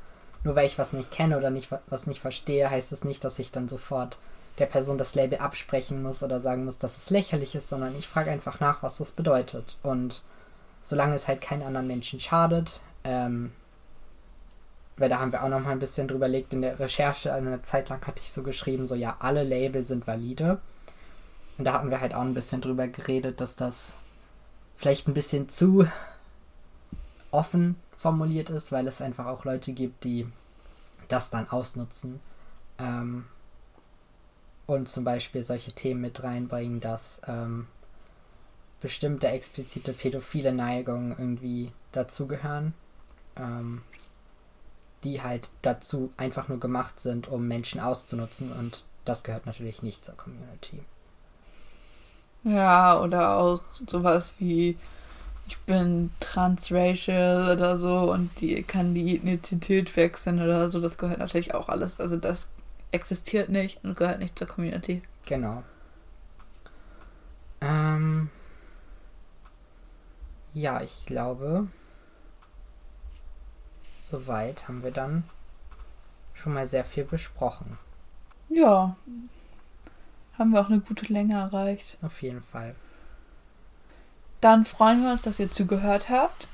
Nur 0.44 0.56
weil 0.56 0.66
ich 0.66 0.78
was 0.78 0.94
nicht 0.94 1.12
kenne 1.12 1.38
oder 1.38 1.50
nicht, 1.50 1.70
was 1.88 2.08
nicht 2.08 2.22
verstehe, 2.22 2.70
heißt 2.70 2.92
es 2.92 3.02
das 3.02 3.08
nicht, 3.08 3.24
dass 3.24 3.40
ich 3.40 3.52
dann 3.52 3.68
sofort 3.68 4.18
der 4.60 4.66
Person 4.66 4.98
das 4.98 5.14
Label 5.16 5.40
absprechen 5.40 6.02
muss 6.02 6.24
oder 6.24 6.40
sagen 6.40 6.66
muss, 6.66 6.78
dass 6.78 6.98
es 6.98 7.10
lächerlich 7.10 7.54
ist, 7.56 7.70
sondern 7.70 7.96
ich 7.96 8.08
frage 8.08 8.32
einfach 8.32 8.60
nach, 8.60 8.82
was 8.82 8.98
das 8.98 9.12
bedeutet. 9.12 9.78
Und 9.84 10.22
solange 10.84 11.16
es 11.16 11.28
halt 11.28 11.42
keinen 11.42 11.64
anderen 11.64 11.88
Menschen 11.88 12.20
schadet, 12.20 12.82
ähm, 13.04 13.52
weil 14.98 15.10
da 15.10 15.20
haben 15.20 15.32
wir 15.32 15.44
auch 15.44 15.50
noch 15.50 15.60
mal 15.60 15.72
ein 15.72 15.80
bisschen 15.80 16.08
drüber 16.08 16.28
legt 16.28 16.54
in 16.54 16.62
der 16.62 16.80
Recherche, 16.80 17.32
eine 17.32 17.62
Zeit 17.62 17.90
lang 17.90 18.06
hatte 18.08 18.22
ich 18.24 18.32
so 18.32 18.42
geschrieben, 18.42 18.88
so 18.88 18.96
ja, 18.96 19.18
alle 19.20 19.44
Label 19.44 19.84
sind 19.84 20.08
valide. 20.08 20.60
Und 21.58 21.66
da 21.66 21.74
hatten 21.74 21.90
wir 21.90 22.02
halt 22.02 22.14
auch 22.14 22.22
ein 22.22 22.34
bisschen 22.34 22.62
drüber 22.62 22.88
geredet, 22.88 23.42
dass 23.42 23.56
das 23.56 23.94
vielleicht 24.76 25.08
ein 25.08 25.14
bisschen 25.14 25.50
zu 25.50 25.88
offen 27.32 27.76
formuliert 27.98 28.50
ist, 28.50 28.72
weil 28.72 28.88
es 28.88 29.02
einfach 29.02 29.26
auch 29.26 29.44
Leute 29.44 29.74
gibt, 29.74 30.04
die 30.04 30.28
das 31.08 31.30
dann 31.30 31.50
ausnutzen 31.50 32.20
ähm, 32.78 33.26
und 34.66 34.90
zum 34.90 35.04
Beispiel 35.04 35.44
solche 35.44 35.72
Themen 35.72 36.02
mit 36.02 36.24
reinbringen, 36.24 36.80
dass 36.80 37.22
ähm, 37.28 37.68
bestimmte 38.82 39.28
explizite 39.28 39.94
pädophile 39.94 40.54
Neigungen 40.54 41.12
irgendwie 41.12 41.72
dazugehören, 41.92 42.74
ähm, 43.36 43.82
die 45.04 45.24
halt 45.24 45.50
dazu 45.62 46.12
einfach 46.18 46.50
nur 46.50 46.60
gemacht 46.60 47.00
sind, 47.00 47.28
um 47.28 47.48
Menschen 47.48 47.80
auszunutzen 47.80 48.52
und 48.52 48.86
das 49.06 49.24
gehört 49.24 49.46
natürlich 49.46 49.82
nicht 49.82 50.04
zur 50.04 50.18
Community. 50.18 50.82
Ja, 52.48 53.02
oder 53.02 53.38
auch 53.38 53.62
sowas 53.88 54.34
wie 54.40 54.78
ich 55.48 55.58
bin 55.60 56.12
transracial 56.22 57.54
oder 57.54 57.78
so 57.78 58.12
und 58.12 58.40
die 58.40 58.64
kann 58.64 58.94
die 58.94 59.16
Identität 59.16 59.96
wechseln 59.96 60.42
oder 60.42 60.70
so, 60.70 60.80
das 60.80 60.98
gehört 60.98 61.20
natürlich 61.20 61.54
auch 61.54 61.68
alles. 61.68 62.00
Also 62.00 62.16
das 62.16 62.48
existiert 62.92 63.50
nicht 63.50 63.84
und 63.84 63.98
gehört 63.98 64.20
nicht 64.20 64.38
zur 64.38 64.48
Community. 64.48 65.02
Genau. 65.26 65.64
Ähm, 67.60 68.30
ja, 70.54 70.82
ich 70.82 71.06
glaube, 71.06 71.68
soweit 74.00 74.70
haben 74.70 74.84
wir 74.84 74.92
dann 74.92 75.24
schon 76.34 76.54
mal 76.54 76.68
sehr 76.68 76.86
viel 76.86 77.04
besprochen. 77.04 77.78
Ja, 78.48 78.96
haben 80.38 80.52
wir 80.52 80.62
auch 80.62 80.70
eine 80.70 80.80
gute 80.80 81.12
Länge 81.12 81.36
erreicht. 81.36 81.98
Auf 82.02 82.22
jeden 82.22 82.44
Fall. 82.44 82.76
Dann 84.42 84.66
freuen 84.66 85.04
wir 85.04 85.12
uns, 85.12 85.24
dass 85.24 85.40
ihr 85.40 85.52
zugehört 85.52 86.10
habt 86.10 86.48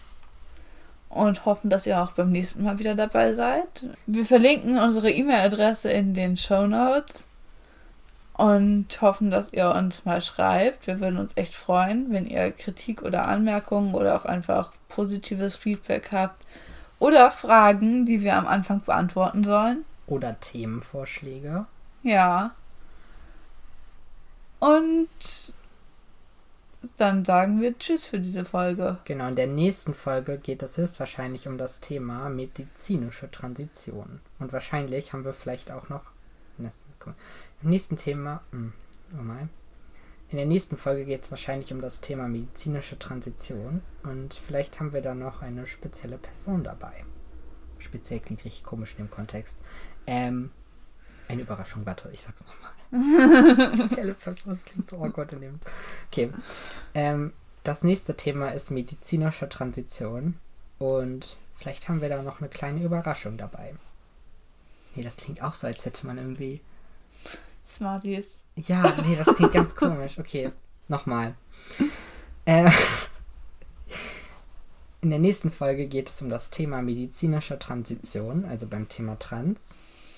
und 1.09 1.45
hoffen, 1.45 1.69
dass 1.69 1.85
ihr 1.85 2.01
auch 2.01 2.11
beim 2.11 2.31
nächsten 2.31 2.63
Mal 2.63 2.79
wieder 2.79 2.95
dabei 2.95 3.33
seid. 3.33 3.85
Wir 4.05 4.25
verlinken 4.25 4.77
unsere 4.77 5.11
E-Mail-Adresse 5.11 5.91
in 5.91 6.13
den 6.13 6.37
Show 6.37 6.65
Notes 6.65 7.27
und 8.33 9.01
hoffen, 9.01 9.29
dass 9.29 9.53
ihr 9.53 9.69
uns 9.69 10.05
mal 10.05 10.21
schreibt. 10.21 10.87
Wir 10.87 10.99
würden 10.99 11.19
uns 11.19 11.37
echt 11.37 11.53
freuen, 11.53 12.11
wenn 12.11 12.25
ihr 12.25 12.51
Kritik 12.51 13.03
oder 13.03 13.27
Anmerkungen 13.27 13.93
oder 13.93 14.15
auch 14.15 14.25
einfach 14.25 14.73
positives 14.89 15.55
Feedback 15.55 16.09
habt 16.11 16.43
oder 16.99 17.31
Fragen, 17.31 18.05
die 18.05 18.21
wir 18.21 18.35
am 18.35 18.47
Anfang 18.47 18.81
beantworten 18.81 19.43
sollen. 19.43 19.85
Oder 20.07 20.39
Themenvorschläge. 20.39 21.65
Ja. 22.01 22.51
Und 24.63 25.09
dann 26.95 27.25
sagen 27.25 27.59
wir 27.59 27.77
Tschüss 27.77 28.07
für 28.07 28.21
diese 28.21 28.45
Folge. 28.45 28.97
Genau, 29.03 29.27
in 29.27 29.35
der 29.35 29.47
nächsten 29.47 29.93
Folge 29.93 30.37
geht 30.37 30.63
es 30.63 30.77
höchstwahrscheinlich 30.77 31.49
um 31.49 31.57
das 31.57 31.81
Thema 31.81 32.29
medizinische 32.29 33.29
Transition. 33.29 34.21
Und 34.39 34.53
wahrscheinlich 34.53 35.11
haben 35.11 35.25
wir 35.25 35.33
vielleicht 35.33 35.69
auch 35.69 35.89
noch. 35.89 36.03
Im 36.57 37.69
nächsten 37.69 37.97
Thema. 37.97 38.41
Hm, 38.51 38.71
mal. 39.11 39.49
In 40.29 40.37
der 40.37 40.45
nächsten 40.45 40.77
Folge 40.77 41.03
geht 41.03 41.25
es 41.25 41.31
wahrscheinlich 41.31 41.73
um 41.73 41.81
das 41.81 41.99
Thema 41.99 42.29
medizinische 42.29 42.97
Transition. 42.97 43.81
Und 44.03 44.33
vielleicht 44.33 44.79
haben 44.79 44.93
wir 44.93 45.01
da 45.01 45.13
noch 45.13 45.41
eine 45.41 45.67
spezielle 45.67 46.17
Person 46.17 46.63
dabei. 46.63 47.03
Speziell 47.79 48.21
klingt 48.21 48.45
richtig 48.45 48.63
komisch 48.63 48.91
in 48.91 49.07
dem 49.07 49.11
Kontext. 49.11 49.61
Ähm, 50.07 50.51
eine 51.27 51.41
Überraschung, 51.41 51.85
warte, 51.85 52.09
ich 52.13 52.21
sag's 52.21 52.45
nochmal. 52.45 52.72
Spezielle 52.93 54.15
klingt 54.15 54.89
so 54.89 54.97
awkward 54.97 55.33
in 55.33 55.41
dem. 55.41 55.59
Okay. 56.11 56.31
Ähm, 56.93 57.33
das 57.63 57.83
nächste 57.83 58.15
Thema 58.15 58.49
ist 58.49 58.71
medizinische 58.71 59.49
Transition. 59.49 60.35
Und 60.79 61.37
vielleicht 61.55 61.89
haben 61.89 62.01
wir 62.01 62.09
da 62.09 62.21
noch 62.21 62.39
eine 62.39 62.49
kleine 62.49 62.83
Überraschung 62.83 63.37
dabei. 63.37 63.73
Nee, 64.95 65.03
das 65.03 65.15
klingt 65.15 65.41
auch 65.41 65.55
so, 65.55 65.67
als 65.67 65.85
hätte 65.85 66.05
man 66.05 66.17
irgendwie. 66.17 66.61
Smarties. 67.65 68.43
Ja, 68.55 68.83
nee, 69.05 69.15
das 69.15 69.35
klingt 69.35 69.53
ganz 69.53 69.75
komisch. 69.75 70.19
Okay, 70.19 70.51
nochmal. 70.87 71.35
Äh, 72.45 72.69
in 75.01 75.09
der 75.09 75.19
nächsten 75.19 75.49
Folge 75.49 75.87
geht 75.87 76.09
es 76.09 76.21
um 76.21 76.29
das 76.29 76.51
Thema 76.51 76.81
medizinische 76.81 77.57
Transition, 77.57 78.45
also 78.45 78.67
beim 78.67 78.87
Thema 78.87 79.17
Trans. 79.17 79.75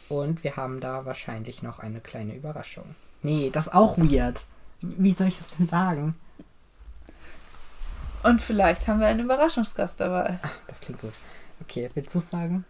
Und 0.09 0.43
wir 0.43 0.55
haben 0.55 0.79
da 0.79 1.05
wahrscheinlich 1.05 1.63
noch 1.63 1.79
eine 1.79 1.99
kleine 1.99 2.35
Überraschung. 2.35 2.95
Nee, 3.23 3.49
das 3.51 3.67
ist 3.67 3.73
auch 3.73 3.97
weird. 3.97 4.45
Wie 4.81 5.13
soll 5.13 5.27
ich 5.27 5.37
das 5.37 5.55
denn 5.57 5.67
sagen? 5.67 6.15
Und 8.23 8.41
vielleicht 8.41 8.87
haben 8.87 8.99
wir 8.99 9.07
einen 9.07 9.21
Überraschungsgast 9.21 9.99
dabei. 9.99 10.39
Ach, 10.41 10.51
das 10.67 10.81
klingt 10.81 11.01
gut. 11.01 11.13
Okay, 11.61 11.89
willst 11.93 12.13
du 12.13 12.19
es 12.19 12.29
sagen? 12.29 12.65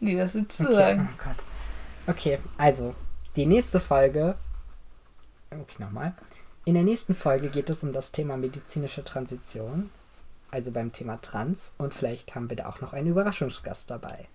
Nee, 0.00 0.16
das 0.16 0.34
willst 0.34 0.60
du 0.60 0.64
okay. 0.64 0.74
sagen. 0.74 1.08
Oh 1.12 1.22
Gott. 1.24 1.36
Okay, 2.06 2.38
also, 2.58 2.94
die 3.36 3.46
nächste 3.46 3.80
Folge. 3.80 4.36
Okay, 5.50 5.82
nochmal. 5.82 6.12
In 6.64 6.74
der 6.74 6.82
nächsten 6.82 7.14
Folge 7.14 7.50
geht 7.50 7.68
es 7.70 7.82
um 7.82 7.92
das 7.92 8.12
Thema 8.12 8.36
medizinische 8.36 9.04
Transition. 9.04 9.90
Also 10.50 10.70
beim 10.70 10.92
Thema 10.92 11.20
Trans. 11.20 11.72
Und 11.78 11.94
vielleicht 11.94 12.34
haben 12.34 12.48
wir 12.48 12.56
da 12.56 12.66
auch 12.66 12.80
noch 12.80 12.92
einen 12.92 13.08
Überraschungsgast 13.08 13.90
dabei. 13.90 14.28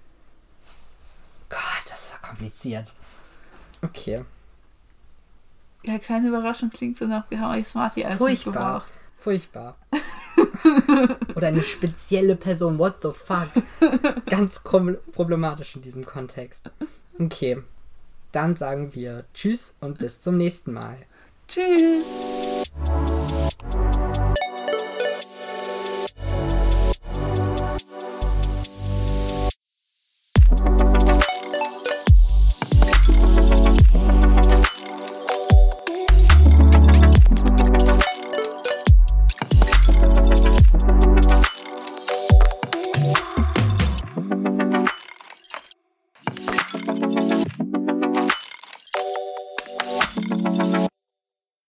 Gott, 1.49 1.60
das 1.89 2.01
ist 2.01 2.12
ja 2.12 2.19
kompliziert. 2.30 2.94
Okay. 3.82 4.24
Ja, 5.84 5.98
kleine 5.98 6.28
Überraschung 6.28 6.70
klingt 6.70 6.98
so 6.98 7.06
nach, 7.06 7.30
wir 7.30 7.40
haben 7.40 7.58
euch 7.58 7.68
Smarty 7.68 8.04
als 8.04 8.18
Furchtbar. 8.18 8.86
Furchtbar. 9.18 9.78
Oder 11.36 11.48
eine 11.48 11.62
spezielle 11.62 12.36
Person. 12.36 12.78
What 12.80 12.98
the 13.02 13.12
fuck? 13.14 13.50
Ganz 14.26 14.62
problematisch 14.62 15.76
in 15.76 15.82
diesem 15.82 16.06
Kontext. 16.06 16.70
Okay. 17.18 17.62
Dann 18.32 18.56
sagen 18.56 18.94
wir 18.94 19.26
Tschüss 19.34 19.76
und 19.80 19.98
bis 19.98 20.22
zum 20.22 20.38
nächsten 20.38 20.74
Mal. 20.74 20.98
Tschüss. 21.48 22.06